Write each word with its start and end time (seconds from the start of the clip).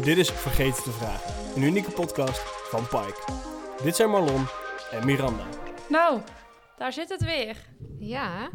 Dit 0.00 0.16
is 0.18 0.30
Vergeten 0.30 0.82
te 0.82 0.90
Vragen, 0.90 1.56
een 1.56 1.62
unieke 1.62 1.90
podcast 1.90 2.40
van 2.68 2.82
Pike. 2.88 3.32
Dit 3.82 3.96
zijn 3.96 4.10
Marlon 4.10 4.46
en 4.90 5.06
Miranda. 5.06 5.46
Nou, 5.88 6.20
daar 6.76 6.92
zit 6.92 7.08
het 7.08 7.24
weer. 7.24 7.56
Ja, 7.98 8.50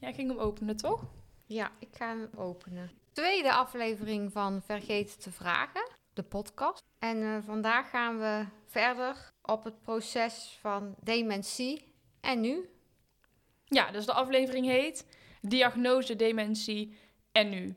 Jij 0.00 0.12
ging 0.12 0.28
hem 0.30 0.38
openen, 0.38 0.76
toch? 0.76 1.04
ja, 1.46 1.70
ik 1.78 1.88
ga 1.92 2.08
hem 2.08 2.28
openen. 2.36 2.90
Tweede 3.12 3.52
aflevering 3.52 4.32
van 4.32 4.62
Vergeten 4.62 5.18
te 5.18 5.30
Vragen, 5.32 5.90
de 6.12 6.22
podcast. 6.22 6.82
En 6.98 7.22
eh, 7.22 7.36
vandaag 7.46 7.90
gaan 7.90 8.18
we 8.18 8.44
verder 8.66 9.32
op 9.42 9.64
het 9.64 9.82
proces 9.82 10.58
van 10.60 10.94
dementie. 11.02 11.94
En 12.20 12.40
nu? 12.40 12.68
Ja, 13.64 13.90
dus 13.90 14.06
de 14.06 14.12
aflevering 14.12 14.66
heet 14.66 15.06
Diagnose 15.40 16.16
Dementie 16.16 16.96
en 17.32 17.48
nu. 17.48 17.74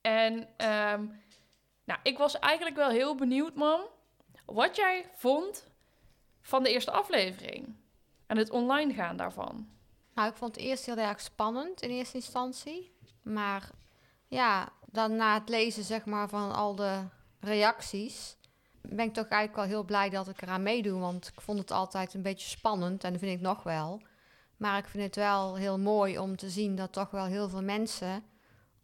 En 0.00 0.48
ehm, 0.56 1.06
nou, 1.84 2.00
ik 2.02 2.18
was 2.18 2.38
eigenlijk 2.38 2.76
wel 2.76 2.90
heel 2.90 3.14
benieuwd, 3.14 3.54
man, 3.54 3.80
wat 4.46 4.76
jij 4.76 5.10
vond 5.14 5.66
van 6.40 6.62
de 6.62 6.70
eerste 6.70 6.90
aflevering. 6.90 7.76
En 8.26 8.36
het 8.36 8.50
online 8.50 8.94
gaan 8.94 9.16
daarvan. 9.16 9.68
Nou, 10.14 10.28
ik 10.28 10.36
vond 10.36 10.54
het 10.54 10.64
eerst 10.64 10.86
heel 10.86 10.96
erg 10.96 11.20
spannend 11.20 11.82
in 11.82 11.90
eerste 11.90 12.16
instantie. 12.16 12.96
Maar 13.22 13.70
ja, 14.28 14.72
dan 14.86 15.16
na 15.16 15.34
het 15.34 15.48
lezen 15.48 15.84
zeg 15.84 16.04
maar 16.04 16.28
van 16.28 16.52
al 16.52 16.74
de 16.74 17.04
reacties... 17.40 18.36
ben 18.80 19.06
ik 19.06 19.14
toch 19.14 19.28
eigenlijk 19.28 19.56
wel 19.56 19.76
heel 19.76 19.84
blij 19.84 20.10
dat 20.10 20.28
ik 20.28 20.42
eraan 20.42 20.62
meedoe. 20.62 21.00
Want 21.00 21.28
ik 21.28 21.40
vond 21.40 21.58
het 21.58 21.70
altijd 21.70 22.14
een 22.14 22.22
beetje 22.22 22.48
spannend 22.48 23.04
en 23.04 23.12
dat 23.12 23.20
vind 23.20 23.36
ik 23.36 23.40
nog 23.40 23.62
wel. 23.62 24.02
Maar 24.56 24.78
ik 24.78 24.86
vind 24.86 25.02
het 25.02 25.16
wel 25.16 25.56
heel 25.56 25.78
mooi 25.78 26.18
om 26.18 26.36
te 26.36 26.50
zien 26.50 26.76
dat 26.76 26.92
toch 26.92 27.10
wel 27.10 27.24
heel 27.24 27.48
veel 27.48 27.62
mensen... 27.62 28.24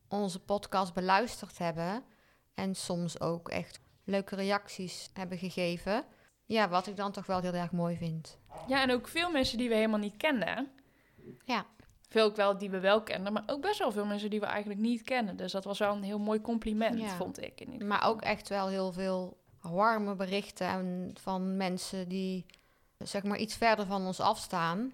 onze 0.09 0.41
podcast 0.41 0.95
beluisterd 0.95 1.59
hebben. 1.59 2.05
En 2.55 2.75
soms 2.75 3.21
ook 3.21 3.49
echt 3.49 3.81
leuke 4.05 4.35
reacties 4.37 5.11
hebben 5.13 5.39
gegeven. 5.39 6.05
Ja, 6.47 6.69
wat 6.69 6.87
ik 6.87 6.97
dan 6.97 7.13
toch 7.13 7.27
wel 7.27 7.41
heel 7.41 7.53
erg 7.53 7.73
mooi 7.73 7.97
vind. 7.97 8.39
Ja, 8.67 8.83
en 8.83 8.93
ook 8.93 9.09
veel 9.09 9.31
mensen 9.31 9.59
die 9.59 9.69
we 9.69 9.75
helemaal 9.75 9.99
niet 9.99 10.17
kenden. 10.17 10.71
Ja. 11.45 11.67
Veel 12.09 12.25
ook 12.25 12.37
wel 12.37 12.59
die 12.59 12.71
we 12.71 12.81
wel 12.81 13.03
kenden, 13.03 13.33
maar 13.33 13.43
ook 13.47 13.61
best 13.61 13.79
wel 13.79 13.93
veel 13.93 14.05
mensen 14.05 14.31
die 14.31 14.41
we 14.41 14.47
eigenlijk 14.47 14.81
niet 14.81 15.03
kennen. 15.03 15.37
Dus 15.37 15.53
dat 15.53 15.65
was 15.65 15.79
wel 15.79 15.93
een 15.93 16.03
heel 16.03 16.19
mooi 16.19 16.41
compliment, 16.41 17.01
Ja. 17.01 17.09
vond 17.09 17.43
ik. 17.43 17.61
In 17.61 17.73
ieder 17.73 17.89
Maar 17.89 18.07
ook 18.09 18.23
echt 18.23 18.49
wel 18.49 18.69
heel 18.69 18.93
veel 18.93 19.39
warme 19.61 20.15
berichten 20.15 20.67
en 20.67 21.11
van 21.21 21.57
mensen 21.57 22.09
die 22.09 22.47
zeg 22.99 23.23
maar 23.23 23.39
iets 23.39 23.57
verder 23.57 23.87
van 23.87 24.07
ons 24.07 24.21
afstaan, 24.21 24.93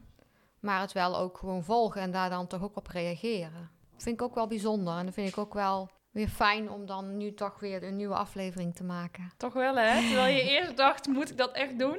maar 0.60 0.80
het 0.80 0.92
wel 0.92 1.16
ook 1.18 1.38
gewoon 1.38 1.64
volgen 1.64 2.00
en 2.00 2.10
daar 2.10 2.30
dan 2.30 2.46
toch 2.46 2.62
ook 2.62 2.76
op 2.76 2.86
reageren. 2.86 3.70
Dat 3.92 4.02
vind 4.02 4.20
ik 4.20 4.22
ook 4.22 4.34
wel 4.34 4.46
bijzonder 4.46 4.98
en 4.98 5.04
dat 5.04 5.14
vind 5.14 5.28
ik 5.28 5.38
ook 5.38 5.54
wel 5.54 5.90
weer 6.16 6.28
fijn 6.28 6.70
om 6.70 6.86
dan 6.86 7.16
nu 7.16 7.34
toch 7.34 7.60
weer 7.60 7.82
een 7.82 7.96
nieuwe 7.96 8.14
aflevering 8.14 8.74
te 8.74 8.84
maken. 8.84 9.32
Toch 9.36 9.52
wel, 9.52 9.76
hè? 9.76 10.00
Terwijl 10.00 10.36
je 10.36 10.42
eerst 10.42 10.76
dacht, 10.76 11.06
moet 11.06 11.30
ik 11.30 11.36
dat 11.36 11.52
echt 11.52 11.78
doen? 11.78 11.98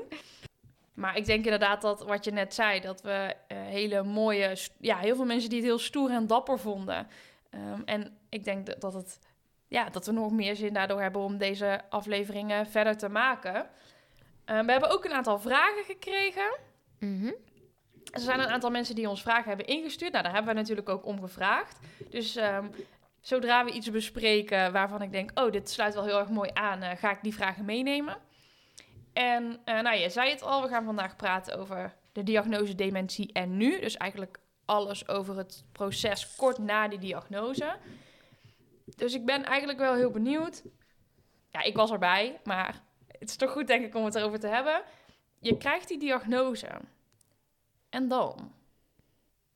Maar 0.94 1.18
ik 1.18 1.26
denk 1.26 1.44
inderdaad 1.44 1.82
dat 1.82 2.04
wat 2.04 2.26
je 2.26 2.32
net 2.32 2.54
zei, 2.54 2.80
dat 2.80 3.02
we 3.02 3.36
eh, 3.48 3.58
hele 3.58 4.04
mooie... 4.04 4.58
Ja, 4.80 4.98
heel 4.98 5.16
veel 5.16 5.26
mensen 5.26 5.50
die 5.50 5.58
het 5.60 5.68
heel 5.68 5.80
stoer 5.80 6.12
en 6.12 6.28
dapper 6.28 6.60
vonden. 6.60 7.08
Ehm, 7.50 7.82
en 7.86 8.18
ik 8.30 8.44
denk 8.44 8.66
dat, 8.66 8.82
dat, 8.82 8.94
het, 8.94 9.20
ja, 9.68 9.90
dat 9.90 10.06
we 10.06 10.12
nog 10.12 10.32
meer 10.32 10.56
zin 10.56 10.73
daardoor 10.73 11.02
hebben 11.02 11.22
om 11.22 11.38
deze 11.38 11.82
afleveringen 11.90 12.68
verder 12.68 12.98
te 12.98 13.10
maken. 13.10 13.70
Ehm, 14.45 14.66
we 14.66 14.72
hebben 14.72 14.90
ook 14.90 15.06
een 15.06 15.14
aantal 15.14 15.40
vragen 15.40 15.84
gekregen. 15.84 16.58
Mhm. 17.00 17.32
Er 18.12 18.20
zijn 18.20 18.40
een 18.40 18.48
aantal 18.48 18.72
mensen 18.72 18.95
die 18.95 19.10
ons 19.10 19.22
vragen 19.22 19.48
hebben 19.48 19.68
ingestuurd. 19.68 20.12
Nou, 20.12 20.23
daar 20.23 20.34
hebben 20.34 20.54
we 20.54 20.60
natuurlijk 20.60 20.90
ook 20.90 21.06
om 21.06 21.22
gevraagd. 21.22 21.80
Dus 22.10 22.36
ehm, 22.36 22.66
zodra 23.28 23.66
we 23.66 23.72
iets 23.72 23.92
bespreken 23.92 24.72
waarvan 24.72 25.02
ik 25.02 25.11
denk... 25.11 25.31
oh, 25.39 25.52
dit 25.52 25.70
sluit 25.70 25.94
wel 25.94 26.06
heel 26.06 26.20
erg 26.20 26.30
mooi 26.30 26.50
aan, 26.53 26.81
eh, 26.81 26.97
ga 26.97 27.11
ik 27.11 27.20
die 27.22 27.33
vragen 27.33 27.66
meenemen. 27.66 28.17
En 29.14 29.59
eh, 29.66 29.80
nou, 29.81 29.97
je 29.97 30.09
zei 30.09 30.30
het 30.30 30.42
al, 30.42 30.61
we 30.61 30.67
gaan 30.67 30.86
vandaag 30.86 31.16
praten 31.16 31.59
over 31.59 31.95
de 32.11 32.23
diagnose 32.23 32.75
dementie 32.75 33.33
en 33.33 33.58
nu. 33.58 33.80
Dus 33.80 33.98
eigenlijk 33.98 34.39
alles 34.65 35.08
over 35.08 35.38
het 35.38 35.65
proces 35.71 36.36
kort 36.36 36.58
na 36.58 36.88
die 36.88 36.99
diagnose. 36.99 37.77
Dus 38.86 39.14
ik 39.14 39.26
ben 39.26 39.44
eigenlijk 39.44 39.80
wel 39.80 39.94
heel 39.94 40.11
benieuwd. 40.11 40.64
Ja, 41.49 41.61
ik 41.61 41.76
was 41.76 41.92
erbij, 41.92 42.39
maar 42.44 42.82
het 43.08 43.30
is 43.30 43.36
toch 43.36 43.52
goed 43.52 43.67
denk 43.67 43.86
ik 43.86 43.95
om 43.95 44.05
het 44.05 44.15
erover 44.15 44.39
te 44.39 44.48
hebben. 44.48 44.82
Je 45.39 45.58
krijgt 45.58 45.88
die 45.88 45.99
diagnose. 45.99 46.70
En 47.89 48.08
dan? 48.08 48.52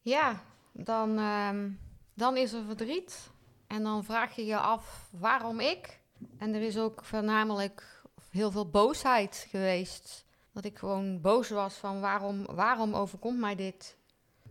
Ja, 0.01 0.43
dan, 0.71 1.17
ehm, 1.17 1.69
dan 2.13 2.37
is 2.37 2.53
er 2.53 2.63
verdriet 2.63 3.30
en 3.71 3.83
dan 3.83 4.03
vraag 4.03 4.35
je 4.35 4.45
je 4.45 4.57
af 4.57 5.09
waarom 5.11 5.59
ik. 5.59 5.99
En 6.37 6.53
er 6.53 6.61
is 6.61 6.77
ook 6.77 7.03
voornamelijk 7.03 8.03
heel 8.29 8.51
veel 8.51 8.69
boosheid 8.69 9.47
geweest. 9.49 10.25
Dat 10.53 10.65
ik 10.65 10.77
gewoon 10.77 11.21
boos 11.21 11.49
was 11.49 11.73
van 11.73 11.99
waarom, 11.99 12.45
waarom 12.45 12.93
overkomt 12.93 13.39
mij 13.39 13.55
dit? 13.55 13.97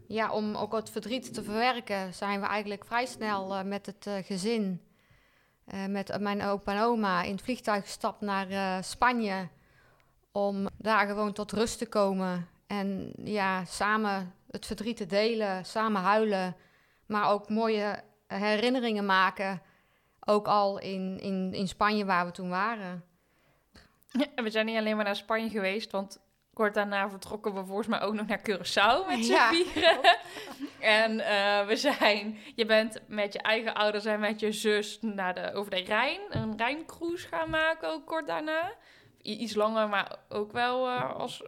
Ja, 0.07 0.33
om 0.33 0.57
ook 0.57 0.73
het 0.73 0.91
verdriet 0.91 1.35
te 1.35 1.43
verwerken 1.43 2.15
zijn 2.15 2.41
we 2.41 2.47
eigenlijk 2.47 2.85
vrij 2.85 3.07
snel 3.07 3.55
eh, 3.55 3.65
met 3.65 3.87
het 3.87 4.07
eh, 4.07 4.15
gezin, 4.25 4.83
eh, 5.65 5.87
met 5.87 6.21
mijn 6.21 6.43
opa 6.43 6.73
en 6.73 6.83
oma, 6.83 7.23
in 7.23 7.33
het 7.33 7.43
vliegtuig 7.43 7.85
gestapt 7.85 8.21
naar 8.21 8.85
Spanje. 8.85 9.49
Om 10.33 10.69
daar 10.79 11.07
gewoon 11.07 11.33
tot 11.33 11.53
rust 11.53 11.79
te 11.79 11.87
komen. 11.87 12.49
En 12.67 13.13
ja, 13.25 13.65
samen 13.65 14.35
het 14.51 14.67
verdriet 14.67 14.97
te 14.97 15.07
delen, 15.07 15.65
samen 15.65 16.03
huilen. 16.03 16.57
Maar 17.07 17.31
ook 17.31 17.49
mooie 17.49 18.03
herinneringen 18.39 19.07
maken. 19.07 19.63
Ook 20.27 20.47
al 20.49 20.79
in, 20.79 21.19
in, 21.21 21.53
in 21.55 21.69
Spanje 21.69 22.05
waar 22.05 22.27
we 22.27 22.33
toen 22.33 22.49
waren. 22.49 23.05
En 24.35 24.45
we 24.45 24.51
zijn 24.51 24.67
niet 24.67 24.77
alleen 24.79 24.97
maar 24.97 25.05
naar 25.05 25.17
Spanje 25.17 25.49
geweest, 25.51 25.91
want 25.91 26.21
kort 26.55 26.75
daarna 26.75 27.11
vertrokken 27.11 27.55
we 27.55 27.65
volgens 27.65 27.87
mij 27.87 28.01
ook 28.01 28.15
nog 28.15 28.27
naar 28.27 28.41
Curaçao 28.41 29.07
met 29.09 29.25
z'n 29.25 29.33
Ja, 29.33 29.49
vieren. 29.49 30.01
En 30.81 31.21
eh, 31.21 31.67
we 31.67 31.77
zijn, 31.77 32.39
je 32.55 32.67
bent 32.67 33.01
met 33.09 33.33
je 33.33 33.39
eigen 33.39 33.75
ouders 33.75 34.05
en 34.05 34.21
met 34.21 34.41
je 34.41 34.53
zus 34.53 34.99
naar 35.01 35.35
de, 35.35 35.53
over 35.53 35.71
de 35.71 35.81
Rijn, 35.81 36.21
een 36.31 36.57
Rijncruise 36.57 37.29
gaan 37.29 37.51
maken, 37.51 37.89
ook 37.89 38.07
kort 38.07 38.27
daarna. 38.27 38.73
I- 39.25 39.39
iets 39.39 39.55
langer, 39.55 39.89
maar 39.89 40.17
ook 40.29 40.53
wel 40.53 40.87
eh, 40.89 41.15
als, 41.15 41.43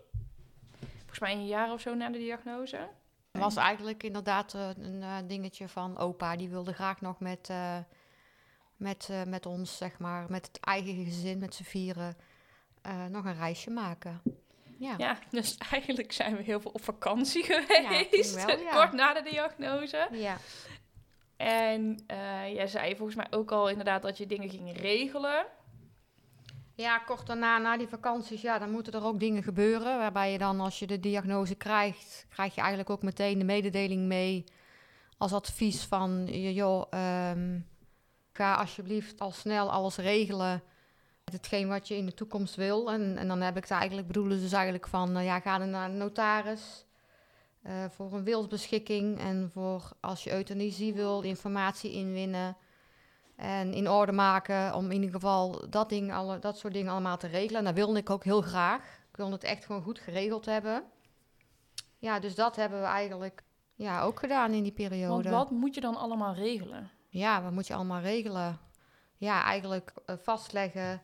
volgens 0.98 1.18
mij 1.18 1.32
een 1.32 1.46
jaar 1.46 1.72
of 1.72 1.80
zo 1.80 1.94
na 1.94 2.08
de 2.10 2.18
diagnose. 2.18 2.88
Het 3.32 3.40
was 3.40 3.56
eigenlijk 3.56 4.02
inderdaad 4.02 4.54
eh, 4.54 4.68
een 4.78 5.02
eh, 5.02 5.16
dingetje 5.26 5.68
van 5.68 5.98
opa. 5.98 6.36
Die 6.36 6.48
wilde 6.48 6.72
graag 6.72 7.00
nog 7.00 7.20
met, 7.20 7.48
eh, 7.50 7.78
met, 8.76 9.08
met 9.26 9.46
ons, 9.46 9.76
zeg 9.76 9.98
maar, 9.98 10.26
met 10.28 10.46
het 10.46 10.60
eigen 10.60 11.04
gezin, 11.04 11.38
met 11.38 11.54
z'n 11.54 11.62
vieren, 11.62 12.16
nog 13.10 13.24
een 13.24 13.36
reisje 13.36 13.70
maken. 13.70 14.22
Ja. 14.78 14.94
Ja, 14.98 15.18
dus 15.30 15.58
eigenlijk 15.72 16.12
zijn 16.12 16.36
we 16.36 16.42
heel 16.42 16.60
veel 16.60 16.70
op 16.70 16.84
vakantie 16.84 17.44
geweest, 17.52 18.44
wel, 18.44 18.58
ja. 18.58 18.72
kort 18.72 18.92
na 18.92 19.12
de 19.14 19.22
diagnose. 19.30 20.08
ja. 20.12 20.36
En 21.36 22.04
jij 22.54 22.66
zei 22.66 22.96
volgens 22.96 23.16
mij 23.16 23.26
ook 23.30 23.52
al 23.52 23.68
inderdaad 23.68 24.02
dat 24.02 24.18
je 24.18 24.26
dingen 24.26 24.50
ging 24.50 24.80
regelen. 24.80 25.46
Ja, 26.74 26.98
kort 26.98 27.26
daarna, 27.26 27.58
na 27.58 27.76
die 27.76 27.88
vakanties, 27.88 28.40
ja, 28.40 28.58
dan 28.58 28.70
moeten 28.70 28.92
er 28.92 29.04
ook 29.04 29.20
dingen 29.20 29.42
gebeuren. 29.42 29.98
Waarbij 29.98 30.32
je 30.32 30.38
dan, 30.38 30.60
als 30.60 30.78
je 30.78 30.86
de 30.86 31.00
diagnose 31.00 31.54
krijgt, 31.54 32.26
krijg 32.28 32.54
je 32.54 32.60
eigenlijk 32.60 32.90
ook 32.90 33.02
meteen 33.02 33.38
de 33.38 33.44
mededeling 33.44 34.06
mee. 34.06 34.44
Als 35.18 35.32
advies 35.32 35.84
van, 35.84 36.24
joh, 36.52 36.86
ehm, 36.90 37.60
ga 38.32 38.54
alsjeblieft 38.54 39.20
al 39.20 39.30
snel 39.30 39.70
alles 39.70 39.96
regelen. 39.96 40.62
Met 41.24 41.34
hetgeen 41.34 41.68
wat 41.68 41.88
je 41.88 41.96
in 41.96 42.06
de 42.06 42.14
toekomst 42.14 42.54
wil. 42.54 42.92
En, 42.92 43.16
en 43.16 43.28
dan 43.28 43.40
heb 43.40 43.56
ik 43.56 43.62
het 43.62 43.70
eigenlijk, 43.72 44.06
bedoelen 44.06 44.36
ze 44.36 44.42
dus 44.42 44.52
eigenlijk 44.52 44.88
van, 44.88 45.16
eh, 45.16 45.24
ja, 45.24 45.40
ga 45.40 45.58
dan 45.58 45.70
naar 45.70 45.90
de 45.90 45.96
notaris. 45.96 46.84
eh, 47.62 47.84
voor 47.90 48.12
een 48.12 48.24
wilsbeschikking 48.24 49.18
en 49.18 49.50
voor 49.52 49.92
als 50.00 50.24
je 50.24 50.32
euthanasie 50.32 50.94
wil, 50.94 51.22
informatie 51.22 51.92
inwinnen. 51.92 52.56
En 53.42 53.72
in 53.72 53.90
orde 53.90 54.12
maken 54.12 54.74
om 54.74 54.84
in 54.84 54.92
ieder 54.92 55.10
geval 55.10 55.70
dat, 55.70 55.88
ding, 55.88 56.12
alle, 56.12 56.38
dat 56.38 56.58
soort 56.58 56.72
dingen 56.72 56.92
allemaal 56.92 57.16
te 57.16 57.26
regelen. 57.26 57.58
En 57.58 57.64
dat 57.64 57.74
wilde 57.74 57.98
ik 57.98 58.10
ook 58.10 58.24
heel 58.24 58.40
graag. 58.42 59.00
Ik 59.10 59.16
wilde 59.16 59.32
het 59.32 59.44
echt 59.44 59.64
gewoon 59.64 59.82
goed 59.82 59.98
geregeld 59.98 60.44
hebben. 60.44 60.82
Ja, 61.98 62.20
dus 62.20 62.34
dat 62.34 62.56
hebben 62.56 62.80
we 62.80 62.86
eigenlijk 62.86 63.42
ja, 63.74 64.02
ook 64.02 64.18
gedaan 64.18 64.52
in 64.52 64.62
die 64.62 64.72
periode. 64.72 65.30
Want 65.30 65.48
wat 65.48 65.50
moet 65.50 65.74
je 65.74 65.80
dan 65.80 65.96
allemaal 65.96 66.34
regelen? 66.34 66.90
Ja, 67.08 67.42
wat 67.42 67.52
moet 67.52 67.66
je 67.66 67.74
allemaal 67.74 68.00
regelen? 68.00 68.58
Ja, 69.16 69.44
eigenlijk 69.44 69.92
eh, 70.06 70.16
vastleggen 70.22 71.02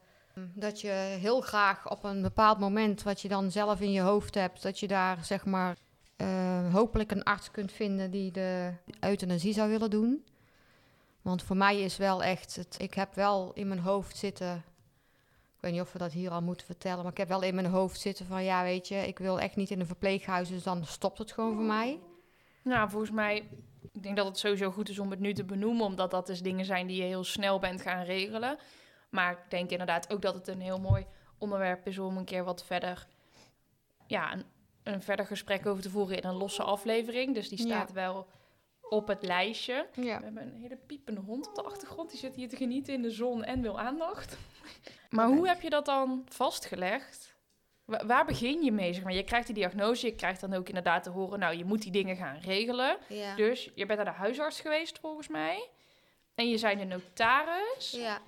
dat 0.55 0.81
je 0.81 1.17
heel 1.20 1.41
graag 1.41 1.91
op 1.91 2.05
een 2.05 2.23
bepaald 2.23 2.58
moment 2.58 3.02
wat 3.02 3.20
je 3.20 3.29
dan 3.29 3.50
zelf 3.50 3.81
in 3.81 3.93
je 3.93 4.00
hoofd 4.00 4.34
hebt, 4.34 4.62
dat 4.62 4.81
je 4.81 4.88
daar 4.88 5.25
zeg 5.25 5.44
maar 5.44 5.76
eh, 6.17 6.75
hopelijk 6.75 7.11
een 7.11 7.23
arts 7.23 7.50
kunt 7.50 7.73
vinden 7.73 8.11
die 8.11 8.32
de 8.32 8.73
euthanasie 9.00 9.52
zou 9.52 9.70
willen 9.70 9.91
doen. 9.91 10.25
Want 11.29 11.43
voor 11.43 11.57
mij 11.57 11.81
is 11.81 11.97
wel 11.97 12.23
echt, 12.23 12.57
het, 12.57 12.77
ik 12.81 12.95
heb 12.95 13.15
wel 13.15 13.51
in 13.55 13.69
mijn 13.69 13.81
hoofd 13.81 14.17
zitten, 14.17 14.57
ik 15.57 15.61
weet 15.61 15.73
niet 15.73 15.81
of 15.81 15.93
we 15.93 15.99
dat 15.99 16.13
hier 16.13 16.31
al 16.31 16.43
moeten 16.43 16.67
vertellen, 16.67 17.03
maar 17.03 17.13
ik 17.13 17.19
heb 17.19 17.29
wel 17.29 17.43
in 17.43 17.55
mijn 17.55 17.67
hoofd 17.67 18.01
zitten 18.01 18.27
van 18.27 18.45
ja, 18.45 18.63
weet 18.63 18.89
je, 18.89 18.95
ik 18.97 19.19
wil 19.19 19.41
echt 19.41 19.57
niet 19.57 19.71
in 19.71 19.81
een 19.81 19.87
verpleeghuis, 19.87 20.49
dus 20.49 20.63
dan 20.63 20.85
stopt 20.85 21.19
het 21.19 21.33
gewoon 21.33 21.55
voor 21.55 21.65
mij. 21.65 21.99
Nou, 22.63 22.91
volgens 22.91 23.11
mij, 23.11 23.49
ik 23.93 24.03
denk 24.03 24.17
dat 24.17 24.27
het 24.27 24.39
sowieso 24.39 24.71
goed 24.71 24.89
is 24.89 24.99
om 24.99 25.11
het 25.11 25.21
nu 25.21 25.35
te 25.35 25.45
benoemen, 25.45 25.85
omdat 25.85 26.11
dat 26.11 26.27
dus 26.27 26.43
dingen 26.43 26.65
zijn 26.65 26.87
die 26.87 26.97
je 26.97 27.09
heel 27.09 27.25
snel 27.25 27.59
bent 27.59 27.83
gaan 27.83 28.05
regelen. 28.05 28.59
Maar 29.11 29.33
ik 29.33 29.39
denk 29.49 29.71
inderdaad 29.71 30.13
ook 30.13 30.23
dat 30.23 30.35
het 30.35 30.49
een 30.49 30.61
heel 30.61 30.81
mooi 30.81 31.07
onderwerp 31.39 31.87
is 31.87 31.99
om 31.99 32.17
een 32.17 32.25
keer 32.25 32.45
wat 32.45 32.65
verder, 32.65 33.07
ja, 34.07 34.33
een, 34.33 34.45
een 34.83 35.03
verder 35.03 35.27
gesprek 35.27 35.67
over 35.67 35.83
te 35.83 35.91
voeren 35.91 36.17
in 36.23 36.29
een 36.29 36.37
losse 36.37 36.63
aflevering. 36.63 37.35
Dus 37.35 37.49
die 37.49 37.59
Ja. 37.59 37.65
staat 37.65 37.93
wel 37.93 38.27
op 38.88 39.08
het 39.08 39.23
lijstje. 39.23 39.87
Ja. 39.94 40.19
We 40.19 40.25
hebben 40.25 40.43
een 40.43 40.61
hele 40.61 40.76
piepende 40.87 41.20
hond 41.20 41.49
op 41.49 41.55
de 41.55 41.62
achtergrond. 41.62 42.11
Die 42.11 42.19
zit 42.19 42.35
hier 42.35 42.49
te 42.49 42.56
genieten 42.56 42.94
in 42.94 43.02
de 43.02 43.11
zon 43.11 43.44
en 43.44 43.62
wil 43.62 43.81
aandacht. 43.81 44.37
Maar 45.11 45.26
hoe 45.29 45.49
heb 45.49 45.61
je 45.61 45.70
dat 45.70 45.85
dan 45.85 46.25
vastgelegd? 46.29 47.35
Wa- 47.85 48.06
waar 48.06 48.25
begin 48.25 48.62
je 48.62 48.73
mee? 48.73 48.93
Zeg 48.93 49.02
maar? 49.05 49.12
Je 49.12 49.25
krijgt 49.25 49.46
die 49.46 49.55
diagnose, 49.55 50.06
je 50.06 50.14
krijgt 50.14 50.40
dan 50.40 50.55
ook 50.55 50.69
inderdaad 50.69 51.02
te 51.02 51.11
horen... 51.11 51.38
nou, 51.38 51.56
je 51.56 51.64
moet 51.64 51.82
die 51.82 51.90
dingen 51.93 52.17
gaan 52.17 52.38
regelen. 52.43 52.96
Ja. 53.08 53.35
Dus 53.37 53.70
je 53.75 53.87
bent 53.87 53.99
naar 54.02 54.12
de 54.12 54.19
huisarts 54.19 54.61
geweest, 54.61 54.99
volgens 54.99 55.29
mij. 55.29 55.69
En 56.34 56.49
je 56.49 56.58
zei 56.58 56.76
de 56.76 56.84
notaris. 56.84 57.91
Ja. 57.91 58.19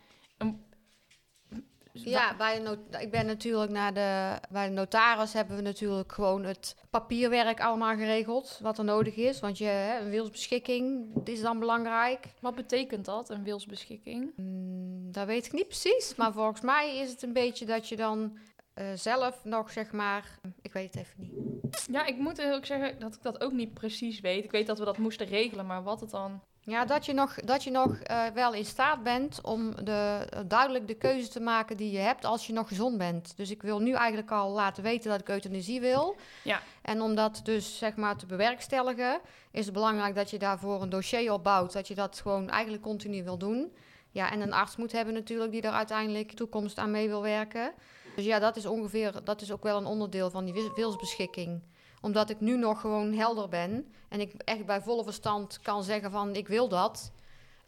Ja, 1.92 2.36
bij 2.36 2.54
de 2.54 2.62
not- 2.62 3.02
ik 3.02 3.10
ben 3.10 3.26
natuurlijk 3.26 3.70
naar 3.70 3.94
de, 3.94 4.38
bij 4.50 4.68
de 4.68 4.74
notaris 4.74 5.32
hebben 5.32 5.56
we 5.56 5.62
natuurlijk 5.62 6.12
gewoon 6.12 6.44
het 6.44 6.76
papierwerk 6.90 7.60
allemaal 7.60 7.96
geregeld, 7.96 8.58
wat 8.62 8.78
er 8.78 8.84
nodig 8.84 9.16
is. 9.16 9.40
Want 9.40 9.58
je, 9.58 9.64
hè, 9.64 10.00
een 10.00 10.10
wilsbeschikking 10.10 11.06
dit 11.14 11.28
is 11.28 11.42
dan 11.42 11.58
belangrijk. 11.58 12.26
Wat 12.40 12.54
betekent 12.54 13.04
dat, 13.04 13.30
een 13.30 13.44
wilsbeschikking? 13.44 14.32
Mm, 14.36 15.12
dat 15.12 15.26
weet 15.26 15.46
ik 15.46 15.52
niet 15.52 15.66
precies, 15.68 16.14
maar 16.14 16.32
volgens 16.32 16.60
mij 16.60 16.98
is 16.98 17.10
het 17.10 17.22
een 17.22 17.32
beetje 17.32 17.66
dat 17.66 17.88
je 17.88 17.96
dan 17.96 18.38
eh, 18.74 18.86
zelf 18.94 19.44
nog, 19.44 19.70
zeg 19.70 19.92
maar, 19.92 20.38
ik 20.62 20.72
weet 20.72 20.94
het 20.94 21.02
even 21.02 21.14
niet. 21.18 21.86
Ja, 21.90 22.06
ik 22.06 22.16
moet 22.16 22.42
ook 22.42 22.66
zeggen 22.66 22.98
dat 22.98 23.14
ik 23.14 23.22
dat 23.22 23.40
ook 23.40 23.52
niet 23.52 23.74
precies 23.74 24.20
weet. 24.20 24.44
Ik 24.44 24.50
weet 24.50 24.66
dat 24.66 24.78
we 24.78 24.84
dat 24.84 24.98
moesten 24.98 25.26
regelen, 25.26 25.66
maar 25.66 25.82
wat 25.82 26.00
het 26.00 26.10
dan... 26.10 26.42
Ja, 26.64 26.84
dat 26.84 27.06
je 27.06 27.12
nog, 27.12 27.34
dat 27.34 27.64
je 27.64 27.70
nog 27.70 27.96
eh, 27.96 28.26
wel 28.34 28.54
in 28.54 28.64
staat 28.64 29.02
bent 29.02 29.40
om 29.42 29.84
de, 29.84 30.26
eh, 30.30 30.40
duidelijk 30.46 30.86
de 30.86 30.94
keuze 30.94 31.28
te 31.28 31.40
maken 31.40 31.76
die 31.76 31.90
je 31.90 31.98
hebt 31.98 32.24
als 32.24 32.46
je 32.46 32.52
nog 32.52 32.68
gezond 32.68 32.98
bent. 32.98 33.36
Dus 33.36 33.50
ik 33.50 33.62
wil 33.62 33.78
nu 33.78 33.92
eigenlijk 33.92 34.30
al 34.30 34.50
laten 34.50 34.82
weten 34.82 35.10
dat 35.10 35.20
ik 35.20 35.28
euthanasie 35.28 35.80
wil. 35.80 36.16
Ja. 36.44 36.60
En 36.82 37.00
om 37.00 37.14
dat 37.14 37.40
dus 37.44 37.78
zeg 37.78 37.96
maar 37.96 38.16
te 38.16 38.26
bewerkstelligen, 38.26 39.20
is 39.50 39.64
het 39.64 39.74
belangrijk 39.74 40.14
dat 40.14 40.30
je 40.30 40.38
daarvoor 40.38 40.82
een 40.82 40.88
dossier 40.88 41.32
opbouwt. 41.32 41.72
Dat 41.72 41.88
je 41.88 41.94
dat 41.94 42.20
gewoon 42.20 42.50
eigenlijk 42.50 42.82
continu 42.82 43.24
wil 43.24 43.38
doen. 43.38 43.72
Ja, 44.10 44.32
en 44.32 44.40
een 44.40 44.52
arts 44.52 44.76
moet 44.76 44.92
hebben 44.92 45.14
natuurlijk 45.14 45.52
die 45.52 45.62
er 45.62 45.72
uiteindelijk 45.72 46.22
in 46.22 46.28
de 46.28 46.34
toekomst 46.34 46.78
aan 46.78 46.90
mee 46.90 47.08
wil 47.08 47.22
werken. 47.22 47.72
Dus 48.16 48.24
ja, 48.24 48.38
dat 48.38 48.56
is 48.56 48.66
ongeveer, 48.66 49.24
dat 49.24 49.40
is 49.40 49.52
ook 49.52 49.62
wel 49.62 49.76
een 49.76 49.86
onderdeel 49.86 50.30
van 50.30 50.44
die 50.44 50.70
wilsbeschikking 50.74 51.62
omdat 52.00 52.30
ik 52.30 52.40
nu 52.40 52.56
nog 52.56 52.80
gewoon 52.80 53.12
helder 53.12 53.48
ben 53.48 53.92
en 54.08 54.20
ik 54.20 54.32
echt 54.44 54.66
bij 54.66 54.80
volle 54.80 55.04
verstand 55.04 55.58
kan 55.62 55.82
zeggen 55.84 56.10
van 56.10 56.34
ik 56.34 56.48
wil 56.48 56.68
dat. 56.68 57.12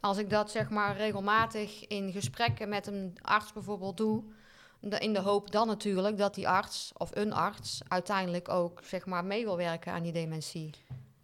Als 0.00 0.18
ik 0.18 0.30
dat 0.30 0.50
zeg 0.50 0.70
maar 0.70 0.96
regelmatig 0.96 1.86
in 1.86 2.12
gesprekken 2.12 2.68
met 2.68 2.86
een 2.86 3.16
arts 3.20 3.52
bijvoorbeeld 3.52 3.96
doe, 3.96 4.22
in 4.98 5.12
de 5.12 5.20
hoop 5.20 5.50
dan 5.50 5.66
natuurlijk 5.66 6.18
dat 6.18 6.34
die 6.34 6.48
arts 6.48 6.92
of 6.96 7.10
een 7.12 7.32
arts 7.32 7.80
uiteindelijk 7.88 8.48
ook 8.48 8.80
zeg 8.84 9.06
maar 9.06 9.24
mee 9.24 9.44
wil 9.44 9.56
werken 9.56 9.92
aan 9.92 10.02
die 10.02 10.12
dementie. 10.12 10.70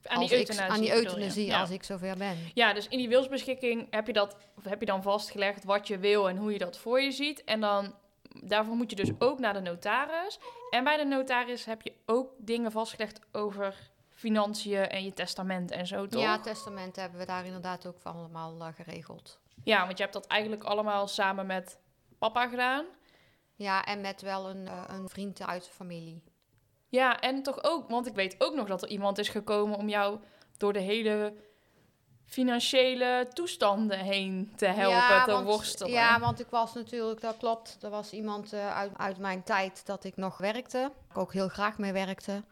Aan 0.05 0.21
die 0.21 0.31
ik, 0.31 0.37
euthanasie 0.37 0.73
aan 0.73 0.81
die 0.81 0.93
euthanasie 0.93 1.47
Ja. 1.47 1.61
als 1.61 1.71
ik 1.71 1.83
zover 1.83 2.17
ben. 2.17 2.37
Ja, 2.55 2.73
dus 2.73 2.89
in 2.89 2.99
die 2.99 3.09
wilsbeschikking 3.09 3.87
heb 3.91 4.07
je, 4.07 4.13
dat, 4.13 4.37
of 4.57 4.65
heb 4.65 4.81
je 4.81 4.87
dan 4.87 5.03
vastgelegd 5.03 5.65
wat 5.65 5.87
je 5.87 5.99
wil 5.99 6.29
en 6.29 6.37
hoe 6.37 6.53
je 6.53 6.59
dat 6.59 6.79
voor 6.79 7.01
je 7.01 7.13
ziet. 7.13 7.45
En 7.45 7.61
dan, 7.61 7.95
daarvoor 8.45 8.75
moet 8.77 8.91
je 8.91 8.97
dus 8.97 9.11
ook 9.19 9.39
naar 9.39 9.53
de 9.53 9.61
notaris. 9.61 10.39
En 10.71 10.85
bij 10.85 10.97
de 10.97 11.05
notaris 11.05 11.65
heb 11.65 11.83
je 11.83 11.93
ook 12.07 12.33
dingen 12.39 12.73
vastgelegd 12.73 13.21
over 13.33 13.91
financiën 14.11 14.89
en 14.89 15.05
je 15.05 15.13
testament 15.13 15.71
en 15.71 15.87
zo, 15.87 16.07
toch? 16.07 16.23
Ja, 16.23 16.41
testament 16.41 16.97
hebben 16.97 17.19
we 17.19 17.27
daar 17.27 17.45
inderdaad 17.45 17.87
ook 17.87 17.99
van 17.99 18.15
allemaal 18.15 18.61
eh, 18.61 18.69
geregeld. 18.75 19.39
Ja, 19.65 19.85
want 19.85 19.97
je 19.97 20.03
hebt 20.03 20.15
dat 20.15 20.27
eigenlijk 20.27 20.65
allemaal 20.65 21.09
samen 21.09 21.47
met 21.47 21.81
papa 22.19 22.49
gedaan. 22.49 22.85
Ja, 23.55 23.85
en 23.85 24.01
met 24.01 24.23
wel 24.23 24.51
een, 24.51 24.69
eh, 24.69 24.85
een 24.87 25.09
vriend 25.09 25.47
uit 25.47 25.65
de 25.65 25.71
familie. 25.71 26.23
Ja, 26.89 27.21
en 27.21 27.43
toch 27.43 27.65
ook, 27.65 27.89
want 27.89 28.07
ik 28.07 28.15
weet 28.15 28.35
ook 28.39 28.55
nog 28.55 28.67
dat 28.67 28.83
er 28.83 28.89
iemand 28.89 29.19
is 29.19 29.29
gekomen 29.29 29.79
om 29.79 29.89
jou 29.89 30.21
door 30.57 30.73
de 30.73 30.81
hele 30.81 31.35
financiële 32.29 33.29
toestanden 33.33 33.99
heen 33.99 34.53
te 34.57 34.67
helpen, 34.67 35.25
te 35.25 35.31
want, 35.31 35.47
worstelen. 35.47 35.93
Ja, 35.93 36.21
want 36.21 36.41
ik 36.41 36.47
was 36.51 36.75
natuurlijk, 36.75 37.21
dat 37.21 37.37
klopt. 37.37 37.79
Er 37.81 37.91
was 37.91 38.13
iemand 38.13 38.53
eh, 38.53 38.77
uit, 38.77 38.93
uit 38.97 39.19
mijn 39.19 39.43
tijd 39.43 39.87
dat 39.87 40.05
ik 40.05 40.17
nog 40.17 40.39
werkte. 40.39 40.93
Ik 41.11 41.19
ook 41.19 41.33
heel 41.33 41.49
graag 41.49 41.79
mee 41.79 41.93
werkte. 41.93 42.45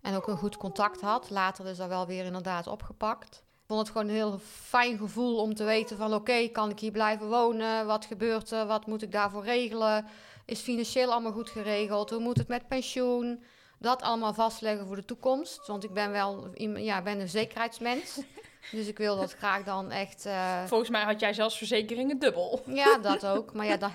En 0.00 0.14
ook 0.14 0.28
een 0.28 0.36
goed 0.36 0.56
contact 0.56 1.00
had. 1.00 1.30
Later 1.30 1.66
is 1.66 1.76
dat 1.76 1.88
wel 1.88 2.06
weer 2.06 2.24
inderdaad 2.24 2.66
opgepakt. 2.66 3.34
Ik 3.34 3.68
vond 3.68 3.80
het 3.80 3.90
gewoon 3.90 4.08
een 4.08 4.14
heel 4.14 4.38
fijn 4.44 4.98
gevoel 4.98 5.36
om 5.36 5.54
te 5.54 5.64
weten 5.64 5.96
van... 5.96 6.14
oké, 6.14 6.48
kan 6.48 6.70
ik 6.70 6.78
hier 6.78 6.90
blijven 6.90 7.28
wonen? 7.28 7.86
Wat 7.86 8.04
gebeurt 8.04 8.50
er? 8.50 8.66
Wat 8.66 8.86
moet 8.86 9.02
ik 9.02 9.12
daarvoor 9.12 9.44
regelen? 9.44 10.06
Is 10.44 10.60
financieel 10.60 11.12
allemaal 11.12 11.32
goed 11.32 11.50
geregeld? 11.50 12.10
Hoe 12.10 12.20
moet 12.20 12.38
het 12.38 12.48
met 12.48 12.68
pensioen? 12.68 13.44
Dat 13.78 14.02
allemaal 14.02 14.34
vastleggen 14.34 14.86
voor 14.86 14.96
de 14.96 15.04
toekomst. 15.04 15.66
Want 15.66 15.84
ik 15.84 15.92
ben 15.92 16.10
wel 16.10 16.50
ja, 16.76 17.02
ben 17.02 17.20
een 17.20 17.28
zekerheidsmens. 17.28 18.18
dus 18.70 18.86
ik 18.88 18.98
wil 18.98 19.16
dat 19.16 19.32
graag 19.32 19.64
dan 19.64 19.90
echt... 19.90 20.26
eh, 20.26 20.64
Volgens 20.64 20.90
mij 20.90 21.02
had 21.02 21.20
jij 21.20 21.32
zelfs 21.32 21.56
verzekeringen 21.58 22.18
dubbel. 22.18 22.62
ja, 22.66 22.98
dat 22.98 23.26
ook. 23.26 23.52
Maar 23.52 23.66
ja, 23.66 23.76
dat... 23.76 23.90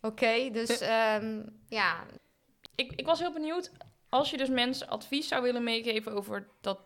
Oké, 0.00 0.50
dus 0.50 0.80
ehm, 0.80 1.42
ja. 1.68 2.04
Ik, 2.74 2.92
ik 2.96 3.06
was 3.06 3.18
heel 3.18 3.32
benieuwd, 3.32 3.72
als 4.08 4.30
je 4.30 4.36
dus 4.36 4.48
mensen 4.48 4.88
advies 4.88 5.28
zou 5.28 5.42
willen 5.42 5.64
meegeven 5.64 6.12
over 6.12 6.48
dat, 6.60 6.80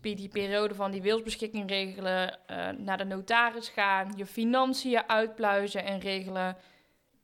die 0.00 0.28
periode 0.28 0.74
van 0.74 0.90
die 0.90 1.02
wilsbeschikking 1.02 1.68
regelen, 1.70 2.46
eh, 2.46 2.68
naar 2.68 2.98
de 2.98 3.04
notaris 3.04 3.68
gaan, 3.68 4.12
je 4.16 4.26
financiën 4.26 5.08
uitpluizen 5.08 5.84
en 5.84 5.98
regelen. 6.00 6.56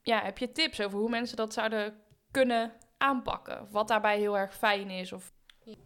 Ja, 0.03 0.23
heb 0.23 0.39
je 0.39 0.53
tips 0.53 0.81
over 0.81 0.99
hoe 0.99 1.09
mensen 1.11 1.37
dat 1.37 1.53
zouden 1.53 1.95
kunnen 2.31 2.73
aanpakken? 2.99 3.67
Wat 3.71 3.89
daarbij 3.89 4.19
heel 4.19 4.39
erg 4.39 4.57
fijn 4.57 4.91
is? 4.91 5.13
Of... 5.13 5.33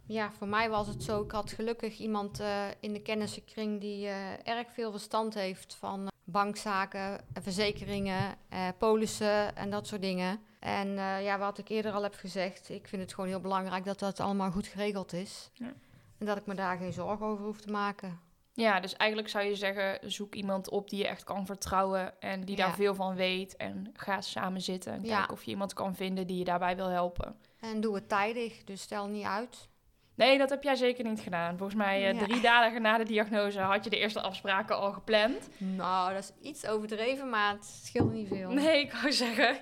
Ja, 0.07 0.33
voor 0.33 0.49
mij 0.49 0.71
was 0.71 0.87
het 0.87 1.03
zo. 1.03 1.23
Ik 1.23 1.31
had 1.31 1.53
gelukkig 1.53 1.99
iemand 1.99 2.41
eh, 2.41 2.67
in 2.81 2.93
de 2.93 3.03
kennissenkring 3.03 3.81
die 3.81 4.07
eh, 4.07 4.49
erg 4.49 4.73
veel 4.73 4.91
verstand 4.91 5.35
heeft 5.35 5.75
van 5.75 6.01
eh, 6.01 6.09
bankzaken, 6.25 7.21
verzekeringen, 7.41 8.37
polissen 8.79 9.57
en 9.57 9.71
dat 9.71 9.87
soort 9.87 10.01
dingen. 10.03 10.41
En 10.61 10.89
ja, 11.23 11.39
wat 11.39 11.59
ik 11.59 11.69
eerder 11.69 11.93
al 11.93 12.03
heb 12.03 12.15
gezegd, 12.15 12.69
ik 12.69 12.89
vind 12.89 13.03
het 13.03 13.15
gewoon 13.15 13.31
heel 13.31 13.41
belangrijk 13.41 13.85
dat 13.85 13.99
dat 13.99 14.21
allemaal 14.21 14.51
goed 14.51 14.67
geregeld 14.67 15.13
is. 15.13 15.51
Ja. 15.55 15.73
En 16.19 16.27
dat 16.27 16.37
ik 16.37 16.47
me 16.47 16.55
daar 16.55 16.77
geen 16.77 16.93
zorgen 16.93 17.27
over 17.27 17.45
hoef 17.45 17.61
te 17.61 17.71
maken. 17.71 18.21
Ja, 18.53 18.81
dus 18.81 18.97
eigenlijk 18.97 19.31
zou 19.31 19.45
je 19.45 19.55
zeggen, 19.55 20.11
zoek 20.13 20.35
iemand 20.35 20.69
op 20.69 20.91
die 20.91 20.99
je 20.99 21.07
echt 21.07 21.25
kan 21.25 21.47
vertrouwen 21.47 22.21
en 22.21 22.45
die 22.45 22.57
Ja. 22.57 22.67
daar 22.67 22.75
veel 22.75 22.95
van 22.95 23.15
weet. 23.15 23.57
En 23.57 23.91
ga 23.93 24.21
samen 24.21 24.61
zitten 24.61 24.93
en 24.93 25.03
Ja. 25.05 25.17
kijken 25.17 25.33
of 25.35 25.43
je 25.45 25.51
iemand 25.51 25.73
kan 25.73 25.95
vinden 25.95 26.27
die 26.27 26.39
je 26.39 26.45
daarbij 26.45 26.77
wil 26.77 26.89
helpen. 26.89 27.37
En 27.61 27.81
doe 27.81 27.95
het 27.95 28.09
tijdig, 28.09 28.65
dus 28.65 28.81
stel 28.81 29.07
niet 29.07 29.25
uit. 29.25 29.69
Nee, 30.17 30.39
dat 30.39 30.51
heb 30.51 30.63
jij 30.63 30.75
zeker 30.75 31.05
niet 31.05 31.21
gedaan. 31.21 31.57
Volgens 31.57 31.79
mij 31.79 32.09
eh, 32.09 32.13
Ja. 32.21 32.27
drie 32.27 32.41
dagen 32.41 32.83
na 32.83 32.99
de 32.99 33.05
diagnose 33.05 33.61
had 33.61 33.85
je 33.85 33.91
de 33.91 33.99
eerste 33.99 34.21
afspraken 34.21 34.77
al 34.77 34.93
gepland. 34.93 35.49
Nou, 35.59 36.15
dat 36.15 36.23
is 36.23 36.49
iets 36.49 36.67
overdreven, 36.67 37.31
maar 37.31 37.53
het 37.53 37.65
scheelt 37.65 38.13
niet 38.13 38.29
veel. 38.29 38.51
Nee, 38.51 38.81
ik 38.81 38.93
wou 38.93 39.13
zeggen. 39.13 39.57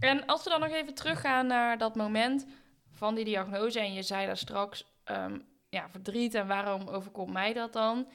En 0.00 0.26
als 0.26 0.44
we 0.44 0.50
dan 0.50 0.60
nog 0.60 0.70
even 0.72 0.94
teruggaan 0.94 1.46
naar 1.46 1.78
dat 1.78 1.94
moment 1.94 2.46
van 2.92 3.14
die 3.14 3.24
diagnose. 3.24 3.80
En 3.80 3.92
je 3.94 4.02
zei 4.02 4.26
daar 4.26 4.36
straks, 4.36 4.84
ehm, 5.04 5.38
ja, 5.68 5.88
verdriet 5.90 6.34
en 6.34 6.46
waarom 6.46 6.88
overkomt 6.88 7.32
mij 7.32 7.52
dat 7.52 7.72
dan? 7.72 8.08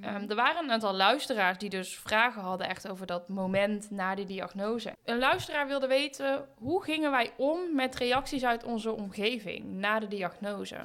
Ehm, 0.00 0.30
er 0.30 0.36
waren 0.36 0.64
een 0.64 0.70
aantal 0.70 0.94
luisteraars 0.94 1.58
die 1.58 1.70
dus 1.70 1.98
vragen 1.98 2.42
hadden 2.42 2.68
echt 2.68 2.88
over 2.88 3.06
dat 3.06 3.28
moment 3.28 3.90
na 3.90 4.14
die 4.14 4.24
diagnose. 4.24 4.92
Een 5.04 5.18
luisteraar 5.18 5.66
wilde 5.66 5.86
weten, 5.86 6.48
hoe 6.58 6.82
gingen 6.82 7.10
wij 7.10 7.32
om 7.36 7.74
met 7.74 7.96
reacties 7.96 8.44
uit 8.44 8.64
onze 8.64 8.92
omgeving 8.92 9.64
na 9.64 9.98
de 9.98 10.08
diagnose? 10.08 10.76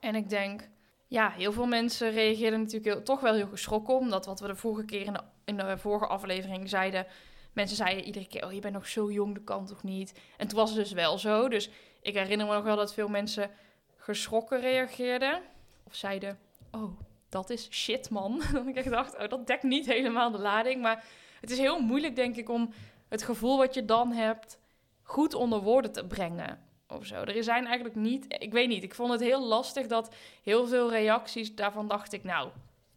En 0.00 0.14
ik 0.14 0.28
denk, 0.28 0.68
ja, 1.06 1.30
heel 1.30 1.52
veel 1.52 1.66
mensen 1.66 2.10
reageerden 2.10 2.60
natuurlijk 2.60 3.04
toch 3.04 3.20
wel 3.20 3.34
heel 3.34 3.46
geschrokken. 3.46 3.94
Omdat 3.94 4.26
wat 4.26 4.40
we 4.40 4.46
de 4.46 4.56
vorige 4.56 4.84
keer 4.84 5.06
in 5.06 5.12
de, 5.12 5.20
in 5.44 5.56
de 5.56 5.78
vorige 5.78 6.06
aflevering 6.06 6.68
zeiden... 6.68 7.06
Mensen 7.52 7.76
zeiden 7.76 8.04
iedere 8.04 8.26
keer, 8.26 8.46
oh, 8.46 8.52
je 8.52 8.60
bent 8.60 8.74
nog 8.74 8.88
zo 8.88 9.10
jong, 9.10 9.34
dat 9.34 9.44
kan 9.44 9.66
toch 9.66 9.82
niet? 9.82 10.20
En 10.36 10.48
toen 10.48 10.58
was 10.58 10.70
het 10.70 10.78
dus 10.78 10.92
wel 10.92 11.18
zo. 11.18 11.48
Dus 11.48 11.70
ik 12.02 12.14
herinner 12.14 12.46
me 12.46 12.54
nog 12.54 12.64
wel 12.64 12.76
dat 12.76 12.94
veel 12.94 13.08
mensen 13.08 13.50
geschrokken 13.96 14.60
reageerden. 14.60 15.40
Of 15.86 15.94
zeiden, 15.94 16.38
oh, 16.70 17.00
dat 17.30 17.50
is 17.50 17.68
shit, 17.70 18.10
man. 18.10 18.42
Dat 18.52 18.66
ik 18.66 18.76
echt 18.76 18.90
dacht, 18.90 19.18
oh, 19.18 19.28
dat 19.28 19.46
dekt 19.46 19.62
niet 19.62 19.86
helemaal 19.86 20.30
de 20.30 20.38
lading. 20.38 20.82
Maar 20.82 21.04
het 21.40 21.50
is 21.50 21.58
heel 21.58 21.80
moeilijk, 21.80 22.16
denk 22.16 22.36
ik, 22.36 22.48
om 22.48 22.72
het 23.08 23.22
gevoel 23.22 23.58
wat 23.58 23.74
je 23.74 23.84
dan 23.84 24.12
hebt... 24.12 24.58
goed 25.02 25.34
onder 25.34 25.60
woorden 25.60 25.92
te 25.92 26.06
brengen 26.06 26.58
of 26.88 27.06
zo. 27.06 27.14
Er 27.14 27.44
zijn 27.44 27.66
eigenlijk 27.66 27.94
niet... 27.96 28.24
Ik 28.28 28.52
weet 28.52 28.68
niet, 28.68 28.82
ik 28.82 28.94
vond 28.94 29.12
het 29.12 29.20
heel 29.20 29.46
lastig 29.46 29.86
dat 29.86 30.14
heel 30.42 30.66
veel 30.66 30.90
reacties... 30.90 31.54
daarvan 31.54 31.88
dacht 31.88 32.12
ik, 32.12 32.24
nou, 32.24 32.48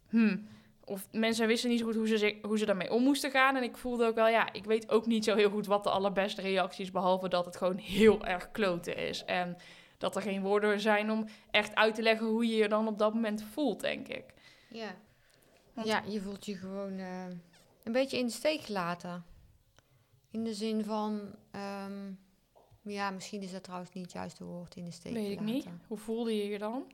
hmm... 0.08 0.52
Of 0.86 1.08
mensen 1.12 1.46
wisten 1.46 1.70
niet 1.70 1.78
zo 1.78 1.84
goed 1.84 1.94
hoe 1.94 2.06
ze, 2.06 2.38
hoe 2.42 2.58
ze 2.58 2.66
daarmee 2.66 2.92
om 2.92 3.02
moesten 3.02 3.30
gaan. 3.30 3.56
En 3.56 3.62
ik 3.62 3.76
voelde 3.76 4.06
ook 4.06 4.14
wel, 4.14 4.28
ja, 4.28 4.52
ik 4.52 4.64
weet 4.64 4.90
ook 4.90 5.06
niet 5.06 5.24
zo 5.24 5.34
heel 5.34 5.50
goed 5.50 5.66
wat 5.66 5.84
de 5.84 5.90
allerbeste 5.90 6.40
reactie 6.40 6.84
is. 6.84 6.90
Behalve 6.90 7.28
dat 7.28 7.44
het 7.44 7.56
gewoon 7.56 7.76
heel 7.76 8.24
erg 8.24 8.50
kloten 8.50 8.96
is. 8.96 9.24
En 9.24 9.56
dat 9.98 10.16
er 10.16 10.22
geen 10.22 10.42
woorden 10.42 10.80
zijn 10.80 11.10
om 11.10 11.26
echt 11.50 11.74
uit 11.74 11.94
te 11.94 12.02
leggen 12.02 12.26
hoe 12.26 12.46
je 12.46 12.56
je 12.56 12.68
dan 12.68 12.88
op 12.88 12.98
dat 12.98 13.14
moment 13.14 13.42
voelt, 13.52 13.80
denk 13.80 14.08
ik. 14.08 14.24
Ja. 14.68 14.94
Want- 15.72 15.86
Ja, 15.86 16.02
je 16.06 16.20
voelt 16.20 16.46
je 16.46 16.54
gewoon 16.56 16.98
eh, 16.98 17.24
een 17.84 17.92
beetje 17.92 18.18
in 18.18 18.26
de 18.26 18.32
steek 18.32 18.60
gelaten. 18.60 19.24
In 20.30 20.44
de 20.44 20.54
zin 20.54 20.84
van, 20.84 21.34
ehm, 21.50 22.12
ja, 22.82 23.10
misschien 23.10 23.42
is 23.42 23.52
dat 23.52 23.62
trouwens 23.62 23.92
niet 23.92 24.04
het 24.04 24.12
juiste 24.12 24.44
woord 24.44 24.76
in 24.76 24.84
de 24.84 24.90
steek 24.90 25.12
Weet 25.12 25.30
ik 25.30 25.38
laten. 25.40 25.54
niet. 25.54 25.66
Hoe 25.86 25.98
voelde 25.98 26.36
je 26.36 26.44
je 26.48 26.58
dan? 26.58 26.92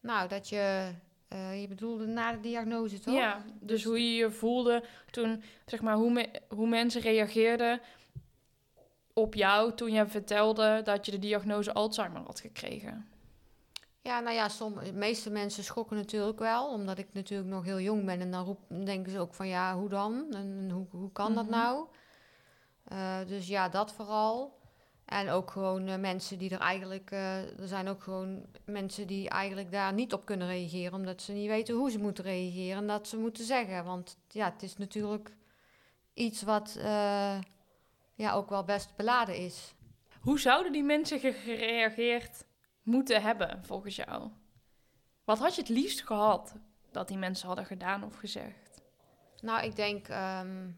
Nou, 0.00 0.28
dat 0.28 0.48
je, 0.48 0.90
eh, 1.28 1.60
je 1.60 1.68
bedoelde 1.68 2.06
na 2.06 2.32
de 2.32 2.40
diagnose 2.40 3.00
toch? 3.00 3.14
Ja, 3.14 3.44
dus 3.46 3.54
Dus- 3.60 3.84
hoe 3.84 4.02
je 4.04 4.14
je 4.14 4.30
voelde 4.30 4.84
toen, 5.10 5.42
zeg 5.66 5.80
maar, 5.80 5.94
hoe, 5.96 6.12
me- 6.12 6.40
hoe 6.48 6.68
mensen 6.68 7.00
reageerden 7.00 7.80
op 9.18 9.34
jou 9.34 9.74
toen 9.74 9.92
je 9.92 10.06
vertelde 10.06 10.80
dat 10.84 11.04
je 11.06 11.10
de 11.10 11.18
diagnose 11.18 11.72
Alzheimer 11.72 12.22
had 12.22 12.40
gekregen. 12.40 13.08
Ja, 14.00 14.20
nou 14.20 14.34
ja, 14.34 14.48
som, 14.48 14.74
de 14.84 14.92
meeste 14.92 15.30
mensen 15.30 15.64
schokken 15.64 15.96
natuurlijk 15.96 16.38
wel, 16.38 16.68
omdat 16.72 16.98
ik 16.98 17.08
natuurlijk 17.12 17.48
nog 17.50 17.64
heel 17.64 17.80
jong 17.80 18.04
ben. 18.04 18.20
En 18.20 18.30
dan 18.30 18.44
roep, 18.44 18.58
denken 18.68 19.12
ze 19.12 19.18
ook 19.18 19.34
van 19.34 19.48
ja, 19.48 19.76
hoe 19.76 19.88
dan? 19.88 20.26
En 20.32 20.70
hoe, 20.70 20.86
hoe 20.90 21.12
kan 21.12 21.34
dat 21.34 21.44
Mhm. 21.44 21.52
nou? 21.54 21.86
Eh, 22.84 23.18
dus 23.26 23.48
ja, 23.48 23.68
dat 23.68 23.92
vooral. 23.92 24.56
En 25.04 25.30
ook 25.30 25.50
gewoon 25.50 25.86
eh, 25.86 25.98
mensen 25.98 26.38
die 26.38 26.50
er 26.50 26.60
eigenlijk... 26.60 27.10
eh, 27.10 27.60
er 27.60 27.68
zijn 27.68 27.88
ook 27.88 28.02
gewoon 28.02 28.46
mensen 28.64 29.06
die 29.06 29.28
eigenlijk 29.28 29.72
daar 29.72 29.92
niet 29.92 30.12
op 30.12 30.24
kunnen 30.24 30.46
reageren... 30.46 30.94
omdat 30.94 31.22
ze 31.22 31.32
niet 31.32 31.48
weten 31.48 31.74
hoe 31.74 31.90
ze 31.90 31.98
moeten 31.98 32.24
reageren 32.24 32.76
en 32.78 32.86
dat 32.86 33.08
ze 33.08 33.16
moeten 33.18 33.44
zeggen. 33.44 33.84
Want 33.84 34.16
ja, 34.28 34.50
het 34.52 34.62
is 34.62 34.76
natuurlijk 34.76 35.36
iets 36.14 36.42
wat 36.42 36.78
ja, 38.18 38.32
ook 38.32 38.48
wel 38.48 38.64
best 38.64 38.96
beladen 38.96 39.36
is. 39.36 39.74
Hoe 40.20 40.40
zouden 40.40 40.72
die 40.72 40.82
mensen 40.82 41.20
ge- 41.20 41.32
gereageerd 41.32 42.44
moeten 42.82 43.22
hebben, 43.22 43.64
volgens 43.64 43.96
jou? 43.96 44.30
Wat 45.24 45.38
had 45.38 45.54
je 45.54 45.60
het 45.60 45.70
liefst 45.70 46.02
gehad 46.06 46.54
dat 46.90 47.08
die 47.08 47.18
mensen 47.18 47.46
hadden 47.46 47.66
gedaan 47.66 48.04
of 48.04 48.16
gezegd? 48.16 48.82
Nou, 49.40 49.62
ik 49.64 49.76
denk 49.76 50.08
ehm, 50.08 50.70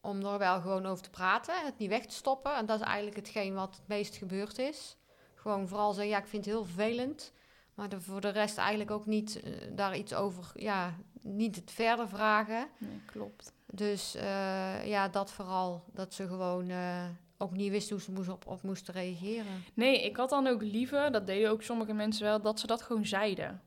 om 0.00 0.24
er 0.24 0.38
wel 0.38 0.60
gewoon 0.60 0.86
over 0.86 1.02
te 1.04 1.10
praten, 1.10 1.64
het 1.64 1.78
niet 1.78 1.88
weg 1.88 2.06
te 2.06 2.14
stoppen. 2.14 2.56
En 2.56 2.66
dat 2.66 2.80
is 2.80 2.86
eigenlijk 2.86 3.16
hetgeen 3.16 3.54
wat 3.54 3.76
het 3.76 3.88
meest 3.88 4.16
gebeurd 4.16 4.58
is. 4.58 4.96
Gewoon 5.34 5.68
vooral 5.68 5.92
zeggen, 5.92 6.12
ja, 6.12 6.18
ik 6.18 6.26
vind 6.26 6.44
het 6.44 6.54
heel 6.54 6.64
vervelend. 6.64 7.32
Maar 7.74 7.88
voor 7.98 8.20
de 8.20 8.28
rest 8.28 8.58
eigenlijk 8.58 8.90
ook 8.90 9.06
niet 9.06 9.42
eh, 9.42 9.52
daar 9.72 9.96
iets 9.96 10.14
over, 10.14 10.50
ja, 10.54 10.94
niet 11.22 11.56
het 11.56 11.70
verder 11.70 12.08
vragen. 12.08 12.68
Nee, 12.78 13.00
klopt. 13.06 13.52
Dus 13.66 14.14
eh, 14.14 14.86
ja, 14.86 15.08
dat 15.08 15.32
vooral. 15.32 15.84
Dat 15.92 16.14
ze 16.14 16.26
gewoon 16.26 16.68
eh, 16.70 17.04
ook 17.38 17.52
niet 17.52 17.70
wisten 17.70 17.94
hoe 17.96 18.04
ze 18.04 18.12
moest 18.12 18.28
op, 18.28 18.46
op 18.46 18.62
moesten 18.62 18.94
reageren. 18.94 19.64
Nee, 19.74 20.04
ik 20.04 20.16
had 20.16 20.30
dan 20.30 20.46
ook 20.46 20.62
liever, 20.62 21.12
dat 21.12 21.26
deden 21.26 21.50
ook 21.50 21.62
sommige 21.62 21.92
mensen 21.92 22.24
wel, 22.24 22.40
dat 22.40 22.60
ze 22.60 22.66
dat 22.66 22.82
gewoon 22.82 23.06
zeiden. 23.06 23.62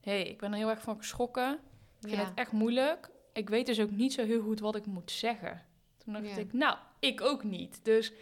Hé, 0.00 0.12
hey, 0.12 0.22
ik 0.28 0.38
ben 0.38 0.50
er 0.52 0.58
heel 0.58 0.70
erg 0.70 0.82
van 0.82 0.96
geschrokken. 0.96 1.52
Ik 2.00 2.08
vind 2.08 2.12
Ja. 2.20 2.24
het 2.24 2.34
echt 2.34 2.52
moeilijk. 2.52 3.10
Ik 3.32 3.48
weet 3.48 3.66
dus 3.66 3.80
ook 3.80 3.90
niet 3.90 4.12
zo 4.12 4.24
heel 4.24 4.42
goed 4.42 4.60
wat 4.60 4.76
ik 4.76 4.86
moet 4.86 5.10
zeggen. 5.10 5.62
Toen 6.04 6.12
dacht 6.12 6.26
Ja. 6.28 6.36
ik, 6.36 6.52
nou, 6.52 6.76
ik 6.98 7.20
ook 7.20 7.44
niet. 7.44 7.84
Dus 7.84 8.12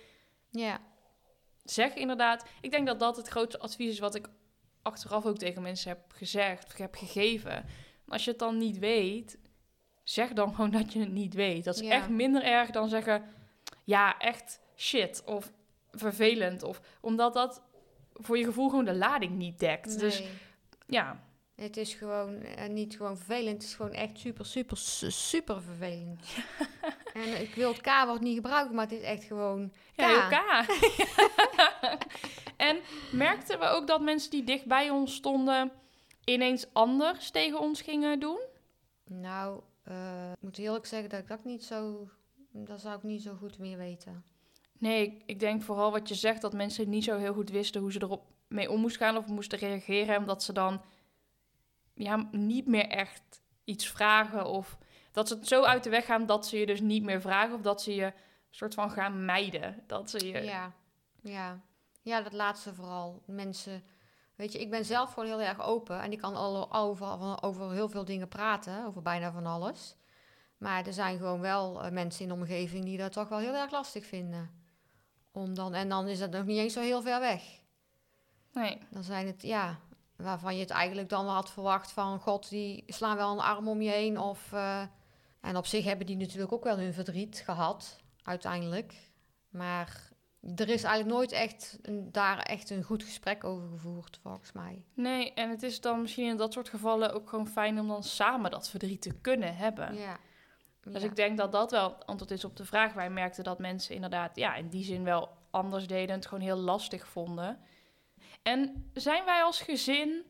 ja, 0.51 0.81
zeg 1.65 1.95
inderdaad. 1.95 2.45
Ik 2.61 2.71
denk 2.71 2.87
dat 2.87 3.01
dat 3.01 3.17
het 3.17 3.29
grootste 3.29 3.59
advies 3.61 3.91
is 3.91 3.99
wat 3.99 4.15
ik 4.15 4.29
achteraf 4.83 5.27
ook 5.27 5.39
tegen 5.39 5.63
mensen 5.63 5.89
heb 5.89 6.01
gezegd 6.09 6.79
heb 6.79 6.95
gegeven. 6.95 7.65
Als 8.09 8.25
je 8.25 8.31
het 8.31 8.39
dan 8.39 8.59
niet 8.59 8.79
weet, 8.79 9.39
zeg 10.03 10.33
dan 10.33 10.55
gewoon 10.55 10.71
dat 10.71 10.93
je 10.93 11.01
het 11.01 11.13
niet 11.13 11.35
weet. 11.35 11.65
Dat 11.65 11.75
is 11.75 11.81
Ja. 11.87 11.91
echt 11.91 12.09
minder 12.09 12.43
erg 12.43 12.71
dan 12.71 12.89
zeggen, 12.89 13.25
ja, 13.85 14.19
echt 14.19 14.61
shit 14.77 15.23
of 15.25 15.53
vervelend. 15.91 16.63
Of 16.63 16.81
omdat 17.01 17.35
dat 17.35 17.63
voor 18.13 18.39
je 18.39 18.45
gevoel 18.45 18.69
gewoon 18.69 18.85
de 18.85 18.95
lading 18.95 19.33
niet 19.37 19.59
dekt. 19.59 19.99
Dus 19.99 20.23
ja, 20.87 21.25
Het 21.55 21.77
is 21.77 21.95
gewoon 21.95 22.41
eh, 22.43 22.69
niet 22.69 22.97
gewoon 22.97 23.17
vervelend, 23.17 23.53
het 23.55 23.63
is 23.63 23.75
gewoon 23.75 23.93
echt 23.93 24.19
super, 24.19 24.47
super, 24.47 24.77
su- 24.77 25.11
super 25.11 25.63
vervelend. 25.63 26.27
en 27.15 27.41
ik 27.41 27.55
wil 27.55 27.69
het 27.73 27.81
K-woord 27.81 28.21
niet 28.21 28.35
gebruiken, 28.35 28.75
maar 28.75 28.85
het 28.89 28.99
is 28.99 29.03
echt 29.03 29.25
gewoon 29.25 29.73
K. 29.97 30.01
ja 30.01 30.29
K. 30.29 30.67
en 32.57 32.77
merkten 33.13 33.59
we 33.59 33.67
ook 33.67 33.87
dat 33.87 34.01
mensen 34.01 34.31
die 34.31 34.45
dicht 34.45 34.65
bij 34.67 34.91
ons 34.91 35.15
stonden 35.15 35.73
ineens 36.35 36.67
anders 36.73 37.31
tegen 37.31 37.61
ons 37.61 37.81
gingen 37.81 38.21
doen? 38.21 38.41
Nou, 39.05 39.61
eh, 39.83 40.33
ik 40.33 40.43
moet 40.43 40.59
eerlijk 40.59 40.87
zeggen 40.87 41.09
dat 41.09 41.21
ik 41.21 41.29
dat 41.29 41.45
niet 41.45 41.65
zo, 41.65 42.09
dat 42.53 42.81
zou 42.81 42.97
ik 42.97 43.03
niet 43.03 43.23
zo 43.23 43.35
goed 43.35 43.59
meer 43.59 43.79
weten. 43.79 44.25
Nee, 44.79 45.07
ik, 45.07 45.23
ik 45.27 45.41
denk 45.41 45.63
vooral 45.63 45.91
wat 45.91 46.09
je 46.09 46.15
zegt, 46.15 46.41
dat 46.41 46.53
mensen 46.53 46.89
niet 46.89 47.05
zo 47.05 47.17
heel 47.17 47.35
goed 47.35 47.51
wisten 47.51 47.81
hoe 47.81 47.93
ze 47.93 48.03
erop 48.03 48.23
mee 48.49 48.71
om 48.71 48.81
moesten 48.81 49.07
gaan 49.07 49.17
of 49.17 49.27
moesten 49.27 49.59
reageren. 49.59 50.17
Omdat 50.17 50.43
ze 50.43 50.53
dan 50.53 50.83
ja, 51.95 52.29
niet 52.31 52.67
meer 52.67 52.89
echt 52.89 53.43
iets 53.65 53.89
vragen 53.91 54.47
of 54.47 54.79
dat 55.13 55.29
ze 55.29 55.35
het 55.35 55.49
zo 55.49 55.63
uit 55.63 55.85
de 55.85 55.91
weg 55.91 56.05
gaan 56.05 56.27
dat 56.27 56.47
ze 56.47 56.59
je 56.59 56.67
dus 56.67 56.81
niet 56.81 57.03
meer 57.03 57.21
vragen 57.21 57.55
of 57.55 57.61
dat 57.61 57.83
ze 57.83 57.95
je 57.95 58.13
soort 58.51 58.75
van 58.75 58.91
gaan 58.91 59.25
mijden. 59.25 59.83
Dat 59.87 60.11
ze 60.11 60.27
je... 60.27 60.43
Ja, 60.43 60.73
ja. 61.23 61.61
Ja, 62.03 62.23
dat 62.23 62.33
laatste 62.33 62.75
vooral. 62.75 63.23
Mensen, 63.27 63.83
weet 64.37 64.53
je, 64.53 64.61
ik 64.61 64.71
ben 64.71 64.85
zelf 64.85 65.13
gewoon 65.13 65.29
heel 65.29 65.41
erg 65.41 65.63
open 65.63 66.01
en 66.01 66.13
ik 66.13 66.19
kan 66.19 66.35
al 66.35 66.73
over, 66.75 67.43
over 67.43 67.73
heel 67.73 67.89
veel 67.89 68.05
dingen 68.05 68.29
praten, 68.29 68.87
over 68.87 69.03
bijna 69.03 69.33
van 69.33 69.47
alles. 69.47 69.97
Maar 70.59 70.87
er 70.87 70.93
zijn 70.93 71.17
gewoon 71.19 71.41
wel 71.41 71.83
eh, 71.83 71.91
mensen 71.91 72.23
in 72.23 72.29
de 72.29 72.35
omgeving 72.35 72.85
die 72.85 72.99
dat 72.99 73.13
toch 73.13 73.29
wel 73.29 73.39
heel 73.39 73.55
erg 73.55 73.71
lastig 73.71 74.07
vinden. 74.07 74.51
Om 75.33 75.55
dan, 75.55 75.75
en 75.75 75.89
dan 75.89 76.09
is 76.09 76.19
dat 76.19 76.31
nog 76.31 76.45
niet 76.45 76.59
eens 76.59 76.73
zo 76.73 76.81
heel 76.81 77.03
ver 77.03 77.21
weg. 77.21 77.43
Nee. 78.53 78.79
Dan 78.91 79.03
zijn 79.03 79.27
het, 79.27 79.43
ja, 79.43 79.79
waarvan 80.17 80.55
je 80.55 80.61
het 80.61 80.71
eigenlijk 80.71 81.09
dan 81.09 81.27
had 81.27 81.51
verwacht 81.51 81.93
van... 81.93 82.21
God, 82.21 82.49
die 82.49 82.85
slaan 82.87 83.17
wel 83.17 83.33
een 83.33 83.41
arm 83.41 83.69
om 83.69 83.83
je 83.83 83.91
heen. 83.91 84.19
Of, 84.19 84.53
eh, 84.53 84.83
en 85.41 85.57
op 85.57 85.67
zich 85.67 85.85
hebben 85.85 86.07
die 86.07 86.17
natuurlijk 86.17 86.53
ook 86.53 86.65
wel 86.65 86.79
hun 86.79 86.95
verdriet 86.95 87.43
gehad, 87.45 88.01
uiteindelijk. 88.23 88.95
Maar 89.49 90.11
er 90.57 90.69
is 90.69 90.83
eigenlijk 90.83 91.17
nooit 91.17 91.33
echt 91.33 91.79
een, 91.83 92.13
daar 92.13 92.39
echt 92.39 92.71
een 92.71 92.83
goed 92.83 93.03
gesprek 93.03 93.45
over 93.45 93.69
gevoerd, 93.69 94.19
volgens 94.23 94.53
mij. 94.53 94.85
Nee, 94.95 95.33
en 95.35 95.51
het 95.51 95.63
is 95.63 95.81
dan 95.81 96.01
misschien 96.01 96.29
in 96.29 96.37
dat 96.37 96.53
soort 96.53 96.69
gevallen 96.69 97.13
ook 97.15 97.29
gewoon 97.29 97.49
fijn 97.49 97.81
om 97.81 97.89
dan 97.89 98.03
samen 98.03 98.51
dat 98.51 98.69
verdriet 98.69 99.03
te 99.03 99.15
kunnen 99.21 99.57
hebben. 99.57 99.95
Ja. 99.95 100.17
Dus 100.81 101.03
Ja. 101.03 101.09
ik 101.09 101.17
denk 101.17 101.37
dat 101.37 101.53
dat 101.53 101.71
wel 101.71 101.89
het 101.93 102.07
antwoord 102.07 102.31
is 102.31 102.45
op 102.45 102.57
de 102.57 102.65
vraag. 102.65 102.93
Wij 102.93 103.11
merkten 103.11 103.45
dat 103.45 103.59
mensen 103.59 103.95
inderdaad, 103.95 104.37
ja, 104.37 104.55
in 104.55 104.69
die 104.69 104.85
zin 104.85 105.05
wel 105.05 105.29
anders 105.51 105.87
deden 105.87 106.09
en 106.09 106.15
het 106.15 106.27
gewoon 106.27 106.45
heel 106.45 106.57
lastig 106.57 107.07
vonden. 107.09 107.61
En 108.43 108.91
zijn 108.95 109.25
wij 109.25 109.43
als 109.43 109.61
gezin 109.61 110.25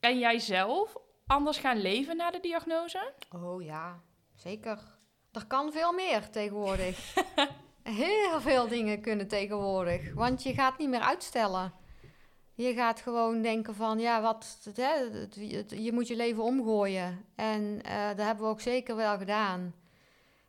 en 0.00 0.18
jij 0.18 0.38
zelf 0.38 0.96
anders 1.26 1.58
gaan 1.58 1.80
leven 1.80 2.16
na 2.16 2.30
de 2.30 2.40
diagnose? 2.40 3.12
Oh 3.30 3.62
ja, 3.62 4.00
zeker. 4.34 4.78
Er 5.32 5.46
kan 5.46 5.72
veel 5.72 5.92
meer 5.92 6.30
tegenwoordig. 6.30 7.14
Heel 7.84 8.40
veel 8.40 8.68
dingen 8.68 9.00
kunnen 9.00 9.28
tegenwoordig. 9.28 10.14
Want 10.14 10.42
je 10.42 10.54
gaat 10.54 10.78
niet 10.78 10.88
meer 10.88 11.00
uitstellen. 11.00 11.72
Je 12.54 12.74
gaat 12.74 13.00
gewoon 13.00 13.42
denken 13.42 13.74
van, 13.74 13.98
ja, 13.98 14.22
wat, 14.22 14.58
je 15.68 15.90
moet 15.92 16.08
je 16.08 16.16
leven 16.16 16.42
omgooien. 16.42 17.24
En 17.34 17.82
eh, 17.82 18.06
dat 18.08 18.26
hebben 18.26 18.44
we 18.44 18.50
ook 18.50 18.60
zeker 18.60 18.96
wel 18.96 19.18
gedaan. 19.18 19.74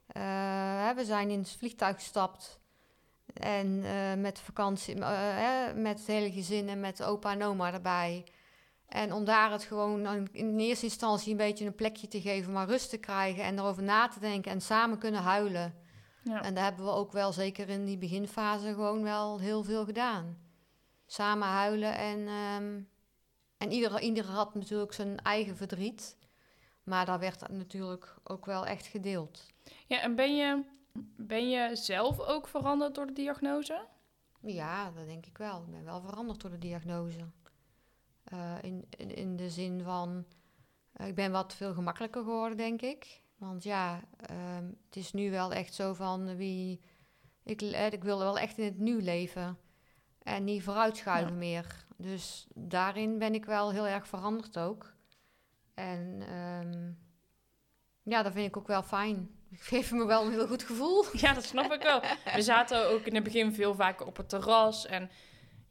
Eh, 0.07 0.89
we 0.89 1.05
zijn 1.05 1.29
in 1.29 1.39
het 1.39 1.55
vliegtuig 1.57 1.95
gestapt. 1.95 2.59
En 3.33 3.83
eh, 3.83 4.21
met 4.21 4.39
vakantie, 4.39 4.95
met 5.75 5.97
het 5.97 6.07
hele 6.07 6.31
gezin 6.31 6.69
en 6.69 6.79
met 6.79 7.03
opa 7.03 7.31
en 7.31 7.43
oma 7.43 7.73
erbij. 7.73 8.23
En 8.87 9.13
om 9.13 9.25
daar 9.25 9.51
het 9.51 9.63
gewoon 9.63 10.27
in 10.31 10.59
eerste 10.59 10.85
instantie 10.85 11.31
een 11.31 11.37
beetje 11.37 11.65
een 11.65 11.75
plekje 11.75 12.07
te 12.07 12.21
geven, 12.21 12.51
maar 12.51 12.67
rust 12.67 12.89
te 12.89 12.97
krijgen 12.97 13.43
en 13.43 13.59
erover 13.59 13.83
na 13.83 14.07
te 14.07 14.19
denken 14.19 14.51
en 14.51 14.61
samen 14.61 14.97
kunnen 14.97 15.21
huilen. 15.21 15.83
Ja. 16.25 16.43
En 16.43 16.53
dat 16.53 16.63
hebben 16.63 16.85
we 16.85 16.91
ook 16.91 17.11
wel, 17.11 17.31
zeker 17.33 17.69
in 17.69 17.85
die 17.85 17.97
beginfase, 17.97 18.73
gewoon 18.73 19.03
wel 19.03 19.39
heel 19.39 19.63
veel 19.63 19.85
gedaan. 19.85 20.37
Samen 21.05 21.47
huilen 21.47 21.97
en, 21.97 22.27
ehm, 22.27 22.81
en 23.57 23.71
ieder, 23.71 24.01
ieder 24.01 24.25
had 24.25 24.53
natuurlijk 24.53 24.93
zijn 24.93 25.17
eigen 25.17 25.57
verdriet. 25.57 26.17
Maar 26.83 27.05
daar 27.05 27.19
werd 27.19 27.39
dat 27.39 27.49
natuurlijk 27.49 28.15
ook 28.23 28.45
wel 28.45 28.65
echt 28.65 28.85
gedeeld. 28.85 29.53
ja, 29.87 30.01
en 30.01 30.15
ben 30.15 30.35
je, 30.35 30.63
ben 31.17 31.49
je 31.49 31.75
zelf 31.75 32.19
ook 32.19 32.47
veranderd 32.47 32.95
door 32.95 33.05
de 33.05 33.13
diagnose? 33.13 33.85
Ja, 34.41 34.91
dat 34.91 35.05
denk 35.05 35.25
ik 35.25 35.37
wel. 35.37 35.61
Ik 35.61 35.71
ben 35.71 35.83
wel 35.83 36.01
veranderd 36.01 36.41
door 36.41 36.51
de 36.51 36.57
diagnose. 36.57 37.25
Eh, 38.23 38.55
in, 38.61 38.85
in, 38.89 39.15
in 39.15 39.35
de 39.35 39.49
zin 39.49 39.81
van, 39.83 40.25
eh, 40.91 41.07
ik 41.07 41.15
ben 41.15 41.31
wat 41.31 41.53
veel 41.53 41.73
gemakkelijker 41.73 42.23
geworden, 42.23 42.57
denk 42.57 42.81
ik. 42.81 43.21
Want 43.45 43.63
ja, 43.63 44.01
ehm, 44.19 44.65
het 44.85 44.95
is 44.95 45.13
nu 45.13 45.31
wel 45.31 45.53
echt 45.53 45.73
zo 45.73 45.93
van 45.93 46.35
wie. 46.35 46.81
Ik, 47.43 47.61
eh, 47.61 47.91
ik 47.91 48.03
wil 48.03 48.19
wel 48.19 48.39
echt 48.39 48.57
in 48.57 48.65
het 48.65 48.79
nu 48.79 49.01
leven. 49.01 49.57
En 50.23 50.43
niet 50.43 50.63
vooruitschuiven 50.63 51.37
meer. 51.37 51.85
Dus 51.97 52.47
daarin 52.53 53.17
ben 53.17 53.33
ik 53.33 53.45
wel 53.45 53.71
heel 53.71 53.87
erg 53.87 54.07
veranderd 54.07 54.57
ook. 54.57 54.93
En 55.73 56.21
ehm, 56.27 56.91
ja, 58.03 58.23
dat 58.23 58.33
vind 58.33 58.47
ik 58.47 58.57
ook 58.57 58.67
wel 58.67 58.83
fijn. 58.83 59.29
Ik 59.49 59.61
geef 59.73 59.91
me 59.91 60.05
wel 60.05 60.25
een 60.25 60.31
heel 60.31 60.47
goed 60.47 60.63
gevoel. 60.63 61.03
Ja, 61.13 61.33
dat 61.33 61.43
snap 61.43 61.71
ik 61.71 61.81
wel. 61.81 62.01
We 62.35 62.41
zaten 62.41 62.89
ook 62.89 63.05
in 63.05 63.15
het 63.15 63.23
begin 63.23 63.53
veel 63.53 63.75
vaker 63.75 64.05
op 64.05 64.17
het 64.17 64.29
terras. 64.29 64.85
En 64.85 65.09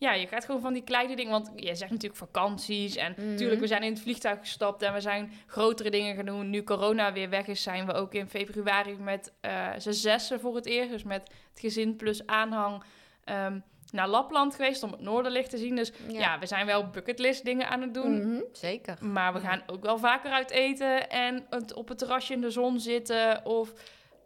ja, 0.05 0.13
je 0.13 0.27
gaat 0.27 0.45
gewoon 0.45 0.61
van 0.61 0.73
die 0.73 0.83
kleine 0.85 1.17
dingen. 1.17 1.33
Want 1.33 1.51
je 1.57 1.75
zegt 1.75 1.91
natuurlijk 1.91 2.17
vakanties. 2.21 2.97
En 2.97 3.15
Mhm. 3.17 3.31
natuurlijk, 3.31 3.61
we 3.61 3.67
zijn 3.67 3.83
in 3.83 3.93
het 3.93 4.01
vliegtuig 4.03 4.39
gestapt 4.39 4.83
en 4.83 4.93
we 4.93 5.01
zijn 5.01 5.33
grotere 5.47 5.91
dingen 5.91 6.15
gaan 6.17 6.25
doen. 6.25 6.51
Nu 6.51 6.63
corona 6.63 7.13
weer 7.13 7.29
weg 7.31 7.47
is, 7.47 7.63
zijn 7.63 7.87
we 7.87 7.93
ook 7.93 8.15
in 8.15 8.29
februari 8.29 8.97
met 8.97 9.33
eh 9.41 9.69
z'n 9.79 9.93
zessen 9.93 10.41
voor 10.41 10.55
het 10.55 10.67
eerst. 10.67 10.91
Dus 10.91 11.03
met 11.03 11.23
het 11.51 11.61
gezin 11.61 11.97
plus 11.97 12.27
aanhang 12.27 12.83
ehm, 13.25 13.59
naar 13.91 14.09
Lapland 14.09 14.55
geweest 14.55 14.83
om 14.83 14.91
het 14.91 15.01
Noorderlicht 15.01 15.51
te 15.51 15.59
zien. 15.59 15.77
Dus 15.77 15.93
ja, 16.09 16.39
we 16.39 16.47
zijn 16.47 16.67
wel 16.67 16.91
bucketlist 16.91 17.45
dingen 17.45 17.69
aan 17.69 17.81
het 17.81 17.95
doen. 17.95 18.19
Mhm, 18.29 18.41
Zeker. 18.53 18.99
Maar 19.07 19.33
we 19.33 19.41
gaan 19.41 19.63
ook 19.67 19.83
wel 19.83 19.99
vaker 19.99 20.31
uit 20.31 20.51
eten 20.51 21.11
en 21.11 21.47
het 21.51 21.75
op 21.75 21.89
het 21.89 21.99
terrasje 21.99 22.33
in 22.33 22.41
de 22.41 22.51
zon 22.51 22.81
zitten. 22.81 23.45
Of 23.47 23.73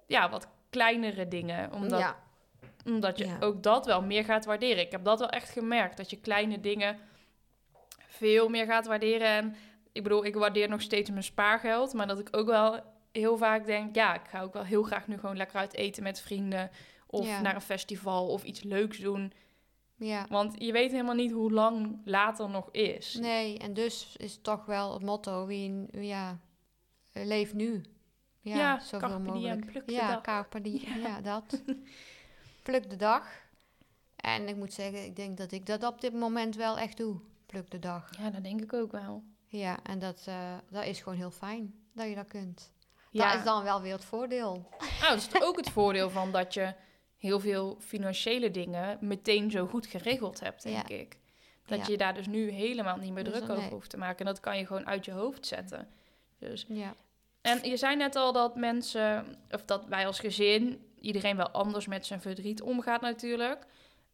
ja, 0.07 0.31
wat 0.31 0.49
kleinere 0.71 1.29
dingen. 1.29 1.73
Omdat, 1.73 1.99
ja. 2.01 2.17
Omdat 2.93 3.19
je 3.19 3.27
Ja. 3.27 3.37
ook 3.41 3.63
dat 3.63 3.87
wel 3.87 4.03
meer 4.03 4.25
gaat 4.25 4.45
waarderen. 4.45 4.85
Ik 4.85 4.91
heb 4.93 5.05
dat 5.05 5.19
wel 5.19 5.29
echt 5.31 5.49
gemerkt. 5.51 5.97
Dat 5.97 6.11
je 6.11 6.21
kleine 6.21 6.61
dingen 6.61 6.99
veel 8.09 8.49
meer 8.49 8.67
gaat 8.67 8.87
waarderen. 8.87 9.27
En 9.29 9.57
ik 9.93 10.03
bedoel, 10.03 10.25
ik 10.25 10.35
waardeer 10.35 10.69
nog 10.69 10.81
steeds 10.81 11.11
mijn 11.11 11.23
spaargeld. 11.23 11.93
Maar 11.95 12.07
dat 12.07 12.19
ik 12.19 12.29
ook 12.37 12.47
wel 12.47 12.81
heel 13.13 13.37
vaak 13.37 13.67
denk... 13.67 13.95
Ja, 13.95 14.15
ik 14.15 14.29
ga 14.29 14.41
ook 14.43 14.53
wel 14.53 14.65
heel 14.65 14.83
graag 14.83 15.07
nu 15.09 15.19
gewoon 15.19 15.37
lekker 15.37 15.57
uit 15.59 15.75
eten 15.75 16.03
met 16.03 16.21
vrienden. 16.21 16.71
Of 17.07 17.27
Ja. 17.27 17.41
naar 17.41 17.55
een 17.55 17.61
festival 17.61 18.27
of 18.29 18.43
iets 18.45 18.63
leuks 18.63 18.99
doen. 18.99 19.33
ja. 19.97 20.27
Want 20.29 20.55
je 20.59 20.73
weet 20.73 20.91
helemaal 20.91 21.15
niet 21.15 21.33
hoe 21.33 21.53
lang 21.53 22.01
later 22.05 22.51
nog 22.51 22.69
is. 22.71 23.15
Nee, 23.15 23.59
en 23.59 23.75
dus 23.75 24.15
is 24.17 24.33
het 24.33 24.43
toch 24.43 24.65
wel 24.65 24.93
het 24.93 25.03
motto, 25.03 25.47
wie, 25.47 25.87
ja, 26.01 26.39
leef 27.13 27.55
nu. 27.55 27.83
Ja, 28.41 28.57
Ja, 28.57 28.81
zoveel 28.81 29.21
mogelijk. 29.21 29.83
ja, 29.87 30.21
dag. 30.21 30.49
diem, 30.49 30.83
ja. 31.03 31.21
dat. 31.21 31.63
pluk 32.69 32.91
de 32.91 32.97
dag. 32.97 33.25
En 34.17 34.49
ik 34.49 34.57
moet 34.57 34.73
zeggen, 34.73 35.05
ik 35.05 35.17
denk 35.17 35.37
dat 35.37 35.53
ik 35.53 35.67
dat 35.67 35.83
op 35.85 36.01
dit 36.01 36.13
moment 36.13 36.57
wel 36.57 36.79
echt 36.79 36.97
doe. 36.97 37.21
Pluk 37.47 37.71
de 37.71 37.79
dag. 37.79 38.11
Ja, 38.19 38.31
dat 38.31 38.43
denk 38.43 38.61
ik 38.61 38.73
ook 38.73 38.93
wel. 38.93 39.23
Ja, 39.47 39.79
en 39.83 39.99
dat, 39.99 40.25
eh, 40.27 40.55
dat 40.71 40.85
is 40.85 41.01
gewoon 41.01 41.19
heel 41.19 41.31
fijn 41.31 41.75
dat 41.93 42.09
je 42.09 42.15
dat 42.15 42.29
kunt. 42.29 42.73
Ja, 43.11 43.29
Dat 43.29 43.39
is 43.39 43.45
dan 43.45 43.63
wel 43.63 43.81
weer 43.83 43.93
het 43.93 44.05
voordeel. 44.05 44.69
nou, 45.01 45.15
dat 45.15 45.29
is 45.35 45.43
ook 45.43 45.57
het 45.57 45.71
voordeel 45.71 46.11
van 46.11 46.33
dat 46.33 46.55
je 46.55 46.75
heel 47.17 47.41
veel 47.41 47.77
financiële 47.81 48.51
dingen 48.51 48.99
meteen 49.01 49.51
zo 49.51 49.67
goed 49.67 49.87
geregeld 49.87 50.41
hebt, 50.41 50.63
denk 50.63 50.89
Ja. 50.89 50.97
ik. 50.97 51.19
Dat 51.67 51.79
Ja. 51.79 51.85
je 51.93 51.97
daar 51.97 52.15
dus 52.15 52.27
nu 52.27 52.51
helemaal 52.51 52.97
niet 52.97 53.13
meer 53.13 53.25
Dus 53.25 53.33
druk 53.33 53.51
over 53.51 53.63
nee. 53.63 53.71
hoeft 53.71 53.91
te 53.91 53.97
maken. 53.97 54.19
En 54.19 54.25
dat 54.33 54.41
kan 54.41 54.59
je 54.59 54.67
gewoon 54.67 54.87
uit 54.87 55.05
je 55.05 55.13
hoofd 55.13 55.47
zetten. 55.47 55.89
Dus. 56.39 56.67
Ja. 56.69 56.95
En 57.41 57.69
je 57.69 57.77
zei 57.77 57.97
net 57.97 58.17
al 58.17 58.33
dat 58.33 58.57
mensen, 58.57 59.37
of 59.51 59.65
dat 59.65 59.85
wij 59.87 60.07
als 60.07 60.19
gezin, 60.19 60.87
iedereen 61.01 61.37
wel 61.37 61.51
anders 61.51 61.87
met 61.87 62.07
zijn 62.07 62.21
verdriet 62.21 62.63
omgaat 62.63 63.01
natuurlijk. 63.01 63.67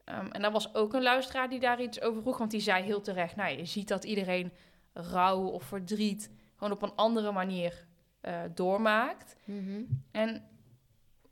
Ehm, 0.05 0.27
en 0.27 0.43
daar 0.43 0.53
was 0.53 0.75
ook 0.75 0.93
een 0.95 1.03
luisteraar 1.03 1.49
die 1.49 1.61
daar 1.61 1.83
iets 1.83 2.01
over 2.01 2.23
vroeg, 2.23 2.39
want 2.39 2.51
die 2.51 2.61
zei 2.61 2.85
heel 2.85 3.01
terecht, 3.01 3.37
nou, 3.37 3.57
je 3.57 3.65
ziet 3.65 3.89
dat 3.89 4.05
iedereen 4.05 4.53
rouw 4.93 5.47
of 5.47 5.63
verdriet 5.63 6.31
gewoon 6.57 6.73
op 6.73 6.83
een 6.83 6.95
andere 6.95 7.33
manier 7.33 7.87
eh, 8.21 8.43
doormaakt. 8.55 9.37
Mhm. 9.45 9.83
En 10.11 10.49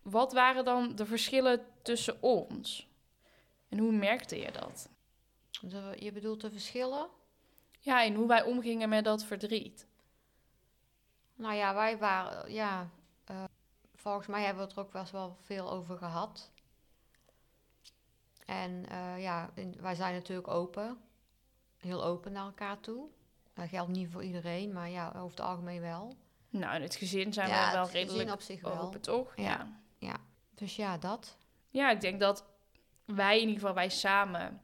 wat 0.02 0.32
waren 0.32 0.64
dan 0.64 0.94
de 0.96 1.06
verschillen 1.06 1.60
tussen 1.82 2.22
ons? 2.22 2.88
En 3.68 3.78
hoe 3.78 3.92
merkte 3.92 4.36
je 4.38 4.50
dat? 4.52 4.90
De- 5.60 5.96
je 5.98 6.12
bedoelt 6.12 6.40
de 6.40 6.50
verschillen? 6.50 7.06
Ja, 7.78 8.04
en 8.04 8.14
hoe 8.14 8.26
wij 8.28 8.42
omgingen 8.42 8.88
met 8.88 9.04
dat 9.04 9.24
verdriet. 9.24 9.86
Nou 11.34 11.54
ja, 11.54 11.74
wij 11.74 11.98
waren, 11.98 12.52
ja, 12.52 12.90
eh, 13.24 13.44
volgens 14.02 14.26
mij 14.26 14.44
hebben 14.44 14.62
we 14.62 14.68
het 14.68 14.78
er 14.78 14.84
ook 14.84 14.92
best 14.92 15.12
wel 15.12 15.36
veel 15.40 15.70
over 15.70 15.96
gehad. 15.98 16.50
En 18.46 18.86
eh, 18.88 19.22
ja, 19.22 19.50
in- 19.54 19.76
wij 19.80 19.94
zijn 19.94 20.14
natuurlijk 20.14 20.48
open, 20.48 20.98
heel 21.78 22.04
open 22.04 22.32
naar 22.32 22.44
elkaar 22.44 22.80
toe. 22.80 23.08
Dat 23.54 23.68
geldt 23.68 23.90
niet 23.90 24.10
voor 24.10 24.22
iedereen, 24.24 24.72
maar 24.72 24.88
ja, 24.90 25.08
over 25.16 25.30
het 25.30 25.40
algemeen 25.40 25.80
wel. 25.80 26.16
Nou, 26.48 26.74
in 26.74 26.82
het 26.82 26.94
gezin 26.94 27.32
zijn 27.32 27.48
ja, 27.48 27.66
we 27.66 27.72
wel 27.72 27.80
het 27.82 27.90
gezin 27.90 28.06
redelijk 28.06 28.32
op 28.32 28.40
zich 28.40 28.60
wel. 28.60 28.78
open, 28.78 29.00
toch? 29.00 29.32
Ja. 29.36 29.80
Dus 30.54 30.76
ja, 30.76 30.98
dat. 30.98 31.36
Ja, 31.68 31.90
ik 31.90 32.00
denk 32.00 32.20
dat 32.20 32.44
wij 33.04 33.34
in 33.34 33.40
ieder 33.46 33.60
geval, 33.60 33.74
wij 33.74 33.88
samen, 33.88 34.60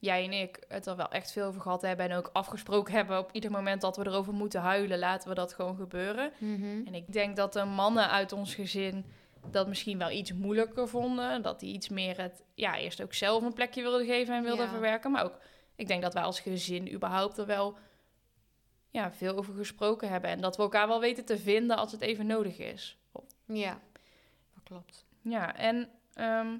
jij 0.00 0.24
en 0.24 0.32
ik, 0.32 0.64
het 0.68 0.86
er 0.86 0.96
wel 0.96 1.08
echt 1.10 1.32
veel 1.32 1.46
over 1.46 1.60
gehad 1.60 1.82
hebben. 1.82 2.10
En 2.10 2.16
ook 2.16 2.30
afgesproken 2.32 2.94
hebben 2.94 3.18
op 3.18 3.32
ieder 3.32 3.50
moment 3.50 3.80
dat 3.80 3.96
we 3.96 4.06
erover 4.06 4.32
moeten 4.32 4.60
huilen, 4.60 4.98
laten 4.98 5.28
we 5.28 5.34
dat 5.34 5.52
gewoon 5.52 5.76
gebeuren. 5.76 6.32
Mhm. 6.38 6.86
En 6.86 6.94
ik 6.94 7.12
denk 7.12 7.36
dat 7.36 7.52
de 7.52 7.64
mannen 7.64 8.10
uit 8.10 8.32
ons 8.32 8.54
gezin 8.54 9.04
dat 9.50 9.68
misschien 9.68 9.98
wel 9.98 10.10
iets 10.10 10.32
moeilijker 10.32 10.88
vonden. 10.88 11.42
Dat 11.42 11.60
die 11.60 11.74
iets 11.74 11.88
meer 11.88 12.20
het, 12.20 12.42
ja, 12.54 12.78
eerst 12.78 13.02
ook 13.02 13.14
zelf 13.14 13.42
een 13.42 13.52
plekje 13.52 13.82
wilden 13.82 14.06
geven 14.06 14.34
en 14.34 14.42
wilden 14.42 14.64
Ja. 14.64 14.70
verwerken. 14.70 15.10
Maar 15.10 15.24
ook, 15.24 15.38
ik 15.76 15.86
denk 15.86 16.02
dat 16.02 16.14
wij 16.14 16.22
als 16.22 16.40
gezin 16.40 16.92
überhaupt 16.92 17.38
er 17.38 17.46
wel 17.46 17.78
ja, 18.90 19.12
veel 19.12 19.36
over 19.36 19.54
gesproken 19.54 20.08
hebben. 20.08 20.30
En 20.30 20.40
dat 20.40 20.56
we 20.56 20.62
elkaar 20.62 20.88
wel 20.88 21.00
weten 21.00 21.24
te 21.24 21.38
vinden 21.38 21.76
als 21.76 21.92
het 21.92 22.00
even 22.00 22.26
nodig 22.26 22.58
is. 22.58 22.98
Ja, 23.46 23.80
dat 24.54 24.62
klopt. 24.64 25.04
Ja, 25.22 25.56
en, 25.56 25.88
ehm, 26.14 26.56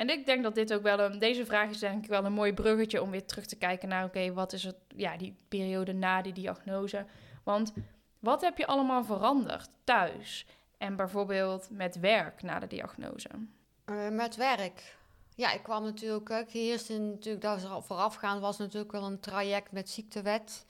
en 0.00 0.10
ik 0.10 0.26
denk 0.26 0.42
dat 0.42 0.54
dit 0.54 0.72
ook 0.72 0.82
wel 0.82 1.00
een... 1.00 1.18
Deze 1.18 1.46
vraag 1.46 1.70
is 1.70 1.78
denk 1.78 2.04
ik 2.04 2.10
wel 2.10 2.24
een 2.24 2.32
mooi 2.32 2.52
bruggetje 2.52 3.02
om 3.02 3.10
weer 3.10 3.26
terug 3.26 3.46
te 3.46 3.56
kijken 3.56 3.88
naar... 3.88 4.04
Oké, 4.04 4.32
wat 4.32 4.52
is 4.52 4.62
het, 4.62 4.76
ja, 4.96 5.16
die 5.16 5.36
periode 5.48 5.92
na 5.92 6.22
die 6.22 6.32
diagnose? 6.32 7.06
Want 7.44 7.72
wat 8.18 8.40
heb 8.40 8.58
je 8.58 8.66
allemaal 8.66 9.04
veranderd 9.04 9.70
thuis? 9.84 10.46
En 10.78 10.96
bijvoorbeeld 10.96 11.68
met 11.70 11.98
werk 11.98 12.42
na 12.42 12.58
de 12.58 12.66
diagnose? 12.66 13.28
Eh, 13.84 14.08
met 14.08 14.36
werk. 14.36 14.96
Ja, 15.34 15.52
ik 15.52 15.62
kwam 15.62 15.82
natuurlijk, 15.82 16.30
eerst 16.52 16.90
in, 16.90 17.10
natuurlijk, 17.10 17.44
dat 17.44 17.62
was 17.62 17.86
voorafgaand 17.86 18.40
was 18.40 18.58
natuurlijk 18.58 18.92
wel 18.92 19.04
een 19.04 19.20
traject 19.20 19.72
met 19.72 19.90
ziektewet. 19.90 20.66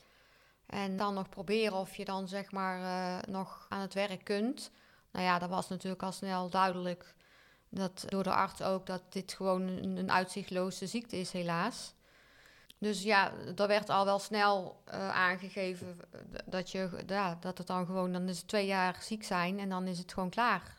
En 0.67 0.97
dan 0.97 1.15
nog 1.15 1.29
proberen 1.29 1.77
of 1.77 1.97
je 1.97 2.05
dan 2.05 2.29
zeg 2.29 2.53
maar 2.53 2.83
eh, 2.83 3.33
nog 3.33 3.67
aan 3.69 3.81
het 3.81 3.95
werk 3.95 4.25
kunt. 4.25 4.71
Nou 5.13 5.25
ja, 5.25 5.39
dat 5.39 5.51
was 5.51 5.69
natuurlijk 5.69 6.03
al 6.03 6.13
snel 6.13 6.49
duidelijk 6.49 7.15
dat 7.71 8.05
door 8.09 8.23
de 8.23 8.33
arts 8.33 8.63
ook 8.63 8.87
dat 8.87 9.03
dit 9.09 9.33
gewoon 9.33 9.63
een, 9.63 9.97
een 9.97 10.11
uitzichtloze 10.11 10.87
ziekte 10.87 11.17
is, 11.17 11.33
helaas. 11.33 11.95
Dus 12.79 13.03
ja, 13.03 13.33
er 13.57 13.67
werd 13.67 13.89
al 13.89 14.05
wel 14.05 14.19
snel 14.19 14.83
eh, 14.85 15.09
aangegeven 15.09 15.97
eh, 16.11 16.21
dat, 16.47 16.71
je, 16.71 17.03
ja, 17.07 17.37
dat 17.41 17.59
het 17.59 17.67
dan 17.67 17.87
gewoon, 17.87 18.13
dan 18.13 18.29
is 18.29 18.39
het 18.39 18.49
twee 18.49 18.67
jaar 18.67 18.97
ziek 19.03 19.25
zijn 19.25 19.59
en 19.59 19.69
dan 19.69 19.87
is 19.87 19.99
het 19.99 20.13
gewoon 20.13 20.31
klaar. 20.31 20.79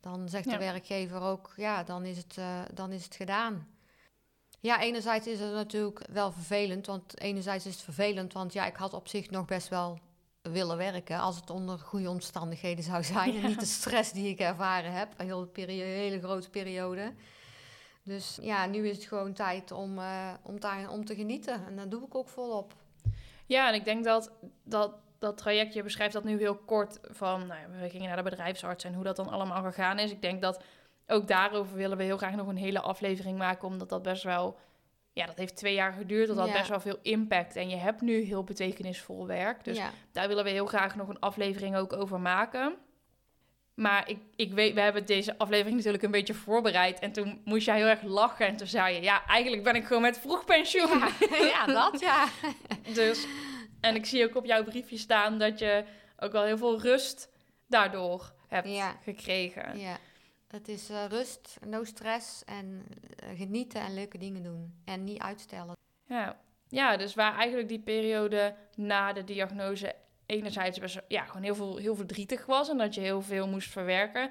Dan 0.00 0.28
zegt 0.28 0.44
Ja. 0.44 0.50
de 0.52 0.58
werkgever 0.58 1.20
ook, 1.20 1.52
ja, 1.56 1.82
dan 1.82 2.04
is, 2.04 2.16
het, 2.16 2.38
eh, 2.38 2.60
dan 2.74 2.92
is 2.92 3.04
het 3.04 3.14
gedaan. 3.14 3.68
Ja, 4.60 4.80
enerzijds 4.80 5.26
is 5.26 5.40
het 5.40 5.52
natuurlijk 5.52 6.06
wel 6.12 6.32
vervelend, 6.32 6.86
want 6.86 7.20
enerzijds 7.20 7.66
is 7.66 7.74
het 7.74 7.82
vervelend, 7.82 8.32
want 8.32 8.52
ja, 8.52 8.66
ik 8.66 8.76
had 8.76 8.92
op 8.92 9.08
zich 9.08 9.30
nog 9.30 9.44
best 9.44 9.68
wel 9.68 9.98
willen 10.52 10.76
werken 10.76 11.18
als 11.18 11.36
het 11.36 11.50
onder 11.50 11.78
goede 11.78 12.10
omstandigheden 12.10 12.84
zou 12.84 13.02
zijn 13.04 13.32
Ja. 13.32 13.42
en 13.42 13.48
niet 13.48 13.60
de 13.60 13.66
stress 13.66 14.12
die 14.12 14.28
ik 14.28 14.38
ervaren 14.38 14.92
heb, 14.92 15.08
een 15.16 15.26
hele, 15.26 15.46
periode, 15.46 15.90
hele 15.90 16.20
grote 16.20 16.50
periode. 16.50 17.12
Dus 18.02 18.38
ja, 18.42 18.66
nu 18.66 18.88
is 18.88 18.96
het 18.96 19.06
gewoon 19.06 19.32
tijd 19.32 19.72
om, 19.72 19.98
eh, 19.98 20.32
om, 20.42 20.60
daar, 20.60 20.90
om 20.90 21.04
te 21.04 21.14
genieten 21.14 21.66
en 21.66 21.76
dat 21.76 21.90
doe 21.90 22.04
ik 22.04 22.14
ook 22.14 22.28
volop. 22.28 22.72
Ja, 23.46 23.68
en 23.68 23.74
ik 23.74 23.84
denk 23.84 24.04
dat 24.04 24.32
dat, 24.64 24.94
dat 25.18 25.36
traject, 25.36 25.74
je 25.74 25.82
beschrijft 25.82 26.12
dat 26.12 26.24
nu 26.24 26.38
heel 26.38 26.56
kort 26.56 26.98
van... 27.02 27.46
Nou, 27.46 27.60
we 27.80 27.88
gingen 27.88 28.06
naar 28.06 28.16
de 28.16 28.30
bedrijfsarts 28.30 28.84
en 28.84 28.94
hoe 28.94 29.04
dat 29.04 29.16
dan 29.16 29.28
allemaal 29.28 29.62
gegaan 29.62 29.98
is. 29.98 30.10
Ik 30.10 30.22
denk 30.22 30.42
dat 30.42 30.62
ook 31.06 31.28
daarover 31.28 31.76
willen 31.76 31.96
we 31.96 32.02
heel 32.02 32.16
graag 32.16 32.34
nog 32.34 32.46
een 32.46 32.56
hele 32.56 32.80
aflevering 32.80 33.38
maken... 33.38 33.68
omdat 33.68 33.88
dat 33.88 34.02
best 34.02 34.22
wel... 34.22 34.56
Ja, 35.14 35.26
dat 35.26 35.36
heeft 35.36 35.56
twee 35.56 35.74
jaar 35.74 35.92
geduurd. 35.92 36.26
Dat 36.28 36.36
had 36.36 36.48
Ja. 36.48 36.52
best 36.52 36.68
wel 36.68 36.80
veel 36.80 36.98
impact. 37.02 37.56
En 37.56 37.68
je 37.68 37.76
hebt 37.76 38.00
nu 38.00 38.20
heel 38.20 38.44
betekenisvol 38.44 39.26
werk. 39.26 39.64
Dus 39.64 39.76
ja. 39.76 39.90
Daar 40.12 40.28
willen 40.28 40.44
we 40.44 40.50
heel 40.50 40.66
graag 40.66 40.96
nog 40.96 41.08
een 41.08 41.18
aflevering 41.20 41.76
ook 41.76 41.92
over 41.92 42.20
maken. 42.20 42.74
Maar 43.74 44.08
ik, 44.08 44.18
ik 44.36 44.52
weet, 44.52 44.74
we 44.74 44.80
hebben 44.80 45.06
deze 45.06 45.38
aflevering 45.38 45.76
natuurlijk 45.76 46.02
een 46.04 46.10
beetje 46.10 46.34
voorbereid. 46.34 46.98
En 46.98 47.12
toen 47.12 47.40
moest 47.44 47.66
jij 47.66 47.76
heel 47.76 47.86
erg 47.86 48.02
lachen. 48.02 48.46
En 48.46 48.56
toen 48.56 48.66
zei 48.66 48.94
je, 48.94 49.02
ja, 49.02 49.24
eigenlijk 49.26 49.62
ben 49.62 49.74
ik 49.74 49.84
gewoon 49.84 50.02
met 50.02 50.18
vroeg 50.18 50.44
pensioen. 50.44 50.98
Ja, 50.98 51.08
ja, 51.54 51.66
dat 51.66 52.00
ja. 52.00 52.28
Dus, 52.94 53.26
en 53.80 53.94
ik 53.94 54.06
zie 54.06 54.24
ook 54.24 54.36
op 54.36 54.44
jouw 54.44 54.64
briefje 54.64 54.96
staan 54.98 55.38
dat 55.38 55.58
je 55.58 55.84
ook 56.18 56.32
wel 56.32 56.44
heel 56.44 56.58
veel 56.58 56.80
rust 56.80 57.28
daardoor 57.68 58.32
hebt 58.48 58.68
Ja. 58.68 58.96
gekregen. 59.04 59.78
ja. 59.78 59.96
Het 60.48 60.68
is 60.68 60.90
eh, 60.90 61.04
rust, 61.08 61.58
no 61.66 61.84
stress 61.84 62.44
en 62.44 62.84
eh, 63.16 63.28
genieten 63.38 63.80
en 63.80 63.94
leuke 63.94 64.18
dingen 64.18 64.42
doen. 64.42 64.74
En 64.84 65.04
niet 65.04 65.18
uitstellen. 65.20 65.76
Ja. 66.06 66.36
ja, 66.68 66.96
dus 66.96 67.14
waar 67.14 67.36
eigenlijk 67.36 67.68
die 67.68 67.80
periode 67.80 68.54
na 68.76 69.12
de 69.12 69.24
diagnose 69.24 69.94
enerzijds 70.26 70.78
best, 70.78 71.00
ja, 71.08 71.24
gewoon 71.24 71.42
heel, 71.42 71.54
veel, 71.54 71.76
heel 71.76 71.94
verdrietig 71.94 72.46
was 72.46 72.68
en 72.68 72.78
dat 72.78 72.94
je 72.94 73.00
heel 73.00 73.22
veel 73.22 73.48
moest 73.48 73.70
verwerken, 73.70 74.30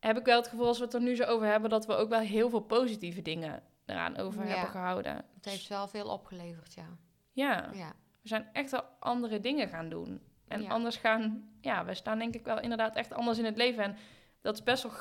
heb 0.00 0.18
ik 0.18 0.24
wel 0.24 0.36
het 0.38 0.48
gevoel 0.48 0.66
als 0.66 0.78
we 0.78 0.84
het 0.84 0.94
er 0.94 1.00
nu 1.00 1.14
zo 1.16 1.24
over 1.24 1.46
hebben 1.46 1.70
dat 1.70 1.86
we 1.86 1.94
ook 1.94 2.08
wel 2.08 2.20
heel 2.20 2.50
veel 2.50 2.60
positieve 2.60 3.22
dingen 3.22 3.62
eraan 3.86 4.16
over 4.16 4.42
Ja. 4.46 4.48
hebben 4.50 4.70
gehouden. 4.70 5.16
Het 5.34 5.44
heeft 5.44 5.68
wel 5.68 5.88
veel 5.88 6.06
opgeleverd, 6.08 6.74
ja. 6.74 6.86
Ja, 7.32 7.70
ja. 7.74 7.92
we 8.22 8.28
zijn 8.28 8.48
echt 8.52 8.70
wel 8.70 8.84
andere 8.98 9.40
dingen 9.40 9.68
gaan 9.68 9.88
doen. 9.88 10.20
En 10.48 10.62
Ja. 10.62 10.68
anders 10.68 10.96
gaan, 10.96 11.50
ja, 11.60 11.84
we 11.84 11.94
staan 11.94 12.18
denk 12.18 12.34
ik 12.34 12.44
wel 12.44 12.60
inderdaad 12.60 12.96
echt 12.96 13.12
anders 13.12 13.38
in 13.38 13.44
het 13.44 13.56
leven. 13.56 13.82
En 13.84 13.96
dat 14.40 14.54
is 14.54 14.62
best 14.62 14.82
wel, 14.82 14.92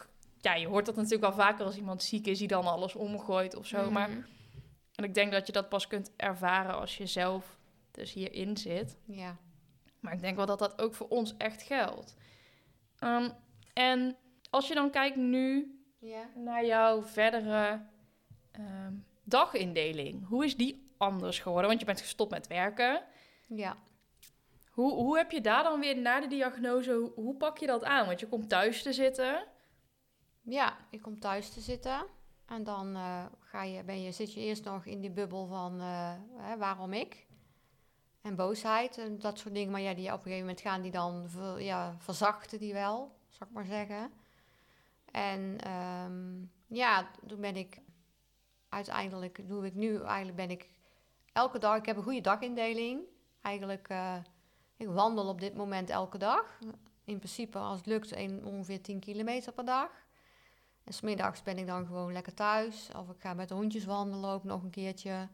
ja, 0.41 0.53
je 0.55 0.67
hoort 0.67 0.85
dat 0.85 0.95
natuurlijk 0.95 1.21
wel 1.21 1.45
vaker 1.45 1.65
als 1.65 1.75
iemand 1.77 2.03
ziek 2.03 2.27
is, 2.27 2.37
die 2.39 2.47
dan 2.47 2.65
alles 2.65 2.95
omgooit 2.95 3.55
of 3.55 3.65
zo. 3.65 3.91
Maar 3.91 4.09
Mhm. 4.09 4.19
En 4.95 5.03
ik 5.03 5.13
denk 5.13 5.31
dat 5.31 5.45
je 5.47 5.53
dat 5.53 5.69
pas 5.69 5.87
kunt 5.87 6.11
ervaren 6.15 6.75
als 6.75 6.97
je 6.97 7.05
zelf 7.05 7.57
dus 7.91 8.13
hierin 8.13 8.57
zit. 8.57 8.97
Ja. 9.05 9.37
Maar 9.99 10.13
ik 10.13 10.21
denk 10.21 10.35
wel 10.35 10.45
dat 10.45 10.59
dat 10.59 10.81
ook 10.81 10.95
voor 10.95 11.07
ons 11.07 11.37
echt 11.37 11.61
geldt. 11.61 12.15
Ehm, 12.99 13.29
en 13.73 14.15
als 14.49 14.67
je 14.67 14.73
dan 14.73 14.89
kijkt 14.89 15.15
nu 15.15 15.77
Ja. 15.99 16.29
naar 16.35 16.65
jouw 16.65 17.01
verdere 17.03 17.85
ehm, 18.51 18.93
dagindeling, 19.23 20.27
hoe 20.27 20.45
is 20.45 20.55
die 20.57 20.91
anders 20.97 21.39
geworden? 21.39 21.67
Want 21.67 21.79
je 21.79 21.85
bent 21.85 22.01
gestopt 22.01 22.31
met 22.31 22.47
werken. 22.47 23.03
Ja. 23.47 23.75
Hoe, 24.69 24.93
hoe 24.93 25.17
heb 25.17 25.31
je 25.31 25.41
daar 25.41 25.63
dan 25.63 25.79
weer 25.79 25.97
na 25.97 26.19
de 26.19 26.27
diagnose, 26.27 26.91
hoe, 26.91 27.11
hoe 27.15 27.35
pak 27.35 27.57
je 27.57 27.65
dat 27.67 27.83
aan? 27.83 28.05
Want 28.05 28.19
je 28.19 28.27
komt 28.27 28.49
thuis 28.49 28.81
te 28.83 28.93
zitten. 28.93 29.43
Ja, 30.49 30.77
ik 30.89 31.01
kom 31.01 31.19
thuis 31.19 31.49
te 31.49 31.59
zitten. 31.59 32.05
En 32.45 32.63
dan 32.63 32.95
eh, 32.95 33.25
ga 33.39 33.63
je, 33.63 33.83
ben 33.83 34.01
je, 34.01 34.11
zit 34.11 34.33
je 34.33 34.39
eerst 34.39 34.63
nog 34.63 34.85
in 34.85 35.01
die 35.01 35.11
bubbel 35.11 35.47
van 35.47 35.79
eh, 35.79 36.13
hè, 36.35 36.57
waarom 36.57 36.93
ik? 36.93 37.27
En 38.21 38.35
boosheid 38.35 38.97
en 38.97 39.19
dat 39.19 39.39
soort 39.39 39.53
dingen. 39.53 39.71
Maar 39.71 39.81
ja, 39.81 39.93
die 39.93 40.07
op 40.07 40.13
een 40.13 40.21
gegeven 40.21 40.39
moment 40.39 40.61
gaan 40.61 40.81
die 40.81 40.91
dan 40.91 41.29
ja, 41.57 41.95
verzachten 41.97 42.59
die 42.59 42.73
wel, 42.73 43.15
zal 43.27 43.47
ik 43.47 43.53
maar 43.53 43.65
zeggen. 43.65 44.11
En 45.11 45.57
ehm, 45.59 46.45
ja, 46.67 47.09
toen 47.27 47.41
ben 47.41 47.55
ik 47.55 47.81
uiteindelijk, 48.69 49.47
doe 49.47 49.65
ik 49.65 49.73
nu, 49.73 50.01
eigenlijk 50.01 50.37
ben 50.37 50.49
ik 50.49 50.69
elke 51.33 51.59
dag, 51.59 51.77
ik 51.77 51.85
heb 51.85 51.97
een 51.97 52.03
goede 52.03 52.21
dagindeling. 52.21 53.01
Eigenlijk, 53.41 53.87
eh, 53.89 54.15
ik 54.77 54.87
wandel 54.87 55.27
op 55.27 55.39
dit 55.39 55.55
moment 55.55 55.89
elke 55.89 56.17
dag. 56.17 56.59
In 57.03 57.17
principe, 57.17 57.57
als 57.57 57.77
het 57.77 57.85
lukt, 57.85 58.15
een, 58.15 58.45
ongeveer 58.45 58.81
10 58.81 58.99
kilometer 58.99 59.53
per 59.53 59.65
dag. 59.65 60.06
En 60.87 60.93
smiddags 60.93 61.43
ben 61.43 61.57
ik 61.57 61.67
dan 61.67 61.85
gewoon 61.85 62.13
lekker 62.13 62.33
thuis. 62.33 62.89
Of 62.95 63.09
ik 63.09 63.19
ga 63.19 63.33
met 63.33 63.47
de 63.47 63.53
hondjes 63.53 63.85
wandelen 63.85 64.29
ook 64.29 64.43
nog 64.43 64.63
een 64.63 64.69
keertje. 64.69 65.27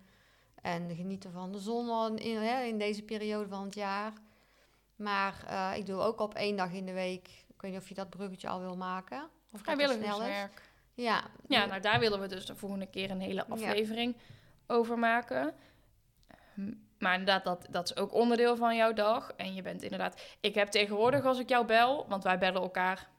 En 0.61 0.95
genieten 0.95 1.31
van 1.31 1.51
de 1.51 1.59
zon 1.59 2.17
in, 2.17 2.37
hè, 2.37 2.63
in 2.63 2.77
deze 2.77 3.03
periode 3.03 3.49
van 3.49 3.63
het 3.63 3.75
jaar. 3.75 4.13
Maar 4.95 5.43
eh, 5.47 5.77
ik 5.77 5.85
doe 5.85 5.99
ook 6.01 6.19
op 6.19 6.33
één 6.33 6.55
dag 6.55 6.71
in 6.71 6.85
de 6.85 6.93
week. 6.93 7.27
Ik 7.47 7.61
weet 7.61 7.71
niet 7.71 7.79
of 7.79 7.87
je 7.89 7.93
dat 7.93 8.09
bruggetje 8.09 8.47
al 8.47 8.59
wil 8.59 8.77
maken. 8.77 9.29
Of. 9.51 9.61
Vrijwilligerswerk. 9.61 10.71
Ja, 10.93 11.23
Ja, 11.47 11.65
nou 11.65 11.81
daar 11.81 11.99
willen 11.99 12.19
we 12.19 12.27
dus 12.27 12.45
de 12.45 12.55
volgende 12.55 12.85
keer 12.85 13.11
een 13.11 13.21
hele 13.21 13.45
Ja. 13.47 13.53
aflevering 13.53 14.15
over 14.67 14.99
maken. 14.99 15.53
Hm, 16.53 16.73
Maar 16.99 17.13
inderdaad, 17.19 17.43
dat, 17.43 17.67
dat 17.69 17.89
is 17.89 17.95
ook 17.95 18.13
onderdeel 18.13 18.55
van 18.55 18.75
jouw 18.75 18.93
dag. 18.93 19.31
En 19.37 19.53
je 19.55 19.61
bent 19.61 19.81
inderdaad... 19.81 20.21
Ik 20.39 20.55
heb 20.55 20.67
tegenwoordig 20.67 21.25
als 21.25 21.39
ik 21.39 21.49
jou 21.49 21.65
bel, 21.65 22.05
want 22.07 22.23
wij 22.23 22.37
bellen 22.37 22.61
elkaar... 22.61 23.09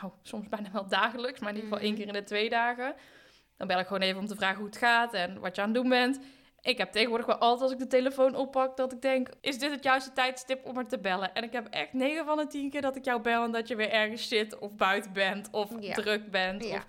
Nou, 0.00 0.12
soms 0.22 0.48
bijna 0.48 0.70
wel 0.72 0.88
dagelijks, 0.88 1.40
maar 1.40 1.48
in 1.48 1.54
ieder 1.54 1.70
geval 1.70 1.84
één 1.84 1.92
Mhm. 1.94 2.02
keer 2.04 2.14
in 2.14 2.20
de 2.20 2.26
twee 2.26 2.48
dagen. 2.48 2.94
Dan 3.56 3.66
bel 3.66 3.78
ik 3.78 3.86
gewoon 3.86 4.02
even 4.02 4.20
om 4.20 4.26
te 4.26 4.36
vragen 4.36 4.56
hoe 4.56 4.66
het 4.66 4.76
gaat 4.76 5.12
en 5.14 5.40
wat 5.40 5.56
je 5.56 5.62
aan 5.62 5.68
het 5.72 5.76
doen 5.76 5.88
bent. 5.88 6.20
Ik 6.60 6.78
heb 6.78 6.92
tegenwoordig 6.92 7.26
wel 7.26 7.36
altijd 7.38 7.62
als 7.62 7.72
ik 7.72 7.78
de 7.78 7.86
telefoon 7.86 8.34
oppak 8.34 8.76
dat 8.76 8.92
ik 8.92 9.02
denk... 9.02 9.28
Is 9.40 9.58
dit 9.58 9.70
het 9.70 9.84
juiste 9.84 10.12
tijdstip 10.12 10.64
om 10.64 10.78
er 10.78 10.86
te 10.86 10.98
bellen? 10.98 11.34
En 11.34 11.42
ik 11.42 11.52
heb 11.52 11.66
echt 11.66 11.92
9 11.92 12.24
van 12.24 12.36
de 12.36 12.46
10 12.46 12.70
keer 12.70 12.80
dat 12.82 12.96
ik 12.96 13.04
jou 13.04 13.20
bel 13.22 13.44
en 13.44 13.50
dat 13.52 13.68
je 13.68 13.76
weer 13.76 13.90
ergens 13.90 14.28
zit 14.28 14.58
of 14.58 14.74
buiten 14.74 15.12
bent 15.12 15.50
of 15.50 15.72
Ja. 15.80 15.94
druk 15.94 16.30
bent. 16.30 16.64
Ja. 16.64 16.76
Of 16.76 16.86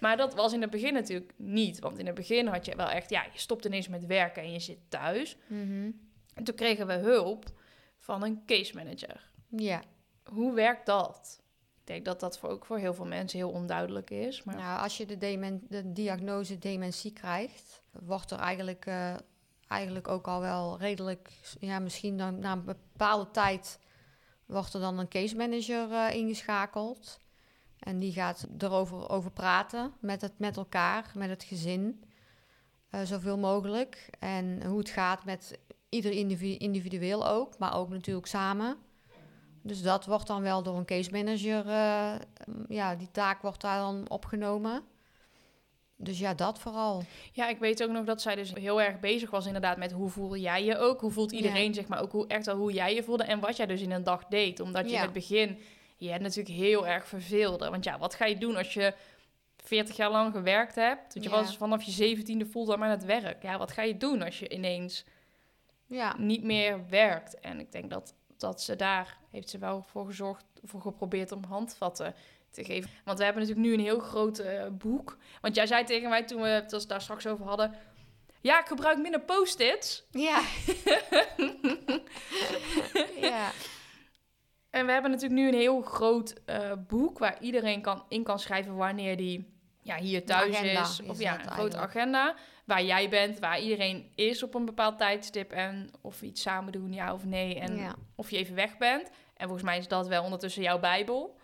maar 0.00 0.16
dat 0.16 0.34
was 0.34 0.52
in 0.52 0.60
het 0.60 0.70
begin 0.70 0.92
natuurlijk 0.92 1.32
niet. 1.36 1.78
Want 1.78 1.98
in 1.98 2.06
het 2.06 2.14
begin 2.14 2.46
had 2.46 2.64
je 2.64 2.76
wel 2.76 2.88
echt, 2.90 3.10
ja, 3.10 3.22
je 3.32 3.38
stopt 3.38 3.64
ineens 3.64 3.88
met 3.88 4.06
werken 4.06 4.42
en 4.42 4.52
je 4.52 4.60
zit 4.60 4.78
thuis. 4.88 5.36
Mhm. 5.46 5.90
En 6.34 6.44
toen 6.44 6.54
kregen 6.54 6.86
we 6.86 6.92
hulp 6.92 7.44
van 7.98 8.22
een 8.24 8.42
case 8.46 8.74
manager. 8.74 9.30
ja. 9.48 9.82
Hoe 10.24 10.54
werkt 10.54 10.86
dat? 10.86 11.42
Ik 11.84 11.90
denk 11.90 12.04
dat 12.04 12.20
dat 12.20 12.38
voor, 12.38 12.48
ook 12.48 12.64
voor 12.64 12.78
heel 12.78 12.94
veel 12.94 13.06
mensen 13.06 13.38
heel 13.38 13.50
onduidelijk 13.50 14.10
is. 14.10 14.42
Maar 14.42 14.56
Nou, 14.56 14.82
als 14.82 14.96
je 14.96 15.06
de, 15.06 15.92
diagnose 15.92 16.58
dementie 16.58 17.12
krijgt, 17.12 17.82
wordt 17.90 18.30
er 18.30 18.38
eigenlijk, 18.38 18.86
eh, 18.86 19.14
eigenlijk 19.68 20.08
ook 20.08 20.26
al 20.26 20.40
wel 20.40 20.78
redelijk, 20.78 21.32
ja, 21.60 21.78
misschien 21.78 22.18
dan, 22.18 22.38
na 22.38 22.52
een 22.52 22.64
bepaalde 22.64 23.30
tijd 23.30 23.78
wordt 24.46 24.74
er 24.74 24.80
dan 24.80 24.98
een 24.98 25.08
case 25.08 25.36
manager 25.36 25.92
eh, 25.92 26.14
ingeschakeld. 26.14 27.18
En 27.78 27.98
die 27.98 28.12
gaat 28.12 28.46
erover 28.58 29.08
over 29.08 29.30
praten 29.30 29.92
met, 30.00 30.20
het, 30.20 30.38
met 30.38 30.56
elkaar, 30.56 31.12
met 31.14 31.28
het 31.28 31.44
gezin, 31.44 32.04
eh, 32.90 33.02
zoveel 33.02 33.38
mogelijk. 33.38 34.10
En 34.18 34.66
hoe 34.66 34.78
het 34.78 34.90
gaat 34.90 35.24
met 35.24 35.58
ieder 35.88 36.12
individu 36.12 36.56
individueel 36.56 37.28
ook, 37.28 37.58
maar 37.58 37.76
ook 37.76 37.88
natuurlijk 37.88 38.26
samen. 38.26 38.76
Dus 39.66 39.82
dat 39.82 40.04
wordt 40.06 40.26
dan 40.26 40.42
wel 40.42 40.62
door 40.62 40.76
een 40.76 40.84
case 40.84 41.10
manager, 41.10 41.66
eh, 41.68 42.14
ja, 42.68 42.94
die 42.94 43.10
taak 43.10 43.42
wordt 43.42 43.60
daar 43.60 43.78
dan 43.78 44.08
opgenomen. 44.10 44.82
Dus 45.96 46.18
ja, 46.18 46.34
dat 46.34 46.58
vooral. 46.58 47.02
ja, 47.32 47.48
ik 47.48 47.58
weet 47.58 47.82
ook 47.82 47.90
nog 47.90 48.04
dat 48.04 48.22
zij 48.22 48.34
dus 48.34 48.52
heel 48.54 48.82
erg 48.82 49.00
bezig 49.00 49.30
was 49.30 49.46
inderdaad 49.46 49.76
met 49.76 49.92
hoe 49.92 50.08
voel 50.10 50.36
jij 50.36 50.64
je 50.64 50.78
ook? 50.78 51.00
Hoe 51.00 51.10
voelt 51.10 51.32
iedereen 51.32 51.74
zich, 51.74 51.86
maar 51.88 52.00
ook 52.02 52.12
hoe, 52.12 52.26
echt 52.26 52.46
wel 52.46 52.56
hoe 52.56 52.72
jij 52.72 52.94
je 52.94 53.02
voelde 53.02 53.24
en 53.24 53.40
wat 53.40 53.56
jij 53.56 53.66
dus 53.66 53.80
in 53.80 53.90
een 53.90 54.04
dag 54.04 54.24
deed. 54.26 54.60
Omdat 54.60 54.84
je 54.84 54.90
Ja. 54.90 54.96
in 54.96 55.02
het 55.04 55.12
begin, 55.12 55.58
je 55.96 56.10
hebt 56.10 56.22
natuurlijk 56.22 56.54
heel 56.56 56.86
erg 56.86 57.06
verveelde. 57.06 57.70
Want 57.70 57.84
ja, 57.84 57.98
wat 57.98 58.14
ga 58.14 58.24
je 58.24 58.38
doen 58.38 58.56
als 58.56 58.74
je 58.74 58.94
40 59.56 59.96
jaar 59.96 60.10
lang 60.10 60.32
gewerkt 60.32 60.74
hebt? 60.74 61.12
Want 61.14 61.24
je 61.26 61.30
Ja. 61.30 61.36
was 61.42 61.56
vanaf 61.56 61.82
je 61.82 61.90
zeventiende 61.90 62.46
fulltime 62.46 62.84
aan 62.84 62.90
het 62.90 63.04
werk. 63.04 63.42
Ja, 63.42 63.58
wat 63.58 63.72
ga 63.72 63.82
je 63.82 63.96
doen 63.96 64.22
als 64.22 64.38
je 64.38 64.48
ineens 64.48 65.04
Ja, 65.86 66.14
niet 66.18 66.42
meer 66.42 66.88
werkt. 66.88 67.40
En 67.40 67.60
ik 67.60 67.72
denk 67.72 67.90
dat, 67.90 68.14
dat 68.44 68.62
ze 68.62 68.76
daar 68.76 69.18
heeft 69.30 69.50
ze 69.50 69.58
wel 69.58 69.82
voor 69.82 70.06
gezorgd, 70.06 70.44
voor 70.62 70.80
geprobeerd 70.80 71.32
om 71.32 71.44
handvatten 71.44 72.14
te 72.50 72.64
geven. 72.64 72.90
Want 73.04 73.18
we 73.18 73.24
hebben 73.24 73.42
natuurlijk 73.42 73.68
nu 73.68 73.74
een 73.74 73.84
heel 73.84 73.98
groot 73.98 74.38
eh, 74.38 74.66
boek. 74.70 75.16
Want 75.40 75.54
jij 75.54 75.66
zei 75.66 75.84
tegen 75.84 76.08
mij 76.08 76.24
toen 76.24 76.42
we 76.42 76.48
het 76.48 76.84
daar 76.88 77.00
straks 77.00 77.26
over 77.26 77.46
hadden. 77.46 77.74
Ja, 78.40 78.60
ik 78.60 78.66
gebruik 78.66 78.98
minder 78.98 79.20
post-its. 79.20 80.04
ja. 80.10 80.40
ja. 83.30 83.50
En 84.70 84.86
we 84.86 84.92
hebben 84.92 85.10
natuurlijk 85.10 85.40
nu 85.40 85.48
een 85.48 85.54
heel 85.54 85.82
groot 85.82 86.34
eh, 86.44 86.72
boek 86.86 87.18
waar 87.18 87.36
iedereen 87.40 87.80
kan, 87.80 88.04
in 88.08 88.22
kan 88.22 88.38
schrijven 88.38 88.76
wanneer 88.76 89.16
die 89.16 89.52
ja, 89.82 89.96
hier 89.96 90.24
thuis 90.24 90.60
is. 90.60 91.00
is 91.00 91.08
Of 91.08 91.18
ja, 91.18 91.44
een 91.44 91.50
grote 91.50 91.76
agenda. 91.76 92.34
Waar 92.64 92.84
jij 92.84 93.08
bent, 93.08 93.38
waar 93.38 93.60
iedereen 93.60 94.12
is 94.14 94.42
op 94.42 94.54
een 94.54 94.64
bepaald 94.64 94.98
tijdstip. 94.98 95.52
En 95.52 95.90
of 96.00 96.20
we 96.20 96.26
iets 96.26 96.42
samen 96.42 96.72
doen, 96.72 96.92
ja 96.92 97.12
of 97.12 97.24
nee. 97.24 97.58
En 97.58 97.76
ja, 97.76 97.94
of 98.14 98.30
je 98.30 98.36
even 98.36 98.54
weg 98.54 98.76
bent. 98.76 99.10
En 99.36 99.44
volgens 99.46 99.62
mij 99.62 99.78
is 99.78 99.88
dat 99.88 100.08
wel 100.08 100.24
ondertussen 100.24 100.62
jouw 100.62 100.78
bijbel. 100.80 101.36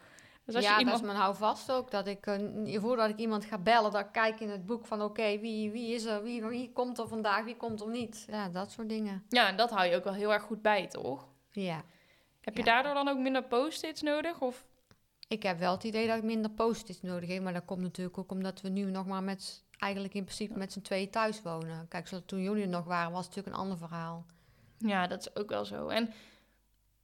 Dus 0.44 0.54
als 0.54 0.64
ja 0.64 0.70
je 0.70 0.76
dat 0.76 0.84
iemand... 0.84 1.00
is 1.00 1.06
mijn 1.12 1.22
houvast 1.24 1.72
ook. 1.72 1.90
Dat 1.90 2.06
ik, 2.06 2.26
eh, 2.26 2.80
voordat 2.80 3.08
ik 3.08 3.16
iemand 3.16 3.44
ga 3.44 3.58
bellen, 3.58 3.90
dat 3.90 4.00
ik 4.00 4.12
kijk 4.12 4.40
in 4.40 4.50
het 4.50 4.66
boek 4.66 4.86
van... 4.86 5.02
oké, 5.02 5.38
wie, 5.38 5.70
wie 5.70 5.94
is 5.94 6.04
er, 6.04 6.22
wie, 6.22 6.44
wie 6.44 6.72
komt 6.72 6.98
er 6.98 7.08
vandaag, 7.08 7.44
wie 7.44 7.56
komt 7.56 7.80
er 7.80 7.88
niet. 7.88 8.24
Ja, 8.30 8.48
dat 8.48 8.70
soort 8.72 8.88
dingen. 8.88 9.24
Ja, 9.28 9.48
en 9.48 9.56
dat 9.56 9.70
hou 9.70 9.86
je 9.88 9.96
ook 9.96 10.04
wel 10.04 10.12
heel 10.12 10.32
erg 10.32 10.42
goed 10.42 10.62
bij, 10.62 10.86
toch? 10.86 11.26
Ja. 11.50 11.82
Heb 12.40 12.56
je 12.56 12.64
Ja. 12.64 12.72
daardoor 12.72 12.94
dan 12.94 13.08
ook 13.08 13.18
minder 13.18 13.42
post-its 13.44 14.02
nodig? 14.02 14.40
Of... 14.40 14.64
Ik 15.28 15.42
heb 15.42 15.58
wel 15.58 15.72
het 15.72 15.84
idee 15.84 16.06
dat 16.06 16.16
ik 16.16 16.22
minder 16.22 16.50
post-its 16.50 17.02
nodig 17.02 17.28
heb. 17.28 17.42
Maar 17.42 17.52
dat 17.52 17.64
komt 17.64 17.80
natuurlijk 17.80 18.18
ook 18.18 18.30
omdat 18.30 18.60
we 18.60 18.68
nu 18.68 18.84
nog 18.90 19.06
maar 19.06 19.22
met... 19.22 19.64
eigenlijk 19.80 20.14
in 20.14 20.24
principe 20.24 20.58
met 20.58 20.72
z'n 20.72 20.80
tweeën 20.80 21.10
thuis 21.10 21.42
wonen. 21.42 21.88
Kijk, 21.88 22.08
zo, 22.08 22.24
toen 22.24 22.42
jullie 22.42 22.62
er 22.62 22.68
nog 22.68 22.84
waren, 22.84 23.12
was 23.12 23.26
het 23.26 23.28
natuurlijk 23.34 23.56
een 23.56 23.62
ander 23.62 23.78
verhaal. 23.78 24.26
Ja, 24.78 25.06
dat 25.06 25.20
is 25.20 25.36
ook 25.36 25.48
wel 25.48 25.64
zo. 25.64 25.88
En 25.88 26.12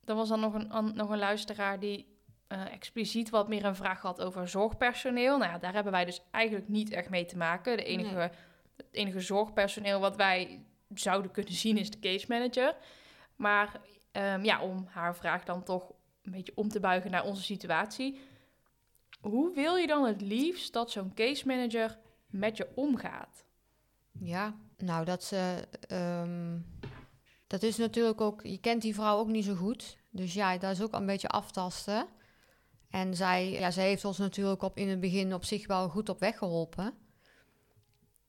er 0.04 0.14
was 0.14 0.28
dan 0.28 0.40
nog 0.40 0.54
een, 0.54 0.70
an- 0.72 0.94
nog 0.94 1.10
een 1.10 1.18
luisteraar 1.18 1.80
die 1.80 2.14
eh, 2.46 2.72
expliciet 2.72 3.30
wat 3.30 3.48
meer 3.48 3.64
een 3.64 3.76
vraag 3.76 4.00
had 4.02 4.20
over 4.22 4.48
zorgpersoneel. 4.48 5.38
Nou 5.38 5.50
ja, 5.52 5.58
daar 5.58 5.72
hebben 5.72 5.92
wij 5.92 6.04
dus 6.04 6.22
eigenlijk 6.30 6.68
niet 6.68 6.90
echt 6.90 7.10
mee 7.10 7.24
te 7.24 7.36
maken. 7.36 7.76
De 7.76 7.84
enige, 7.84 8.14
Nee. 8.14 8.28
Het 8.76 8.86
enige 8.90 9.20
zorgpersoneel 9.20 10.00
wat 10.00 10.16
wij 10.16 10.64
zouden 10.94 11.30
kunnen 11.30 11.52
zien 11.52 11.76
is 11.76 11.90
de 11.90 11.98
case 11.98 12.26
manager. 12.28 12.76
Maar 13.36 13.80
ehm, 14.12 14.44
ja, 14.44 14.60
om 14.60 14.86
haar 14.90 15.16
vraag 15.16 15.44
dan 15.44 15.62
toch 15.62 15.92
een 16.22 16.32
beetje 16.32 16.52
om 16.54 16.68
te 16.68 16.80
buigen 16.80 17.10
naar 17.10 17.24
onze 17.24 17.42
situatie. 17.42 18.20
Hoe 19.20 19.54
wil 19.54 19.76
je 19.76 19.86
dan 19.86 20.04
het 20.04 20.20
liefst 20.20 20.72
dat 20.72 20.90
zo'n 20.90 21.14
case 21.14 21.46
manager 21.46 21.98
met 22.38 22.56
je 22.56 22.68
omgaat? 22.74 23.44
Ja, 24.18 24.54
nou 24.76 25.04
dat 25.04 25.24
ze. 25.24 25.68
ehm, 25.88 26.58
dat 27.46 27.62
is 27.62 27.76
natuurlijk 27.76 28.20
ook. 28.20 28.42
Je 28.42 28.58
kent 28.58 28.82
die 28.82 28.94
vrouw 28.94 29.18
ook 29.18 29.28
niet 29.28 29.44
zo 29.44 29.54
goed. 29.54 29.96
Dus 30.10 30.34
ja, 30.34 30.58
dat 30.58 30.70
is 30.72 30.82
ook 30.82 30.92
een 30.92 31.06
beetje 31.06 31.28
aftasten. 31.28 32.06
En 32.90 33.14
zij, 33.16 33.50
ja, 33.50 33.70
zij 33.70 33.84
heeft 33.86 34.04
ons 34.04 34.18
natuurlijk 34.18 34.62
op, 34.62 34.76
in 34.76 34.88
het 34.88 35.00
begin 35.00 35.34
op 35.34 35.44
zich 35.44 35.66
wel 35.66 35.88
goed 35.88 36.08
op 36.08 36.20
weg 36.20 36.38
geholpen. 36.38 36.94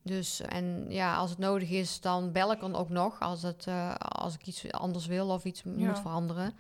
Dus 0.04 0.40
en 0.42 0.86
ja, 0.90 1.16
als 1.16 1.30
het 1.30 1.40
nodig 1.40 1.70
is, 1.70 2.02
dan 2.02 2.32
bel 2.32 2.52
ik 2.52 2.60
dan 2.60 2.76
ook 2.76 2.90
nog. 2.90 3.20
Als, 3.20 3.42
het, 3.42 3.68
eh, 3.68 3.96
als 3.96 4.34
ik 4.36 4.46
iets 4.48 4.72
anders 4.72 5.06
wil 5.06 5.30
of 5.30 5.46
iets 5.46 5.62
Ja. 5.64 5.72
moet 5.72 6.00
veranderen. 6.00 6.54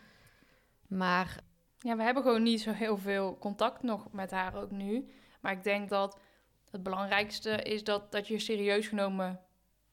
Maar 0.88 1.43
Ja, 1.79 1.95
we 1.95 2.03
hebben 2.03 2.23
gewoon 2.23 2.43
niet 2.43 2.62
zo 2.62 2.71
heel 2.71 2.97
veel 2.97 3.38
contact 3.38 3.83
nog 3.83 4.12
met 4.12 4.31
haar 4.31 4.55
ook 4.55 4.71
nu. 4.71 5.12
Maar 5.41 5.51
ik 5.51 5.63
denk 5.63 5.89
dat 5.89 6.19
het 6.71 6.84
belangrijkste 6.84 7.49
is 7.51 7.84
dat, 7.84 8.12
dat 8.12 8.27
je 8.27 8.34
je 8.34 8.39
serieus 8.39 8.88
genomen 8.88 9.39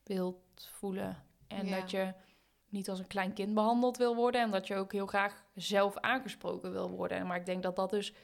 wilt 0.03 0.69
voelen. 0.73 1.23
En 1.49 1.67
Ja. 1.67 1.81
dat 1.81 1.91
je 1.91 2.13
niet 2.69 2.89
als 2.91 2.99
een 2.99 3.07
klein 3.07 3.33
kind 3.33 3.55
behandeld 3.55 3.97
wil 3.97 4.15
worden. 4.15 4.41
En 4.41 4.51
dat 4.51 4.67
je 4.67 4.75
ook 4.77 4.93
heel 4.93 5.07
graag 5.07 5.45
zelf 5.55 5.97
aangesproken 5.99 6.73
wil 6.73 6.91
worden. 6.91 7.27
Maar 7.27 7.37
ik 7.37 7.47
denk 7.47 7.63
dat 7.63 7.77
dat 7.77 7.91
dus 7.91 8.15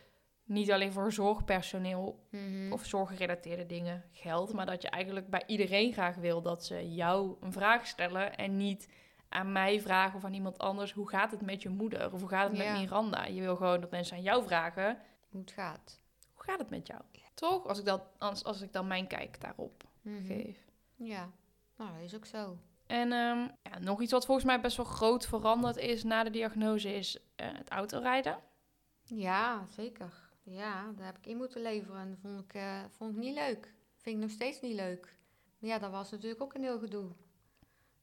niet 0.44 0.72
alleen 0.72 0.92
voor 0.92 1.12
zorgpersoneel 1.12 2.24
Mhm. 2.30 2.72
of 2.72 2.84
zorggerelateerde 2.86 3.66
dingen 3.66 4.04
geldt, 4.12 4.52
maar 4.52 4.66
dat 4.66 4.82
je 4.82 4.88
eigenlijk 4.90 5.28
bij 5.30 5.42
iedereen 5.46 5.92
graag 5.92 6.16
wil 6.16 6.42
dat 6.42 6.64
ze 6.64 6.94
jou 6.94 7.36
een 7.40 7.52
vraag 7.52 7.86
stellen 7.86 8.36
en 8.36 8.56
niet 8.56 8.88
aan 9.28 9.52
mij 9.52 9.80
vragen 9.80 10.16
of 10.16 10.24
aan 10.24 10.34
iemand 10.34 10.58
anders 10.58 10.92
hoe 10.92 11.08
gaat 11.08 11.30
het 11.30 11.40
met 11.42 11.62
je 11.62 11.68
moeder 11.68 12.12
of 12.12 12.20
hoe 12.20 12.28
gaat 12.28 12.48
het 12.50 12.58
Ja. 12.58 12.72
met 12.72 12.80
Miranda. 12.80 13.24
Je 13.24 13.40
wil 13.40 13.56
gewoon 13.56 13.80
dat 13.80 13.90
mensen 13.90 14.16
aan 14.16 14.22
jou 14.22 14.44
vragen 14.46 14.98
Hoe 15.28 15.40
het 15.40 15.50
gaat. 15.50 16.00
hoe 16.34 16.44
gaat 16.44 16.58
het 16.58 16.70
met 16.70 16.86
jou. 16.86 17.00
Toch? 17.34 17.66
Als 17.66 17.78
ik, 17.78 17.84
dat, 17.84 18.02
als, 18.18 18.44
als 18.44 18.60
ik 18.60 18.72
dan 18.72 18.86
mijn 18.86 19.06
kijk 19.06 19.40
daarop 19.40 19.88
Mhm. 20.02 20.24
geef. 20.26 20.58
Ja, 20.96 21.30
nou, 21.76 21.90
dat 21.94 22.00
is 22.02 22.14
ook 22.14 22.26
zo. 22.26 22.58
En 22.86 23.12
ehm, 23.12 23.48
ja, 23.62 23.78
nog 23.80 24.00
iets 24.00 24.12
wat 24.12 24.24
volgens 24.26 24.46
mij 24.46 24.60
best 24.60 24.76
wel 24.76 24.86
groot 24.86 25.26
veranderd 25.26 25.76
is 25.76 26.04
na 26.04 26.24
de 26.24 26.30
diagnose 26.30 26.94
is 26.94 27.18
eh, 27.36 27.48
het 27.52 27.70
autorijden. 27.70 28.38
Ja, 29.02 29.66
zeker. 29.66 30.28
Ja, 30.42 30.92
daar 30.96 31.06
heb 31.06 31.18
ik 31.18 31.26
in 31.26 31.36
moeten 31.36 31.62
leveren. 31.62 32.00
En 32.00 32.08
dat 32.10 32.18
vond 32.22 32.40
ik, 32.44 32.54
eh, 32.54 32.78
vond 32.88 33.10
ik 33.12 33.16
niet 33.18 33.34
leuk. 33.34 33.74
Vind 33.96 34.16
ik 34.16 34.22
nog 34.22 34.30
steeds 34.30 34.60
niet 34.60 34.74
leuk. 34.74 35.16
Ja, 35.58 35.78
dat 35.78 35.90
was 35.90 36.10
natuurlijk 36.10 36.42
ook 36.42 36.54
een 36.54 36.62
heel 36.62 36.78
gedoe. 36.78 37.02
Dan 37.08 37.16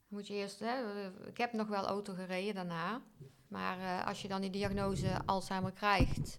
Moet 0.07 0.27
je 0.27 0.33
eerst, 0.33 0.59
hè, 0.59 1.01
eh, 1.03 1.27
ik 1.27 1.37
heb 1.37 1.53
nog 1.53 1.67
wel 1.67 1.85
auto 1.85 2.13
gereden 2.13 2.55
daarna. 2.55 3.01
Maar 3.47 4.03
als 4.05 4.21
je 4.21 4.27
dan 4.27 4.41
die 4.41 4.49
diagnose 4.49 5.21
Alzheimer 5.25 5.71
krijgt, 5.71 6.35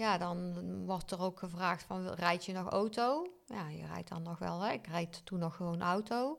ja, 0.00 0.18
dan 0.18 0.54
wordt 0.86 1.10
er 1.10 1.20
ook 1.20 1.38
gevraagd 1.38 1.82
van, 1.82 2.08
rijd 2.08 2.44
je 2.44 2.52
nog 2.52 2.68
auto? 2.68 3.26
Ja, 3.46 3.68
je 3.68 3.86
rijdt 3.86 4.08
dan 4.08 4.22
nog 4.22 4.38
wel, 4.38 4.60
hè. 4.60 4.72
Ik 4.72 4.86
rijd 4.86 5.26
toen 5.26 5.38
nog 5.38 5.56
gewoon 5.56 5.82
auto. 5.82 6.36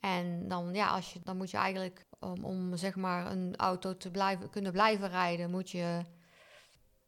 En 0.00 0.48
dan, 0.48 0.74
ja, 0.74 0.88
als 0.88 1.12
je, 1.12 1.20
dan 1.22 1.36
moet 1.36 1.50
je 1.50 1.56
eigenlijk, 1.56 2.04
om, 2.18 2.44
om 2.44 2.76
zeg 2.76 2.96
maar 2.96 3.30
een 3.30 3.56
auto 3.56 3.96
te 3.96 4.10
blijven, 4.10 4.50
kunnen 4.50 4.72
blijven 4.72 5.08
rijden, 5.08 5.50
moet 5.50 5.70
je 5.70 6.02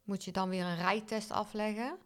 moet 0.04 0.24
je 0.24 0.32
dan 0.32 0.48
weer 0.48 0.64
een 0.64 0.76
rijtest 0.76 1.30
afleggen. 1.30 1.98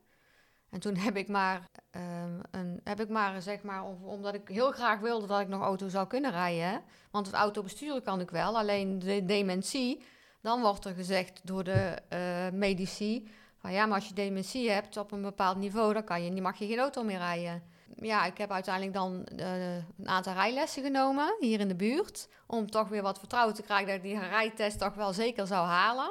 En 0.70 0.81
toen 0.81 0.96
heb 0.96 1.16
ik 1.16 1.29
maar, 1.29 1.64
ehm, 1.90 2.40
een, 2.51 2.81
heb 2.85 3.01
ik 3.01 3.09
maar 3.09 3.42
zeg 3.42 3.62
maar, 3.62 3.85
om- 3.85 4.05
omdat 4.05 4.35
ik 4.35 4.49
heel 4.49 4.70
graag 4.73 5.01
wilde 5.01 5.27
dat 5.27 5.40
ik 5.40 5.49
nog 5.49 5.62
auto 5.62 5.88
zou 5.88 6.07
kunnen 6.07 6.31
rijden. 6.31 6.83
Want 7.11 7.27
het 7.27 7.35
auto 7.35 7.62
besturen 7.62 8.03
kan 8.03 8.20
ik 8.20 8.31
wel, 8.31 8.59
alleen 8.59 8.99
de 8.99 9.25
dementie. 9.25 10.03
Dan 10.42 10.61
wordt 10.61 10.85
er 10.85 10.94
gezegd 10.94 11.40
door 11.46 11.64
de 11.64 11.99
eh, 12.09 12.51
medici, 12.53 13.29
van 13.61 13.73
ja, 13.73 13.87
maar 13.87 13.94
als 13.99 14.09
je 14.09 14.14
dementie 14.14 14.70
hebt 14.70 14.96
op 14.96 15.12
een 15.12 15.23
bepaald 15.23 15.57
niveau, 15.57 15.92
dan 15.92 16.05
kan 16.05 16.25
je, 16.25 16.42
mag 16.42 16.59
je 16.59 16.66
geen 16.66 16.79
auto 16.79 17.03
meer 17.03 17.18
rijden. 17.18 17.62
Ja, 17.96 18.25
ik 18.25 18.38
heb 18.38 18.51
uiteindelijk 18.51 18.94
dan 18.94 19.25
eh, 19.25 19.77
een 19.77 20.09
aantal 20.09 20.33
rijlessen 20.33 20.83
genomen 20.83 21.37
hier 21.40 21.61
in 21.61 21.68
de 21.68 21.75
buurt. 21.75 22.29
Om 22.46 22.70
toch 22.70 22.88
weer 22.88 23.03
wat 23.03 23.18
vertrouwen 23.18 23.55
te 23.55 23.62
krijgen 23.62 23.87
dat 23.87 23.96
ik 23.96 24.03
die 24.03 24.18
rijtest 24.18 24.79
toch 24.79 24.94
wel 24.94 25.12
zeker 25.12 25.46
zou 25.46 25.66
halen. 25.66 26.11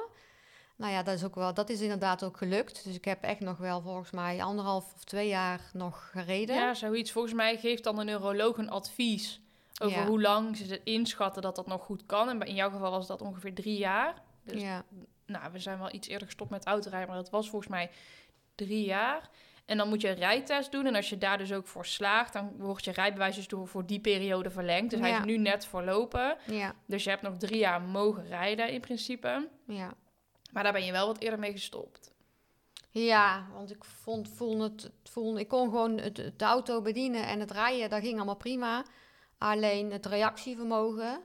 Nou 0.75 0.91
ja, 0.91 1.03
dat 1.03 1.15
is, 1.15 1.23
ook 1.23 1.35
wel, 1.35 1.53
dat 1.53 1.69
is 1.69 1.81
inderdaad 1.81 2.23
ook 2.23 2.37
gelukt. 2.37 2.83
Dus 2.83 2.95
ik 2.95 3.05
heb 3.05 3.23
echt 3.23 3.39
nog 3.39 3.57
wel 3.57 3.81
volgens 3.81 4.11
mij 4.11 4.43
anderhalf 4.43 4.93
of 4.95 5.03
twee 5.03 5.27
jaar 5.27 5.69
nog 5.73 6.09
gereden. 6.11 6.55
Ja, 6.55 6.73
zoiets. 6.73 7.11
Volgens 7.11 7.33
mij 7.33 7.57
geeft 7.57 7.83
dan 7.83 7.95
de 7.95 8.03
neuroloog 8.03 8.57
een 8.57 8.69
advies 8.69 9.41
over 9.81 9.97
Ja. 9.97 10.05
hoe 10.05 10.21
lang 10.21 10.57
ze 10.57 10.63
het 10.63 10.81
inschatten 10.83 11.41
dat 11.41 11.55
dat 11.55 11.67
nog 11.67 11.83
goed 11.83 12.05
kan. 12.05 12.29
En 12.29 12.41
in 12.41 12.55
jouw 12.55 12.69
geval 12.69 12.91
was 12.91 13.07
dat 13.07 13.21
ongeveer 13.21 13.53
drie 13.53 13.77
jaar. 13.77 14.21
Dus 14.43 14.61
ja. 14.61 14.83
Nou, 15.29 15.51
we 15.51 15.59
zijn 15.59 15.77
wel 15.77 15.93
iets 15.93 16.07
eerder 16.07 16.27
gestopt 16.27 16.49
met 16.49 16.65
autorijden, 16.65 17.07
maar 17.09 17.17
dat 17.17 17.29
was 17.29 17.49
volgens 17.49 17.71
mij 17.71 17.89
drie 18.55 18.85
jaar. 18.85 19.29
En 19.65 19.77
dan 19.77 19.89
moet 19.89 20.01
je 20.01 20.09
een 20.09 20.15
rijtest 20.15 20.71
doen. 20.71 20.85
En 20.85 20.95
als 20.95 21.09
je 21.09 21.17
daar 21.17 21.37
dus 21.37 21.53
ook 21.53 21.67
voor 21.67 21.85
slaagt, 21.85 22.33
dan 22.33 22.53
wordt 22.57 22.85
je 22.85 22.91
rijbewijs 22.91 23.35
dus 23.35 23.47
door 23.47 23.67
voor 23.67 23.85
die 23.85 23.99
periode 23.99 24.49
verlengd. 24.49 24.89
Dus 24.89 24.99
hij 24.99 25.11
is 25.11 25.23
nu 25.23 25.37
net 25.37 25.65
verlopen. 25.65 26.37
ja, 26.45 26.75
Dus 26.85 27.03
je 27.03 27.09
hebt 27.09 27.21
nog 27.21 27.37
drie 27.37 27.59
jaar 27.59 27.81
mogen 27.81 28.27
rijden 28.27 28.69
in 28.69 28.81
principe. 28.81 29.49
ja. 29.67 29.93
Maar 30.51 30.63
daar 30.63 30.73
ben 30.73 30.85
je 30.85 30.91
wel 30.91 31.07
wat 31.07 31.19
eerder 31.19 31.39
mee 31.39 31.51
gestopt. 31.51 32.11
Ja, 32.89 33.47
want 33.53 33.71
ik 33.71 33.83
vond, 33.83 34.29
voelde 34.29 34.63
het 34.63 34.91
voelde, 35.03 35.39
ik 35.39 35.47
kon 35.47 35.69
gewoon 35.69 35.97
het, 35.97 36.17
het 36.17 36.41
auto 36.41 36.81
bedienen 36.81 37.27
en 37.27 37.39
het 37.39 37.51
rijden, 37.51 37.89
dat 37.89 38.01
ging 38.01 38.15
allemaal 38.15 38.35
prima. 38.35 38.85
Alleen 39.37 39.91
het 39.91 40.05
reactievermogen 40.05 41.21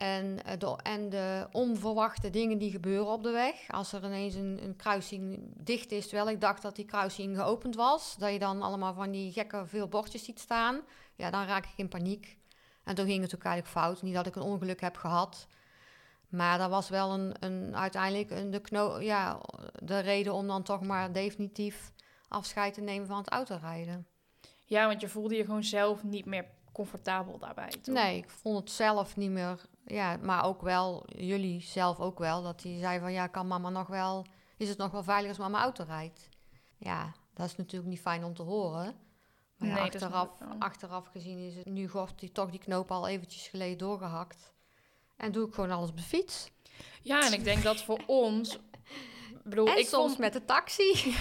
en, 0.00 0.44
eh, 0.44 0.58
de, 0.58 0.78
en 0.82 1.08
de 1.08 1.48
onverwachte 1.52 2.30
dingen 2.30 2.58
die 2.58 2.70
gebeuren 2.70 3.12
op 3.12 3.22
de 3.22 3.30
weg. 3.30 3.54
Als 3.68 3.92
er 3.92 4.04
ineens 4.04 4.34
een, 4.34 4.58
een 4.62 4.76
kruising 4.76 5.52
dicht 5.56 5.92
is, 5.92 6.08
terwijl 6.08 6.28
ik 6.28 6.40
dacht 6.40 6.62
dat 6.62 6.76
die 6.76 6.84
kruising 6.84 7.36
geopend 7.36 7.74
was. 7.74 8.16
Dat 8.18 8.32
je 8.32 8.38
dan 8.38 8.62
allemaal 8.62 8.94
van 8.94 9.10
die 9.10 9.32
gekke 9.32 9.66
veel 9.66 9.88
bordjes 9.88 10.24
ziet 10.24 10.40
staan. 10.40 10.80
Ja, 11.16 11.30
dan 11.30 11.46
raak 11.46 11.64
ik 11.64 11.72
in 11.76 11.88
paniek. 11.88 12.38
En 12.84 12.94
toen 12.94 13.06
ging 13.06 13.22
het 13.22 13.34
ook 13.34 13.42
eigenlijk 13.42 13.74
fout. 13.74 14.02
Niet 14.02 14.14
dat 14.14 14.26
ik 14.26 14.36
een 14.36 14.42
ongeluk 14.42 14.80
heb 14.80 14.96
gehad. 14.96 15.46
Maar 16.28 16.58
dat 16.58 16.70
was 16.70 16.88
wel 16.88 17.12
een, 17.12 17.34
een, 17.40 17.76
uiteindelijk 17.76 18.30
een, 18.30 18.50
de, 18.50 18.60
kno 18.60 19.00
ja, 19.00 19.40
de 19.82 19.98
reden 19.98 20.32
om 20.32 20.46
dan 20.46 20.62
toch 20.62 20.82
maar 20.82 21.12
definitief 21.12 21.92
afscheid 22.28 22.74
te 22.74 22.80
nemen 22.80 23.06
van 23.06 23.18
het 23.18 23.30
autorijden. 23.30 24.06
Ja, 24.64 24.86
want 24.86 25.00
je 25.00 25.08
voelde 25.08 25.36
je 25.36 25.44
gewoon 25.44 25.64
zelf 25.64 26.02
niet 26.02 26.24
meer 26.24 26.44
comfortabel 26.72 27.38
daarbij. 27.38 27.68
toch? 27.68 27.94
Nee, 27.94 28.16
ik 28.16 28.30
vond 28.30 28.58
het 28.58 28.70
zelf 28.70 29.16
niet 29.16 29.30
meer. 29.30 29.60
Ja, 29.90 30.16
maar 30.16 30.44
ook 30.44 30.62
wel, 30.62 31.04
jullie 31.16 31.60
zelf 31.60 32.00
ook 32.00 32.18
wel, 32.18 32.42
dat 32.42 32.60
die 32.60 32.78
zei 32.78 33.00
van 33.00 33.12
ja, 33.12 33.26
kan 33.26 33.46
mama 33.46 33.68
nog 33.68 33.86
wel, 33.86 34.26
is 34.56 34.68
het 34.68 34.78
nog 34.78 34.90
wel 34.90 35.02
veilig 35.02 35.28
als 35.28 35.38
mama 35.38 35.62
auto 35.62 35.84
rijdt? 35.84 36.28
Ja, 36.76 37.12
dat 37.34 37.46
is 37.46 37.56
natuurlijk 37.56 37.90
niet 37.90 38.00
fijn 38.00 38.24
om 38.24 38.34
te 38.34 38.42
horen. 38.42 38.94
Maar 39.56 39.68
ja, 39.68 39.74
Nee, 39.74 39.90
dat 39.90 40.02
is 40.02 40.48
achteraf, 40.58 41.06
gezien 41.06 41.38
is 41.38 41.54
het 41.54 41.66
nu 41.66 41.88
wordt 41.88 42.20
die, 42.20 42.32
toch 42.32 42.50
die 42.50 42.60
knoop 42.60 42.90
al 42.90 43.08
eventjes 43.08 43.48
geleden 43.48 43.78
doorgehakt. 43.78 44.52
En 45.16 45.32
doe 45.32 45.46
ik 45.46 45.54
gewoon 45.54 45.70
alles 45.70 45.90
op 45.90 45.96
de 45.96 46.02
fiets. 46.02 46.50
Ja, 47.02 47.26
en 47.26 47.32
ik 47.32 47.44
denk 47.44 47.62
dat 47.62 47.82
voor 47.82 48.02
ons... 48.24 48.58
Bedoel, 49.44 49.66
en 49.66 49.78
ik 49.78 49.86
soms 49.86 50.06
vond, 50.06 50.18
met 50.18 50.32
de 50.32 50.44
taxi. 50.44 50.92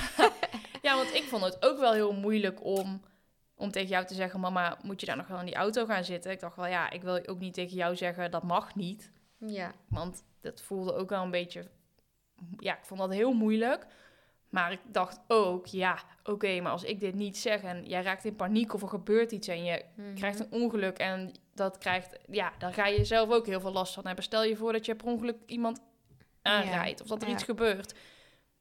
Ja, 0.81 0.95
want 0.95 1.13
ik 1.13 1.23
vond 1.23 1.43
het 1.43 1.65
ook 1.65 1.79
wel 1.79 1.93
heel 1.93 2.13
moeilijk 2.13 2.63
om, 2.63 3.01
om 3.59 3.71
tegen 3.71 3.89
jou 3.89 4.05
te 4.05 4.13
zeggen... 4.13 4.39
Mama, 4.39 4.77
moet 4.83 4.99
je 4.99 5.05
daar 5.05 5.17
nog 5.17 5.27
wel 5.27 5.39
in 5.39 5.45
die 5.45 5.55
auto 5.55 5.85
gaan 5.85 6.03
zitten? 6.03 6.31
Ik 6.31 6.39
dacht 6.39 6.55
wel, 6.55 6.65
ja, 6.67 6.89
ik 6.89 7.01
wil 7.01 7.27
ook 7.27 7.39
niet 7.39 7.53
tegen 7.53 7.75
jou 7.75 7.95
zeggen... 7.95 8.31
Dat 8.31 8.43
mag 8.43 8.75
niet. 8.75 9.11
ja. 9.37 9.71
Want 9.87 10.23
dat 10.41 10.61
voelde 10.61 10.93
ook 10.95 11.09
wel 11.09 11.23
een 11.23 11.31
beetje... 11.31 11.67
Ja, 12.57 12.77
ik 12.77 12.85
vond 12.85 12.99
dat 12.99 13.13
heel 13.13 13.33
moeilijk. 13.33 13.85
Maar 14.49 14.71
ik 14.71 14.79
dacht 14.85 15.19
ook, 15.27 15.65
ja, 15.65 15.99
oké, 16.23 16.59
maar 16.61 16.71
als 16.71 16.83
ik 16.83 16.99
dit 16.99 17.15
niet 17.15 17.37
zeg... 17.37 17.61
en 17.61 17.85
jij 17.85 18.01
raakt 18.01 18.25
in 18.25 18.35
paniek 18.35 18.73
of 18.73 18.81
er 18.81 18.87
gebeurt 18.87 19.31
iets 19.31 19.47
en 19.47 19.63
je 19.63 19.85
Mhm. 19.95 20.13
krijgt 20.15 20.39
een 20.39 20.51
ongeluk... 20.51 20.97
en 20.97 21.31
dat 21.53 21.77
krijgt, 21.77 22.17
ja, 22.29 22.51
dan 22.57 22.73
ga 22.73 22.85
je 22.87 23.05
zelf 23.05 23.29
ook 23.29 23.45
heel 23.45 23.59
veel 23.61 23.71
last 23.71 23.93
van 23.93 24.05
hebben. 24.05 24.23
Stel 24.23 24.43
je 24.43 24.55
voor 24.55 24.71
dat 24.71 24.85
je 24.85 24.95
per 24.95 25.07
ongeluk 25.07 25.37
iemand 25.45 25.81
aanrijdt... 26.41 27.01
of 27.01 27.07
dat 27.07 27.21
er 27.21 27.27
Ja. 27.27 27.33
iets 27.33 27.43
gebeurt. 27.43 27.93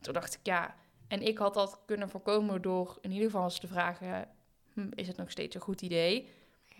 Toen 0.00 0.12
dacht 0.14 0.34
ik, 0.34 0.40
ja... 0.42 0.74
En 1.08 1.22
ik 1.22 1.38
had 1.38 1.54
dat 1.54 1.80
kunnen 1.86 2.08
voorkomen 2.08 2.62
door 2.62 2.98
in 3.00 3.10
ieder 3.10 3.26
geval 3.26 3.44
eens 3.44 3.60
te 3.60 3.66
vragen... 3.66 4.28
hm, 4.82 4.88
is 4.94 5.08
het 5.08 5.16
nog 5.16 5.30
steeds 5.30 5.54
een 5.54 5.60
goed 5.60 5.82
idee? 5.82 6.30